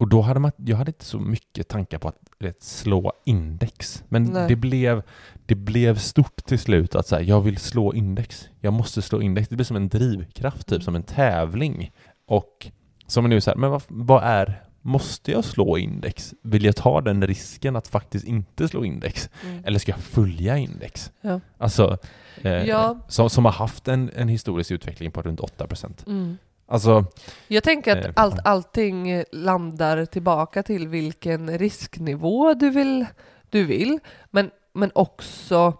och 0.00 0.08
då 0.08 0.20
hade 0.20 0.40
man, 0.40 0.52
jag 0.56 0.76
hade 0.76 0.88
inte 0.88 1.04
så 1.04 1.18
mycket 1.18 1.68
tankar 1.68 1.98
på 1.98 2.08
att 2.08 2.16
vet, 2.38 2.62
slå 2.62 3.12
index. 3.24 4.04
Men 4.08 4.22
Nej. 4.24 4.48
det 4.48 4.56
blev, 4.56 5.02
det 5.46 5.54
blev 5.54 5.98
stort 5.98 6.44
till 6.44 6.58
slut 6.58 6.94
att 6.94 7.06
säga, 7.06 7.22
jag 7.22 7.40
vill 7.40 7.56
slå 7.58 7.94
index. 7.94 8.48
Jag 8.60 8.72
måste 8.72 9.02
slå 9.02 9.22
index. 9.22 9.48
Det 9.48 9.56
blir 9.56 9.64
som 9.64 9.76
en 9.76 9.88
drivkraft, 9.88 10.66
typ 10.66 10.82
som 10.82 10.96
en 10.96 11.02
tävling. 11.02 11.92
Och 12.26 12.70
som 13.06 13.24
är 13.24 13.28
nu 13.28 13.40
så 13.40 13.50
här, 13.50 13.56
men 13.56 13.70
vad, 13.70 13.82
vad 13.88 14.22
är, 14.24 14.62
måste 14.80 15.30
jag 15.30 15.44
slå 15.44 15.78
index? 15.78 16.34
Vill 16.42 16.64
jag 16.64 16.76
ta 16.76 17.00
den 17.00 17.26
risken 17.26 17.76
att 17.76 17.88
faktiskt 17.88 18.26
inte 18.26 18.68
slå 18.68 18.84
index? 18.84 19.30
Mm. 19.44 19.64
Eller 19.64 19.78
ska 19.78 19.92
jag 19.92 20.00
följa 20.00 20.56
index? 20.56 21.12
Ja. 21.20 21.40
Alltså, 21.58 21.98
eh, 22.42 22.52
Ja. 22.52 22.98
som, 23.08 23.30
som 23.30 23.44
har 23.44 23.52
haft 23.52 23.88
en, 23.88 24.10
en 24.16 24.28
historisk 24.28 24.70
utveckling 24.70 25.10
på 25.10 25.22
runt 25.22 25.40
8%. 25.40 26.06
Mm. 26.06 26.38
Alltså, 26.70 27.04
Jag 27.48 27.62
tänker 27.64 27.96
att 27.98 28.04
Eh, 28.04 28.12
allt, 28.16 28.46
allting 28.46 29.24
landar 29.32 30.04
tillbaka 30.04 30.62
till 30.62 30.88
vilken 30.88 31.58
risknivå 31.58 32.54
du 32.54 32.70
vill, 32.70 33.06
du 33.50 33.64
vill. 33.64 33.98
Men, 34.30 34.50
men 34.72 34.90
också 34.94 35.74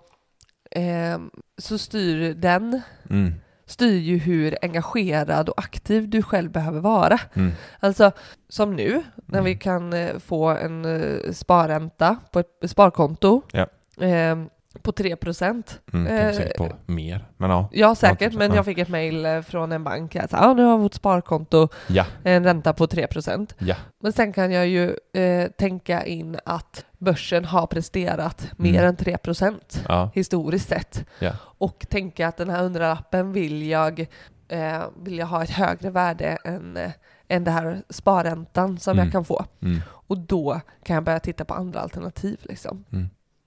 eh, 0.71 1.19
så 1.59 1.79
styr 1.79 2.35
den 2.35 2.81
mm, 3.11 3.35
styr 3.67 3.99
ju 3.99 4.19
hur 4.19 4.59
engagerad 4.63 5.49
och 5.49 5.59
aktiv 5.59 6.09
du 6.09 6.23
själv 6.23 6.51
behöver 6.51 6.81
vara. 6.81 7.19
mm, 7.35 7.53
Alltså 7.81 8.13
som 8.49 8.77
nu 8.77 9.03
när 9.27 9.39
Mm. 9.39 9.45
vi 9.45 9.55
kan 9.55 9.93
eh, 9.93 10.19
få 10.19 10.49
en 10.49 10.85
eh, 10.85 11.33
sparränta 11.33 12.17
på 12.33 12.39
ett 12.41 12.71
sparkonto 12.71 13.43
Ja. 13.53 13.67
eh, 14.07 14.37
på 14.83 14.93
3 14.93 15.17
procent. 15.17 15.81
mm, 15.93 16.07
Eh, 16.07 16.33
säkert 16.35 16.57
på 16.57 16.69
mer, 16.87 17.25
men 17.37 17.51
ja. 17.51 17.69
Ja 17.73 17.95
säkert, 17.95 18.35
men 18.35 18.51
ja. 18.51 18.57
jag 18.57 18.65
fick 18.65 18.79
ett 18.79 18.89
mejl 18.89 19.27
eh, 19.27 19.41
från 19.41 19.73
en 19.73 19.85
bank. 19.85 20.15
Jag 20.15 20.31
sa, 20.31 20.37
ah, 20.39 20.55
nu 20.55 20.63
har 20.65 20.79
vårt 20.79 20.95
sparkonto 20.95 21.69
Ja, 21.89 22.07
en 22.25 22.45
ränta 22.45 22.73
på 22.73 22.87
3 22.87 23.07
procent. 23.07 23.55
ja, 23.59 23.75
Men 24.03 24.13
sen 24.13 24.33
kan 24.33 24.53
jag 24.53 24.67
ju 24.69 24.97
eh, 25.15 25.51
tänka 25.51 26.05
in 26.07 26.39
att 26.45 26.85
börsen 26.99 27.45
har 27.45 27.67
presterat 27.67 28.51
mer 28.57 28.71
Mm. 28.75 28.85
än 28.85 28.97
3 28.97 29.19
procent 29.19 29.85
ja, 29.89 30.11
historiskt 30.15 30.69
sett. 30.69 31.05
Ja. 31.19 31.33
Och 31.59 31.87
tänka 31.91 32.29
att 32.29 32.37
den 32.37 32.51
här 32.51 32.63
hundralappen 32.63 33.33
vill 33.33 33.69
jag, 33.69 34.01
eh, 34.49 34.83
vill 35.03 35.19
jag 35.19 35.27
ha 35.27 35.43
ett 35.43 35.51
högre 35.51 35.91
värde 35.91 36.39
än, 36.45 36.77
eh, 36.77 36.91
än 37.29 37.45
det 37.45 37.51
här 37.51 37.83
sparräntan 37.91 38.79
som 38.79 38.93
Mm. 38.93 39.05
jag 39.05 39.13
kan 39.13 39.25
få. 39.25 39.45
mm, 39.63 39.81
Och 39.91 40.19
då 40.19 40.61
kan 40.85 40.95
jag 40.95 41.05
börja 41.05 41.21
titta 41.21 41.45
på 41.45 41.55
andra 41.55 41.81
alternativ. 41.81 42.39
Liksom. 42.43 42.85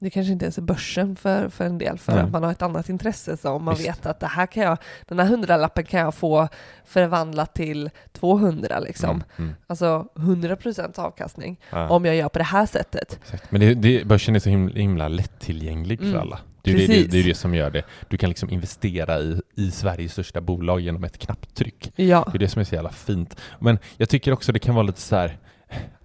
Det 0.04 0.10
kanske 0.10 0.34
inte 0.34 0.46
ens 0.46 0.58
är 0.58 0.62
börsen 0.62 1.16
för, 1.16 1.50
för 1.50 1.66
en 1.66 1.78
del, 1.78 1.98
för 1.98 2.13
Nej. 2.13 2.24
att 2.24 2.32
man 2.32 2.44
har 2.44 2.52
ett 2.52 2.62
annat 2.62 2.89
intresse. 2.89 3.38
Så 3.38 3.50
om 3.50 3.63
man 3.63 3.76
Visst. 3.76 3.88
vet 3.89 4.06
att 4.06 4.20
det 4.20 4.28
här 4.28 4.46
kan 4.46 4.63
jag, 4.63 4.78
den 5.08 5.20
här 5.20 5.26
hundralappen 5.28 5.84
kan 5.86 6.00
jag 6.00 6.13
få 6.16 6.48
förvandlat 6.86 7.54
till 7.54 7.89
200 8.13 8.80
liksom. 8.80 9.10
Mm, 9.10 9.24
mm, 9.38 9.54
Alltså 9.68 10.08
100% 10.16 11.00
avkastning 11.00 11.60
ja. 11.70 11.89
om 11.89 12.06
jag 12.06 12.16
gör 12.16 12.30
på 12.30 12.39
det 12.39 12.46
här 12.46 12.66
sättet. 12.66 13.20
Exakt. 13.24 13.52
Men 13.52 13.62
det, 13.62 13.74
det, 13.74 14.06
börsen 14.08 14.36
är 14.36 14.39
så 14.39 14.50
himla, 14.50 14.74
himla 14.76 15.08
lättillgänglig 15.08 16.00
för 16.00 16.06
Mm. 16.06 16.20
alla. 16.22 16.39
Det 16.62 16.72
är, 16.72 16.88
det, 16.88 17.12
det 17.12 17.20
är 17.20 17.24
det 17.24 17.36
som 17.36 17.56
gör 17.56 17.70
det. 17.72 17.84
Du 18.10 18.18
kan 18.18 18.30
liksom 18.30 18.50
investera 18.50 19.20
i, 19.20 19.42
i 19.56 19.72
Sveriges 19.72 20.12
största 20.12 20.42
bolag 20.42 20.80
genom 20.80 21.04
ett 21.04 21.18
knapptryck. 21.18 21.92
Ja. 21.96 22.28
Det 22.32 22.38
är 22.38 22.39
det 22.39 22.50
som 22.50 22.60
är 22.60 22.63
så 22.63 22.76
jävla 22.76 22.92
fint. 22.92 23.39
Men 23.60 23.80
jag 23.98 24.10
tycker 24.10 24.32
också 24.32 24.52
det 24.52 24.60
kan 24.60 24.76
vara 24.76 24.84
lite 24.86 25.02
så 25.02 25.16
här, 25.16 25.38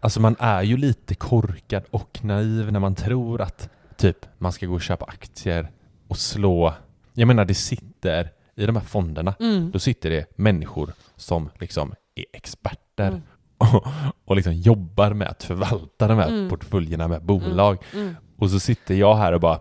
alltså 0.00 0.20
man 0.20 0.36
är 0.38 0.62
ju 0.62 0.76
lite 0.76 1.14
korkad 1.14 1.82
och 1.90 2.18
naiv 2.22 2.72
när 2.72 2.80
man 2.80 2.94
tror 2.94 3.40
att 3.40 3.70
typ 3.98 4.26
man 4.38 4.52
ska 4.52 4.66
gå 4.66 4.74
och 4.74 4.82
köpa 4.82 5.04
aktier 5.04 5.70
och 6.08 6.18
slå, 6.18 6.74
jag 7.14 7.26
menar 7.28 7.44
det 7.44 7.54
sitter 7.54 8.30
i 8.56 8.66
de 8.66 8.76
här 8.76 8.82
fonderna, 8.84 9.34
Mm. 9.40 9.70
då 9.70 9.78
sitter 9.78 10.10
det 10.10 10.32
människor 10.38 10.92
som 11.16 11.50
liksom 11.60 11.94
är 12.14 12.24
experter 12.32 13.08
Mm. 13.08 13.22
och, 13.58 13.86
och 14.24 14.36
liksom 14.36 14.52
jobbar 14.54 15.10
med 15.12 15.28
att 15.28 15.42
förvalta 15.42 16.08
de 16.08 16.18
här 16.18 16.28
Mm. 16.28 16.48
portföljerna 16.50 17.08
med 17.08 17.22
bolag. 17.22 17.78
Mm. 17.94 18.16
Och 18.38 18.50
så 18.50 18.60
sitter 18.60 18.94
jag 18.94 19.16
här 19.16 19.32
och 19.32 19.40
bara, 19.40 19.60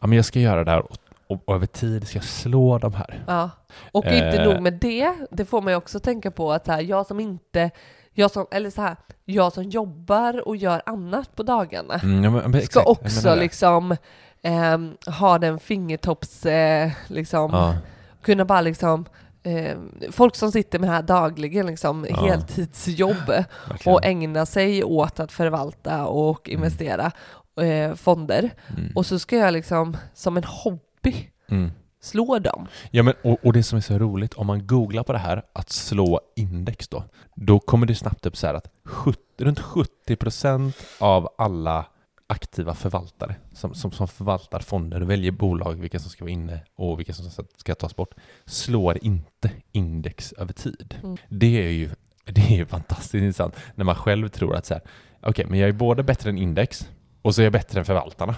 ja 0.00 0.06
men 0.06 0.12
jag 0.16 0.24
ska 0.24 0.40
göra 0.40 0.64
det 0.64 0.70
här 0.70 0.80
och, 0.80 0.96
och, 1.26 1.42
och 1.48 1.54
över 1.54 1.66
tid 1.66 2.08
ska 2.08 2.18
jag 2.18 2.24
slå 2.24 2.78
de 2.78 2.94
här. 2.94 3.24
Ja. 3.26 3.50
Och 3.92 4.04
inte 4.04 4.16
Eh. 4.42 4.44
nog 4.52 4.62
med 4.62 4.72
det, 4.80 5.14
det 5.30 5.44
får 5.44 5.60
man 5.62 5.72
ju 5.72 5.76
också 5.76 6.00
tänka 6.00 6.30
på 6.30 6.52
att 6.52 6.66
här, 6.66 6.80
jag 6.80 7.06
som 7.06 7.20
inte, 7.20 7.70
jag 8.14 8.30
som, 8.30 8.46
eller 8.50 8.70
så 8.70 8.82
här, 8.82 8.96
jag 9.24 9.52
som 9.52 9.64
jobbar 9.64 10.48
och 10.48 10.56
gör 10.56 10.82
annat 10.86 11.36
på 11.36 11.42
dagarna 11.42 11.94
Mm, 11.94 12.24
ja, 12.24 12.30
men, 12.30 12.50
men, 12.50 12.62
ska 12.62 12.82
också 12.82 13.34
liksom 13.34 13.96
ehm, 14.42 14.96
ha 15.18 15.38
den 15.38 15.58
fingertopps, 15.58 16.46
eh, 16.46 16.90
liksom, 17.08 17.50
Ja, 17.52 17.74
kunna 18.22 18.44
bara 18.44 18.60
liksom 18.60 19.04
eh, 19.42 19.76
folk 20.10 20.36
som 20.36 20.52
sitter 20.52 20.78
med 20.78 20.88
det 20.88 20.92
här 20.94 21.02
dagligen, 21.02 21.66
liksom 21.66 22.06
Ja. 22.10 22.16
heltidsjobb 22.26 23.16
verkligen. 23.68 23.94
och 23.94 24.04
ägna 24.04 24.46
sig 24.46 24.84
åt 24.84 25.20
att 25.20 25.32
förvalta 25.32 26.06
och 26.06 26.48
Mm. 26.48 26.58
investera 26.58 27.12
eh, 27.60 27.94
fonder. 27.94 28.50
Mm. 28.78 28.92
Och 28.94 29.06
så 29.06 29.18
ska 29.18 29.36
jag 29.36 29.52
liksom 29.52 29.96
som 30.14 30.36
en 30.36 30.44
hobby 30.44 31.28
Mm. 31.50 31.70
Slå 32.02 32.38
dem. 32.38 32.66
Ja, 32.90 33.02
men, 33.02 33.14
och, 33.22 33.38
och 33.44 33.52
det 33.52 33.62
som 33.62 33.76
är 33.76 33.80
så 33.80 33.98
roligt, 33.98 34.34
om 34.34 34.46
man 34.46 34.66
googlar 34.66 35.02
på 35.02 35.12
det 35.12 35.18
här, 35.18 35.42
att 35.52 35.70
slå 35.70 36.20
index 36.36 36.88
då, 36.88 37.04
då 37.34 37.58
kommer 37.60 37.86
det 37.86 37.94
snabbt 37.94 38.26
upp 38.26 38.36
så 38.36 38.46
här 38.46 38.54
att 38.54 38.68
70, 38.84 39.18
runt 39.38 39.60
70% 39.60 40.72
av 40.98 41.28
alla 41.38 41.86
aktiva 42.26 42.74
förvaltare 42.74 43.34
som, 43.52 43.74
som, 43.74 43.90
som 43.90 44.08
förvaltar 44.08 44.60
fonder 44.60 45.00
och 45.02 45.10
väljer 45.10 45.30
bolag, 45.32 45.74
vilka 45.80 45.98
som 45.98 46.10
ska 46.10 46.24
vara 46.24 46.32
inne 46.32 46.60
och 46.76 46.98
vilka 46.98 47.12
som 47.12 47.30
ska- 47.56 47.74
tas 47.74 47.96
bort, 47.96 48.14
slår 48.46 48.98
inte 49.04 49.50
index 49.72 50.32
över 50.32 50.52
tid. 50.52 50.94
Mm. 51.02 51.16
Det 51.28 51.66
är 51.66 51.70
ju 51.70 51.90
det 52.24 52.58
är 52.60 52.64
fantastiskt 52.64 53.14
intressant 53.14 53.54
när 53.74 53.84
man 53.84 53.94
själv 53.94 54.28
tror 54.28 54.54
att 54.56 54.66
så 54.66 54.74
här, 54.74 54.82
okej, 55.20 55.46
men 55.48 55.58
jag 55.58 55.68
är 55.68 55.72
både 55.72 56.02
bättre 56.02 56.30
än 56.30 56.38
index 56.38 56.88
och 57.22 57.34
så 57.34 57.40
är 57.40 57.44
jag 57.44 57.52
bättre 57.52 57.78
än 57.78 57.84
förvaltarna. 57.84 58.34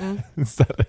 Mm. 0.00 0.18
Så 0.46 0.64
här, 0.64 0.86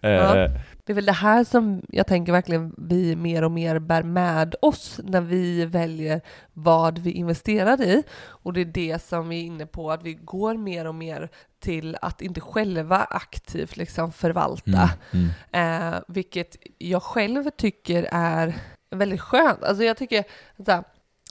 Ja. 0.00 0.38
eh, 0.38 0.50
Det 0.86 0.92
är 0.92 0.94
väl 0.94 1.06
det 1.06 1.12
här 1.12 1.44
som 1.44 1.82
jag 1.88 2.06
tänker 2.06 2.32
verkligen 2.32 2.74
vi 2.78 3.16
mer 3.16 3.44
och 3.44 3.50
mer 3.50 3.78
bär 3.78 4.02
med 4.02 4.54
oss 4.62 5.00
när 5.04 5.20
vi 5.20 5.64
väljer 5.64 6.20
vad 6.52 6.98
vi 6.98 7.10
investerar 7.10 7.82
i. 7.82 8.02
Och 8.26 8.52
det 8.52 8.60
är 8.60 8.64
det 8.64 9.02
som 9.02 9.28
vi 9.28 9.36
är 9.36 9.42
inne 9.44 9.66
på, 9.66 9.90
att 9.90 10.02
vi 10.02 10.14
går 10.14 10.56
mer 10.56 10.84
och 10.86 10.94
mer 10.94 11.28
till 11.60 11.96
att 12.02 12.22
inte 12.22 12.40
själva 12.40 12.98
aktivt 13.10 13.76
liksom 13.76 14.12
förvalta. 14.12 14.90
mm, 15.12 15.28
mm. 15.52 15.92
Eh, 15.92 16.00
vilket 16.08 16.56
jag 16.78 17.02
själv 17.02 17.50
tycker 17.50 18.08
är 18.12 18.54
väldigt 18.90 19.20
skönt. 19.20 19.62
Alltså 19.64 19.84
jag 19.84 19.96
tycker, 19.96 20.24
så 20.64 20.70
här, 20.72 20.84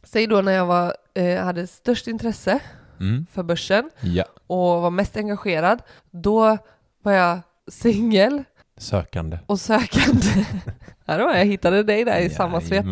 säg 0.03 0.27
då 0.27 0.41
när 0.41 0.51
jag 0.51 0.65
var, 0.65 0.95
eh, 1.13 1.43
hade 1.43 1.67
störst 1.67 2.07
intresse 2.07 2.59
Mm. 2.99 3.25
för 3.31 3.43
börsen 3.43 3.89
Ja, 4.01 4.23
och 4.47 4.81
var 4.81 4.89
mest 4.89 5.17
engagerad, 5.17 5.81
då 6.11 6.57
var 7.03 7.11
jag 7.11 7.39
singel 7.67 8.43
sökande. 8.77 9.39
och 9.45 9.59
sökande. 9.59 10.45
ja, 11.05 11.17
då 11.17 11.23
jag 11.23 11.45
hittade 11.45 11.83
dig 11.83 12.03
där 12.05 12.19
i 12.19 12.29
samma 12.29 12.62
svep. 12.62 12.86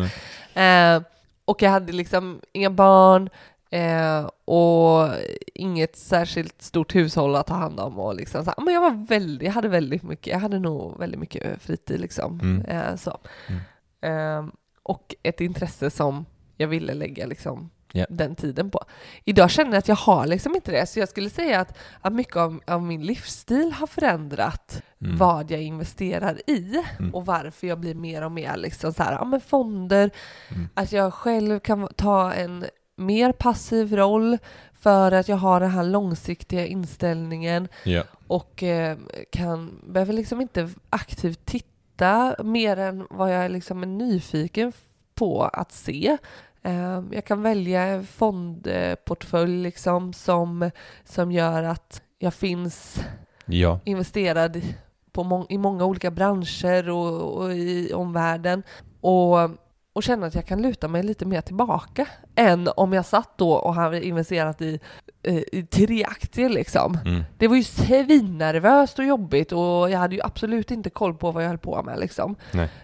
Eh, 0.54 1.02
och 1.44 1.62
jag 1.62 1.70
hade 1.70 1.92
liksom 1.92 2.40
inga 2.52 2.70
barn 2.70 3.30
eh, 3.70 4.30
och 4.44 5.08
inget 5.54 5.96
särskilt 5.96 6.62
stort 6.62 6.94
hushåll 6.94 7.36
att 7.36 7.46
ta 7.46 7.54
hand 7.54 7.80
om. 7.80 7.98
Och 7.98 8.14
liksom 8.14 8.44
så 8.44 8.54
men 8.56 8.74
jag, 8.74 8.80
var 8.80 9.06
väldigt, 9.06 9.46
jag 9.46 9.52
hade 9.52 9.68
väldigt 9.68 10.02
mycket, 10.02 10.26
jag 10.26 10.38
hade 10.38 10.58
nog 10.58 10.98
väldigt 10.98 11.20
mycket 11.20 11.62
fritid 11.62 12.00
liksom. 12.00 12.40
Mm. 12.40 12.60
Eh, 12.64 12.96
så. 12.96 13.18
Mm. 13.48 13.60
Eh, 14.46 14.52
och 14.82 15.14
ett 15.22 15.40
intresse 15.40 15.90
som 15.90 16.24
jag 16.56 16.68
ville 16.68 16.94
lägga 16.94 17.26
liksom 17.26 17.70
Ja. 17.94 18.06
den 18.08 18.34
tiden 18.34 18.70
på. 18.70 18.84
Idag 19.24 19.50
känner 19.50 19.70
jag 19.70 19.78
att 19.78 19.88
jag 19.88 19.96
har 19.96 20.26
liksom 20.26 20.54
inte 20.54 20.70
det, 20.72 20.86
så 20.86 20.98
jag 20.98 21.08
skulle 21.08 21.30
säga 21.30 21.60
att, 21.60 21.78
att 22.00 22.12
mycket 22.12 22.36
av, 22.36 22.60
av 22.66 22.82
min 22.82 23.02
livsstil 23.02 23.72
har 23.72 23.86
förändrat 23.86 24.82
Mm. 25.04 25.16
vad 25.16 25.50
jag 25.50 25.62
investerar 25.62 26.40
i 26.50 26.82
Mm. 26.98 27.14
och 27.14 27.26
varför 27.26 27.66
jag 27.66 27.78
blir 27.80 27.94
mer 27.94 28.24
och 28.24 28.32
mer 28.32 28.56
liksom 28.56 28.92
så 28.92 29.02
här, 29.02 29.12
ja 29.12 29.24
men 29.24 29.40
fonder, 29.40 30.10
Mm. 30.50 30.68
att 30.74 30.92
jag 30.92 31.14
själv 31.14 31.60
kan 31.60 31.88
ta 31.96 32.32
en 32.32 32.64
mer 32.96 33.32
passiv 33.32 33.96
roll 33.96 34.38
för 34.72 35.12
att 35.12 35.28
jag 35.28 35.36
har 35.36 35.60
den 35.60 35.70
här 35.70 35.84
långsiktiga 35.84 36.66
inställningen 36.66 37.68
Ja. 37.84 38.02
och 38.26 38.62
eh, 38.62 38.98
kan, 39.32 39.80
behöver 39.86 40.12
liksom 40.12 40.40
inte 40.40 40.70
aktivt 40.90 41.46
titta 41.46 42.34
mer 42.44 42.76
än 42.76 43.06
vad 43.10 43.34
jag 43.34 43.50
liksom 43.50 43.82
är 43.82 43.86
nyfiken 43.86 44.72
på 45.14 45.42
att 45.42 45.72
se. 45.72 46.16
Eh, 46.62 47.02
jag 47.10 47.24
kan 47.24 47.42
välja 47.42 47.82
en 47.82 48.06
fondportfölj 48.06 49.62
liksom 49.62 50.12
som, 50.12 50.70
som 51.04 51.32
gör 51.32 51.62
att 51.62 52.02
jag 52.18 52.34
finns 52.34 53.00
ja. 53.46 53.80
investerad 53.84 54.62
på 55.12 55.24
må- 55.24 55.46
i 55.48 55.58
många 55.58 55.84
olika 55.84 56.10
branscher 56.10 56.90
och, 56.90 57.36
och 57.36 57.52
i 57.52 57.92
omvärlden 57.92 58.62
och, 59.00 59.50
och 59.92 60.02
känna 60.02 60.26
att 60.26 60.34
jag 60.34 60.46
kan 60.46 60.62
luta 60.62 60.88
mig 60.88 61.02
lite 61.02 61.24
mer 61.24 61.40
tillbaka 61.40 62.06
än 62.34 62.68
om 62.76 62.92
jag 62.92 63.06
satt 63.06 63.38
då 63.38 63.52
och 63.52 63.74
hade 63.74 64.06
investerat 64.06 64.62
i, 64.62 64.80
eh, 65.22 65.42
i 65.52 65.66
tre 65.70 66.04
aktier 66.04 66.48
liksom. 66.48 66.98
Mm. 67.04 67.22
Det 67.38 67.48
var 67.48 67.56
ju 67.56 67.64
svinnervöst 67.64 68.98
och 68.98 69.04
jobbigt 69.04 69.52
och 69.52 69.90
jag 69.90 69.98
hade 69.98 70.14
ju 70.14 70.22
absolut 70.22 70.70
inte 70.70 70.90
koll 70.90 71.14
på 71.14 71.30
vad 71.30 71.42
jag 71.42 71.48
höll 71.48 71.58
på 71.58 71.82
med 71.82 71.98
liksom. 71.98 72.36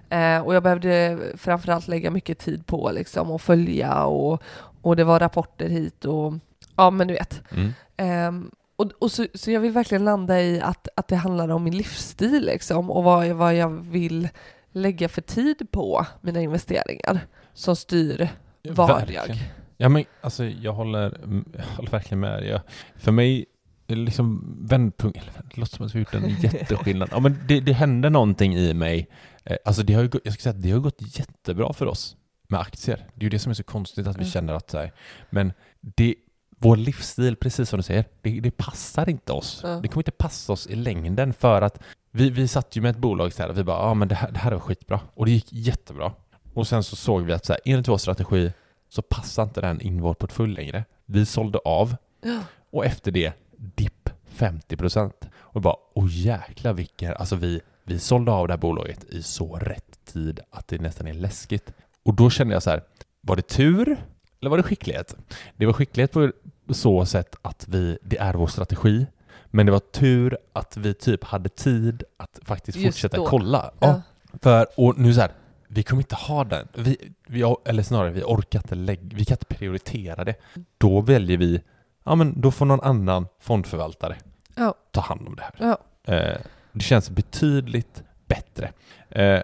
Eh, 0.09 0.41
och 0.41 0.55
jag 0.55 0.63
behövde 0.63 1.19
framförallt 1.37 1.89
lägga 1.89 2.11
mycket 2.11 2.39
tid 2.39 2.67
på 2.67 2.91
liksom 2.91 3.31
och 3.31 3.41
följa 3.41 4.05
och, 4.05 4.43
och 4.83 4.97
det 4.97 5.05
var 5.05 5.21
rapporter 5.21 5.69
hit 5.69 6.05
och 6.05 6.33
ja 6.77 6.91
men 6.91 7.09
du 7.09 7.15
vet. 7.15 7.43
Mm. 7.53 7.73
Ehm, 7.97 8.51
och 8.79 8.91
och 8.99 9.13
så, 9.13 9.27
så 9.35 9.51
jag 9.51 9.61
vill 9.61 9.73
verkligen 9.73 10.05
landa 10.05 10.41
i 10.43 10.61
att, 10.61 10.89
att 10.97 11.09
det 11.09 11.17
handlar 11.17 11.49
om 11.49 11.65
min 11.65 11.77
livsstil 11.77 12.45
liksom, 12.47 12.91
och 12.91 13.05
vad, 13.05 13.27
jag- 13.27 13.35
vad 13.35 13.55
jag 13.55 13.69
vill 13.71 14.29
lägga 14.73 15.09
för 15.09 15.21
tid 15.23 15.69
på 15.71 16.07
mina 16.21 16.41
investeringar 16.41 17.21
som 17.55 17.77
styr 17.77 18.29
vad 18.69 18.89
Verkligen. 18.89 19.23
jag... 19.29 19.37
Ja 19.77 19.89
men 19.89 20.05
alltså 20.21 20.45
jag 20.45 20.73
håller, 20.73 21.19
jag 21.57 21.65
håller 21.77 21.91
verkligen 21.91 22.21
med. 22.21 22.45
Jag, 22.47 22.61
för 22.97 23.13
mig, 23.13 23.47
liksom 23.87 24.57
vändpunkt, 24.69 25.21
det 25.55 25.61
låter 25.61 25.77
som 25.77 25.87
att 25.87 25.95
vi 25.95 25.99
har 25.99 26.01
gjort 26.01 26.15
en 26.25 26.37
jätteskillnad. 26.41 27.09
Ja 27.13 27.21
men 27.21 27.39
det, 27.49 27.61
det 27.61 27.73
hände 27.73 28.11
någonting 28.11 28.55
i 28.57 28.75
mig. 28.75 29.09
Eh, 29.45 29.57
Alltså 29.65 29.83
det 29.83 29.95
har 29.95 30.03
ju, 30.03 30.11
jag 30.25 30.35
ska 30.35 30.43
säga 30.43 30.55
att 30.57 30.63
det 30.63 30.71
har 30.71 30.79
gått 30.81 31.19
jättebra 31.19 31.73
för 31.73 31.87
oss 31.87 32.17
med 32.49 32.61
aktier. 32.61 32.97
Det 33.15 33.21
är 33.21 33.25
ju 33.25 33.31
det 33.31 33.39
som 33.39 33.51
är 33.51 33.55
så 33.55 33.63
konstigt 33.65 34.07
att 34.07 34.17
vi 34.17 34.21
Mm. 34.21 34.31
känner 34.31 34.53
att 34.55 34.71
så 34.71 34.79
här, 34.79 34.93
men 35.31 35.53
det, 35.81 36.15
vår 36.59 36.77
livsstil, 36.77 37.37
precis 37.37 37.69
som 37.69 37.77
du 37.77 37.83
säger, 37.83 38.05
det, 38.23 38.41
det 38.41 38.51
passar 38.51 39.09
inte 39.09 39.33
oss. 39.33 39.61
Ja. 39.63 39.69
Det 39.69 39.89
kommer 39.89 40.01
inte 40.01 40.11
passa 40.11 40.53
oss 40.53 40.67
i 40.67 40.75
längden 40.75 41.33
för 41.33 41.63
att 41.63 41.79
vi, 42.11 42.31
vi 42.31 42.49
satt 42.49 42.77
ju 42.77 42.81
med 42.81 42.91
ett 42.91 42.97
bolag 42.97 43.33
så 43.33 43.43
här, 43.43 43.51
och 43.51 43.59
vi 43.59 43.65
bara, 43.65 43.79
ja 43.89 43.95
men 43.95 44.09
det 44.09 44.15
här, 44.15 44.31
det 44.31 44.39
här 44.39 44.53
är 44.53 44.59
skitbra. 44.59 45.01
Och 45.15 45.27
det 45.27 45.33
gick 45.33 45.53
jättebra. 45.53 46.13
Och 46.55 46.67
sen 46.69 46.83
så 46.85 46.97
såg 46.97 47.23
vi 47.23 47.33
att 47.33 47.45
så 47.47 47.53
här, 47.53 47.61
enligt 47.65 47.89
vår 47.89 47.99
strategi 47.99 48.53
så 48.89 49.03
passar 49.03 49.43
inte 49.43 49.61
den 49.61 49.81
in 49.81 49.97
i 49.99 50.01
vår 50.01 50.15
portfölj 50.15 50.55
längre. 50.55 50.85
Vi 51.07 51.27
sålde 51.27 51.59
av 51.59 51.97
Ja. 52.23 52.41
och 52.73 52.85
efter 52.87 53.11
det 53.11 53.33
dipp 53.57 54.11
50%. 54.37 55.13
Och 55.37 55.61
bara, 55.63 55.75
åh 55.95 56.07
jäklar 56.11 56.73
vilken, 56.73 57.15
alltså 57.17 57.37
vi, 57.37 57.61
vi 57.85 57.99
sålde 57.99 58.33
av 58.33 58.49
det 58.49 58.53
här 58.53 58.59
bolaget 58.59 59.05
i 59.05 59.23
så 59.23 59.57
rätt 59.57 60.05
tid 60.05 60.41
att 60.51 60.69
det 60.69 60.81
nästan 60.81 61.07
är 61.07 61.15
läskigt. 61.15 61.73
Och 62.05 62.15
då 62.15 62.31
kände 62.31 62.55
jag 62.55 62.63
så 62.63 62.71
här, 62.71 62.83
var 63.21 63.37
det 63.37 63.43
tur 63.49 63.97
eller 64.41 64.51
var 64.51 64.57
det 64.57 64.63
skicklighet? 64.63 65.17
Det 65.57 65.67
var 65.67 65.73
skicklighet 65.73 66.13
på 66.13 66.31
så 66.71 67.07
sätt 67.07 67.37
att 67.43 67.65
vi, 67.69 67.99
det 68.03 68.19
är 68.19 68.35
vår 68.35 68.47
strategi. 68.47 69.07
Men 69.51 69.67
det 69.67 69.73
var 69.73 69.79
tur 69.81 70.39
att 70.53 70.77
vi 70.77 70.95
typ 70.95 71.25
hade 71.25 71.49
tid 71.49 72.03
att 72.17 72.39
faktiskt 72.43 72.79
Just 72.79 72.97
fortsätta 72.99 73.17
då. 73.17 73.27
kolla. 73.27 73.71
Ja. 73.81 74.03
För, 74.43 74.67
och 74.77 74.99
nu 74.99 75.15
så 75.15 75.21
här, 75.21 75.31
vi 75.69 75.83
kommer 75.83 76.03
inte 76.03 76.15
ha 76.15 76.45
den. 76.45 76.69
Vi, 76.75 77.13
vi, 77.27 77.55
eller 77.65 77.83
snarare, 77.83 78.11
vi 78.11 78.23
orkar 78.23 78.59
inte 78.59 78.75
lägga, 78.75 79.01
vi 79.17 79.25
kan 79.25 79.35
inte 79.35 79.45
prioritera 79.55 80.25
det. 80.25 80.35
Då 80.79 81.01
väljer 81.01 81.37
vi, 81.37 81.61
ja 82.05 82.15
men 82.15 82.41
då 82.41 82.51
får 82.51 82.67
någon 82.67 82.81
annan 82.81 83.27
fondförvaltare 83.41 84.17
Ja. 84.55 84.75
ta 84.91 85.01
hand 85.01 85.27
om 85.27 85.37
det 85.37 85.43
här. 85.43 85.55
Ja. 85.59 85.79
Eh, 86.15 86.39
det 86.73 86.81
känns 86.85 87.11
betydligt 87.11 88.03
bättre. 88.27 88.73
Eh, 89.11 89.41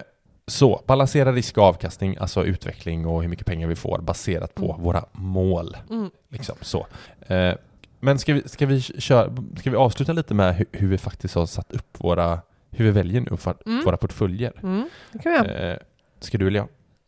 så, 0.47 0.81
balansera 0.85 1.31
risk 1.31 1.57
och 1.57 1.63
avkastning, 1.63 2.17
alltså 2.19 2.43
utveckling 2.45 3.05
och 3.05 3.21
hur 3.21 3.29
mycket 3.29 3.45
pengar 3.45 3.67
vi 3.67 3.75
får 3.75 3.99
baserat 4.01 4.55
på 4.55 4.71
Mm. 4.71 4.83
våra 4.83 5.05
mål. 5.11 5.77
Mm. 5.89 6.09
Liksom, 6.29 6.55
så. 6.61 6.87
Eh, 7.27 7.53
men 7.99 8.19
ska 8.19 8.33
vi, 8.33 8.41
ska, 8.49 8.65
vi 8.65 8.81
köra, 8.81 9.35
ska 9.59 9.69
vi 9.69 9.75
avsluta 9.75 10.13
lite 10.13 10.33
med 10.33 10.55
hur, 10.55 10.65
hur 10.71 10.87
vi 10.87 10.97
faktiskt 10.97 11.35
har 11.35 11.45
satt 11.45 11.71
upp 11.71 11.97
våra, 11.99 12.39
hur 12.71 12.85
vi 12.85 12.91
väljer 12.91 13.21
nu 13.21 13.37
för 13.37 13.55
Mm. 13.65 13.85
våra 13.85 13.97
portföljer? 13.97 14.53
Mm. 14.63 14.89
Det 15.11 15.19
kan 15.19 15.31
vi 15.31 15.37
göra. 15.37 15.71
Eh, 15.71 15.77
ska 16.19 16.37
du 16.37 16.47
eller 16.47 16.59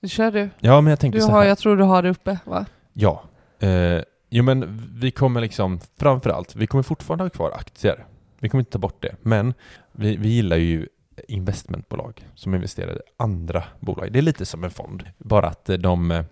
jag? 0.01 0.09
Kör 0.09 0.31
du. 0.31 0.49
Ja, 0.59 0.81
men 0.81 0.89
jag 1.01 1.11
du 1.11 1.21
så 1.21 1.31
har, 1.31 1.43
jag 1.43 1.57
tror 1.57 1.77
du 1.77 1.83
har 1.83 2.03
det 2.03 2.09
uppe 2.09 2.37
va? 2.45 2.65
Ja. 2.93 3.23
Eh, 3.59 4.01
jo 4.29 4.43
men 4.43 4.83
vi 4.95 5.11
kommer 5.11 5.41
liksom, 5.41 5.79
framförallt, 5.99 6.55
vi 6.55 6.67
kommer 6.67 6.83
fortfarande 6.83 7.23
ha 7.23 7.29
kvar 7.29 7.51
aktier. 7.51 8.05
Vi 8.39 8.49
kommer 8.49 8.59
inte 8.61 8.71
ta 8.71 8.79
bort 8.79 9.01
det. 9.01 9.15
Men 9.21 9.53
vi, 9.91 10.17
vi 10.17 10.29
gillar 10.29 10.57
ju 10.57 10.87
investmentbolag 11.27 12.27
som 12.35 12.55
investerar 12.55 12.95
i 12.95 12.99
andra 13.17 13.63
bolag. 13.79 14.11
Det 14.11 14.19
är 14.19 14.23
lite 14.23 14.45
som 14.45 14.63
en 14.63 14.71
fond. 14.71 15.03
Bara 15.17 15.47
att 15.47 15.69
eh, 15.69 15.77
de, 15.77 16.11
eh, 16.11 16.23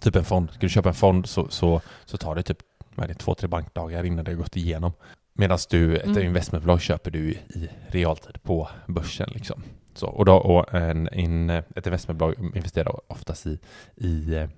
typ 0.00 0.16
en 0.16 0.24
fond, 0.24 0.50
ska 0.50 0.60
du 0.60 0.68
köpa 0.68 0.88
en 0.88 0.94
fond 0.94 1.26
så, 1.26 1.48
så, 1.48 1.80
så 2.04 2.16
tar 2.16 2.34
det 2.34 2.42
typ 2.42 2.58
vad 2.94 3.04
är 3.04 3.08
det, 3.08 3.14
två, 3.14 3.34
tre 3.34 3.48
bankdagar 3.48 4.04
innan 4.04 4.24
det 4.24 4.30
har 4.30 4.36
gått 4.36 4.56
igenom. 4.56 4.92
Medan 5.34 5.58
du, 5.70 5.96
ett 5.96 6.06
Mm. 6.06 6.22
investmentbolag 6.22 6.80
köper 6.80 7.10
du 7.10 7.30
i 7.30 7.68
realtid 7.88 8.42
på 8.42 8.68
börsen 8.86 9.30
liksom. 9.32 9.62
Så, 9.94 10.06
och 10.06 10.24
då, 10.24 10.34
och 10.34 10.74
en, 10.74 11.08
en, 11.08 11.50
ett 11.50 11.86
investmentbolag 11.86 12.34
investerar 12.54 13.12
oftast 13.12 13.46
i, 13.46 13.58
i 13.96 14.34
eh, 14.34 14.48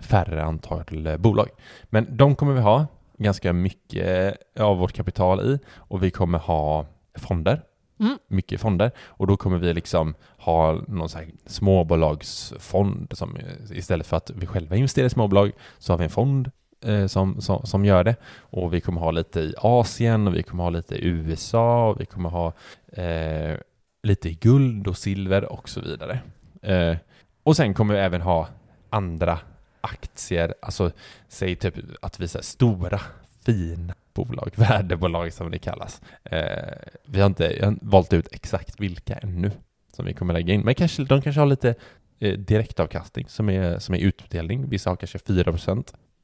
färre 0.00 0.44
antal 0.44 1.06
eh, 1.06 1.16
bolag. 1.16 1.48
Men 1.84 2.16
de 2.16 2.36
kommer 2.36 2.52
vi 2.52 2.60
ha 2.60 2.86
ganska 3.18 3.52
mycket 3.52 4.36
av 4.60 4.78
vårt 4.78 4.92
kapital 4.92 5.40
i 5.40 5.58
och 5.74 6.02
vi 6.02 6.10
kommer 6.10 6.38
ha 6.38 6.86
fonder. 7.18 7.62
Mm. 8.00 8.18
Mycket 8.28 8.60
fonder. 8.60 8.90
Och 8.98 9.26
då 9.26 9.36
kommer 9.36 9.58
vi 9.58 9.74
liksom 9.74 10.14
ha 10.38 10.72
någon 10.88 11.08
så 11.08 11.18
här 11.18 11.26
småbolagsfond 11.46 13.12
som 13.12 13.36
eh, 13.36 13.78
istället 13.78 14.06
för 14.06 14.16
att 14.16 14.30
vi 14.30 14.46
själva 14.46 14.76
investerar 14.76 15.06
i 15.06 15.10
småbolag 15.10 15.52
så 15.78 15.92
har 15.92 15.98
vi 15.98 16.04
en 16.04 16.10
fond 16.10 16.50
eh, 16.84 17.06
som, 17.06 17.40
som, 17.40 17.66
som 17.66 17.84
gör 17.84 18.04
det. 18.04 18.16
Och 18.38 18.74
vi 18.74 18.80
kommer 18.80 19.00
ha 19.00 19.10
lite 19.10 19.40
i 19.40 19.54
Asien 19.58 20.26
och 20.26 20.34
vi 20.34 20.42
kommer 20.42 20.64
ha 20.64 20.70
lite 20.70 20.94
i 20.94 21.06
USA 21.06 21.88
och 21.88 22.00
vi 22.00 22.06
kommer 22.06 22.30
ha 22.30 22.52
eh, 22.92 23.58
lite 24.02 24.28
i 24.28 24.34
guld 24.34 24.88
och 24.88 24.96
silver 24.96 25.52
och 25.52 25.68
så 25.68 25.80
vidare. 25.80 26.18
Eh, 26.62 26.96
och 27.42 27.56
sen 27.56 27.74
kommer 27.74 27.94
vi 27.94 28.00
även 28.00 28.20
ha 28.20 28.48
andra 28.90 29.38
aktier, 29.80 30.54
alltså 30.62 30.90
säg 31.28 31.56
typ 31.56 31.74
att 32.02 32.20
vi 32.20 32.24
är 32.24 32.42
stora, 32.42 33.00
fina 33.44 33.94
bolag, 34.14 34.50
värdebolag 34.56 35.32
som 35.32 35.50
det 35.50 35.58
kallas. 35.58 36.00
Eh, 36.24 36.78
vi 37.06 37.20
har 37.20 37.26
inte 37.26 37.58
har 37.62 37.76
valt 37.82 38.12
ut 38.12 38.28
exakt 38.32 38.80
vilka 38.80 39.14
ännu 39.14 39.50
som 39.92 40.04
vi 40.04 40.12
kommer 40.12 40.34
lägga 40.34 40.54
in, 40.54 40.60
men 40.60 40.74
kanske, 40.74 41.04
de 41.04 41.22
kanske 41.22 41.40
har 41.40 41.46
lite 41.46 41.74
eh, 42.18 42.32
direktavkastning 42.32 43.28
som 43.28 43.50
är, 43.50 43.78
som 43.78 43.94
är 43.94 43.98
utdelning. 43.98 44.68
Vissa 44.68 44.90
har 44.90 44.96
kanske 44.96 45.18
4 45.18 45.52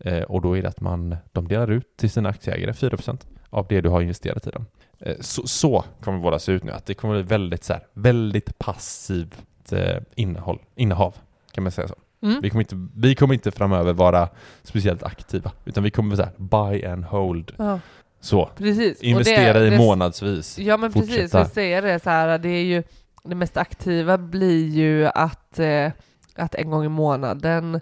Eh, 0.05 0.23
och 0.23 0.43
då 0.43 0.57
är 0.57 0.63
det 0.63 0.69
att 0.69 0.81
man, 0.81 1.17
de 1.33 1.49
delar 1.49 1.71
ut 1.71 1.97
till 1.97 2.11
sina 2.11 2.29
aktieägare 2.29 2.73
4 2.73 2.91
procent 2.91 3.27
av 3.51 3.67
det 3.69 3.81
du 3.81 3.89
har 3.89 4.03
investerat 4.03 4.47
i 4.47 4.51
dem. 4.51 4.67
Eh, 4.99 5.17
så, 5.21 5.47
så 5.47 5.85
kommer 6.01 6.19
våra 6.19 6.39
se 6.39 6.53
ut 6.53 6.65
nu, 6.65 6.73
att 6.73 6.87
det 6.87 6.95
kommer 6.95 7.15
bli 7.15 7.23
väldigt, 7.23 7.65
så 7.65 7.73
här, 7.73 7.87
väldigt 7.93 8.59
passivt 8.59 9.73
eh, 9.73 9.97
innehåll, 10.15 10.59
innehav, 10.75 11.15
kan 11.53 11.65
man 11.65 11.73
säga 11.73 11.89
så. 11.89 11.95
Mm. 12.23 12.41
Vi 12.43 12.51
kommer, 12.51 12.61
inte, 12.63 12.89
vi 12.97 13.15
kommer 13.15 13.35
inte 13.35 13.51
framöver 13.51 13.93
vara 13.93 14.29
speciellt 14.63 15.03
aktiva, 15.03 15.53
utan 15.65 15.83
vi 15.85 15.91
kommer 15.91 16.17
så 16.17 16.23
här, 16.23 16.33
buy 16.37 16.85
and 16.85 17.05
hold. 17.05 17.53
Ja, 17.59 17.81
Så, 18.21 18.51
precis. 18.57 19.01
Investera 19.03 19.59
det- 19.59 19.67
i 19.67 19.71
det- 19.71 19.79
månadsvis. 19.79 20.59
Ja 20.59 20.77
men 20.77 20.93
precis, 20.93 21.11
Fortsätta. 21.11 21.39
jag 21.39 21.47
säger 21.51 21.83
det 21.83 22.03
så 22.03 22.11
här, 22.11 22.39
det 22.39 22.49
är 22.49 22.65
ju 22.65 22.83
det 23.25 23.35
mest 23.35 23.57
aktiva 23.57 24.19
blir 24.19 24.69
ju 24.69 25.07
att, 25.07 25.59
eh, 25.59 25.91
att 26.37 26.55
en 26.55 26.71
gång 26.71 26.85
i 26.85 26.89
månaden 26.89 27.81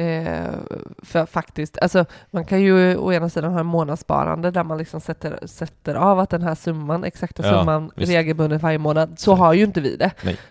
eh, 0.00 0.54
för 1.02 1.26
faktiskt, 1.26 1.78
alltså 1.78 2.04
man 2.30 2.44
kan 2.44 2.60
ju 2.60 2.96
å 2.96 3.12
ena 3.12 3.28
sidan 3.28 3.52
ha 3.52 3.60
en 3.60 3.66
månadssparande 3.66 4.50
där 4.50 4.64
man 4.64 4.78
liksom 4.78 5.00
sätter, 5.00 5.46
sätter 5.46 5.94
av 5.94 6.18
att 6.18 6.30
den 6.30 6.42
här 6.42 6.54
summan, 6.54 7.04
exakta 7.04 7.42
Ja, 7.46 7.50
summan 7.58 7.90
visst. 7.96 8.12
regelbundet 8.12 8.62
varje 8.62 8.78
månad, 8.78 9.18
så 9.18 9.34
har 9.34 9.52
ju 9.52 9.64
inte 9.64 9.80
vi 9.80 9.96
det. 9.96 10.10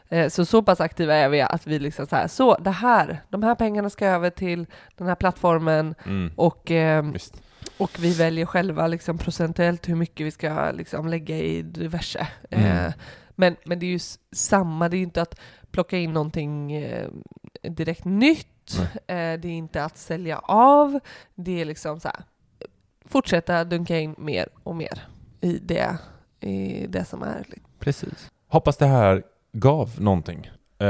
Eh, 0.09 0.29
så 0.29 0.45
så 0.45 0.61
pass 0.63 0.81
aktiva 0.81 1.15
är 1.15 1.29
vi 1.29 1.41
att 1.41 1.67
vi 1.67 1.79
liksom 1.79 2.05
så 2.07 2.15
här, 2.15 2.27
så 2.27 2.57
det 2.57 2.69
här, 2.71 3.21
de 3.29 3.43
här 3.43 3.55
pengarna 3.55 3.89
ska 3.89 4.05
över 4.07 4.29
till 4.29 4.65
den 4.97 5.07
här 5.07 5.15
plattformen 5.15 5.95
Mm, 6.05 6.31
och 6.35 6.71
visst. 7.13 7.41
och 7.77 7.91
vi 7.99 8.13
väljer 8.13 8.45
själva 8.45 8.87
liksom 8.87 9.17
procentuellt 9.17 9.89
hur 9.89 9.95
mycket 9.95 10.25
vi 10.27 10.31
ska 10.31 10.71
liksom 10.71 11.07
lägga 11.07 11.37
i 11.37 11.61
diverse. 11.61 12.27
Mm. 12.51 12.85
Eh, 12.85 12.93
men, 13.35 13.55
men 13.65 13.79
det 13.79 13.85
är 13.85 13.87
ju 13.91 13.99
samma, 14.31 14.89
det 14.89 14.95
är 14.95 14.99
ju 14.99 15.03
inte 15.03 15.21
att 15.21 15.39
plocka 15.71 15.97
in 15.97 16.13
någonting 16.13 16.71
eh, 16.73 17.07
direkt 17.61 18.05
nytt. 18.05 18.47
Eh, 18.79 18.85
det 19.07 19.45
är 19.45 19.45
inte 19.45 19.83
att 19.83 19.97
sälja 19.97 20.39
av. 20.43 20.99
Det 21.35 21.61
är 21.61 21.65
liksom 21.65 21.99
så 21.99 22.07
här, 22.07 22.23
fortsätta 23.05 23.63
dunka 23.63 23.99
in 23.99 24.15
mer 24.17 24.47
och 24.63 24.75
mer 24.75 25.03
i 25.41 25.59
det, 25.63 25.97
i 26.39 26.87
det 26.87 27.05
som 27.05 27.23
är. 27.23 27.45
Precis. 27.79 28.31
Hoppas 28.47 28.77
det 28.77 28.85
här 28.85 29.23
gav 29.51 29.91
någonting. 30.01 30.51
eh, 30.81 30.87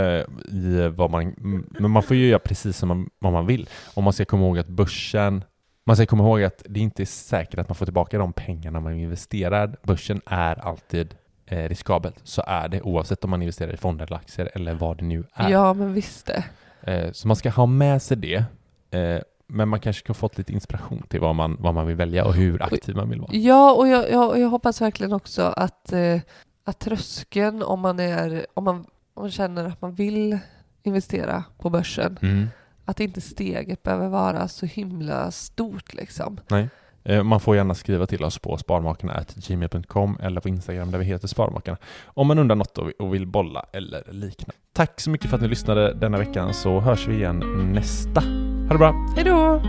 i 0.51 0.91
vad 0.95 1.11
man, 1.11 1.21
m- 1.21 1.65
men 1.79 1.91
man 1.91 2.03
får 2.03 2.15
ju 2.17 2.27
göra 2.27 2.39
precis 2.39 2.77
som 2.77 2.87
man, 2.87 3.09
vad 3.19 3.33
man 3.33 3.45
vill. 3.45 3.69
Och 3.95 4.03
man 4.03 4.13
ska 4.13 4.25
komma 4.25 4.45
ihåg 4.45 4.59
att 4.59 4.67
börsen, 4.67 5.43
man 5.83 5.95
ska 5.95 6.05
komma 6.05 6.23
ihåg 6.23 6.43
att 6.43 6.63
det 6.69 6.79
inte 6.79 7.03
är 7.03 7.05
säkert 7.05 7.59
att 7.59 7.69
man 7.69 7.75
får 7.75 7.85
tillbaka 7.85 8.17
de 8.17 8.33
pengarna 8.33 8.79
man 8.79 8.93
investerar. 8.93 9.77
Börsen 9.83 10.21
är 10.25 10.55
alltid 10.67 11.15
eh, 11.45 11.69
riskabelt. 11.69 12.15
Så 12.23 12.43
är 12.47 12.67
det 12.67 12.81
oavsett 12.81 13.23
om 13.23 13.29
man 13.29 13.41
investerar 13.41 13.73
i 13.73 13.77
fonder 13.77 14.05
eller 14.05 14.15
aktier 14.15 14.49
eller 14.53 14.73
vad 14.73 14.97
det 14.97 15.05
nu 15.05 15.23
är. 15.33 15.49
Ja, 15.49 15.73
men 15.73 15.93
visst 15.93 16.25
det. 16.25 16.43
Eh, 16.89 17.11
så 17.11 17.27
man 17.27 17.35
ska 17.35 17.49
ha 17.49 17.65
med 17.65 18.01
sig 18.01 18.17
det. 18.17 18.43
Eh, 18.91 19.21
men 19.47 19.69
man 19.69 19.79
kanske 19.79 20.05
kan 20.05 20.15
få 20.15 20.19
fått 20.19 20.37
lite 20.37 20.53
inspiration 20.53 21.03
till 21.07 21.19
vad 21.19 21.35
man, 21.35 21.57
vad 21.59 21.73
man 21.73 21.87
vill 21.87 21.95
välja 21.95 22.25
och 22.25 22.33
hur 22.33 22.61
aktiv 22.63 22.95
man 22.95 23.09
vill 23.09 23.21
vara. 23.21 23.29
Ja, 23.33 23.73
och 23.73 23.87
jag, 23.87 24.11
jag, 24.11 24.39
jag 24.39 24.49
hoppas 24.49 24.81
verkligen 24.81 25.13
också 25.13 25.41
att, 25.43 25.93
eh, 25.93 26.19
att 26.63 26.79
tröskeln 26.79 27.63
om 27.63 27.79
man, 27.79 27.99
är, 27.99 28.45
om, 28.53 28.63
man, 28.63 28.75
om 29.13 29.23
man 29.23 29.31
känner 29.31 29.65
att 29.65 29.81
man 29.81 29.93
vill 29.93 30.39
investera 30.83 31.43
på 31.57 31.69
börsen, 31.69 32.19
Mm. 32.21 32.47
att 32.85 32.99
inte 32.99 33.21
steget 33.21 33.83
behöver 33.83 34.07
vara 34.07 34.47
så 34.47 34.65
himla 34.65 35.31
stort 35.31 35.93
liksom. 35.93 36.39
Eh, 36.51 36.65
Eh, 37.09 37.23
man 37.23 37.39
får 37.39 37.55
gärna 37.55 37.75
skriva 37.75 38.05
till 38.05 38.23
oss 38.23 38.39
på 38.39 38.57
sparmakarna.gmail.com 38.57 40.17
eller 40.21 40.41
på 40.41 40.49
Instagram 40.49 40.91
där 40.91 40.99
vi 40.99 41.05
heter 41.05 41.27
Sparmakarna 41.27 41.77
om 42.05 42.27
man 42.27 42.39
undrar 42.39 42.55
något 42.55 42.77
och 42.77 43.13
vill 43.13 43.27
bolla 43.27 43.65
eller 43.73 44.03
liknande. 44.11 44.55
Tack 44.73 44.99
så 45.01 45.09
mycket 45.09 45.29
för 45.29 45.35
att 45.35 45.41
ni 45.41 45.47
lyssnade 45.47 45.93
denna 45.93 46.17
veckan 46.17 46.53
så 46.53 46.79
hörs 46.79 47.07
vi 47.07 47.15
igen 47.15 47.39
nästa. 47.73 48.21
Ha 48.21 48.69
det 48.69 48.77
bra! 48.77 49.13
Hejdå! 49.15 49.61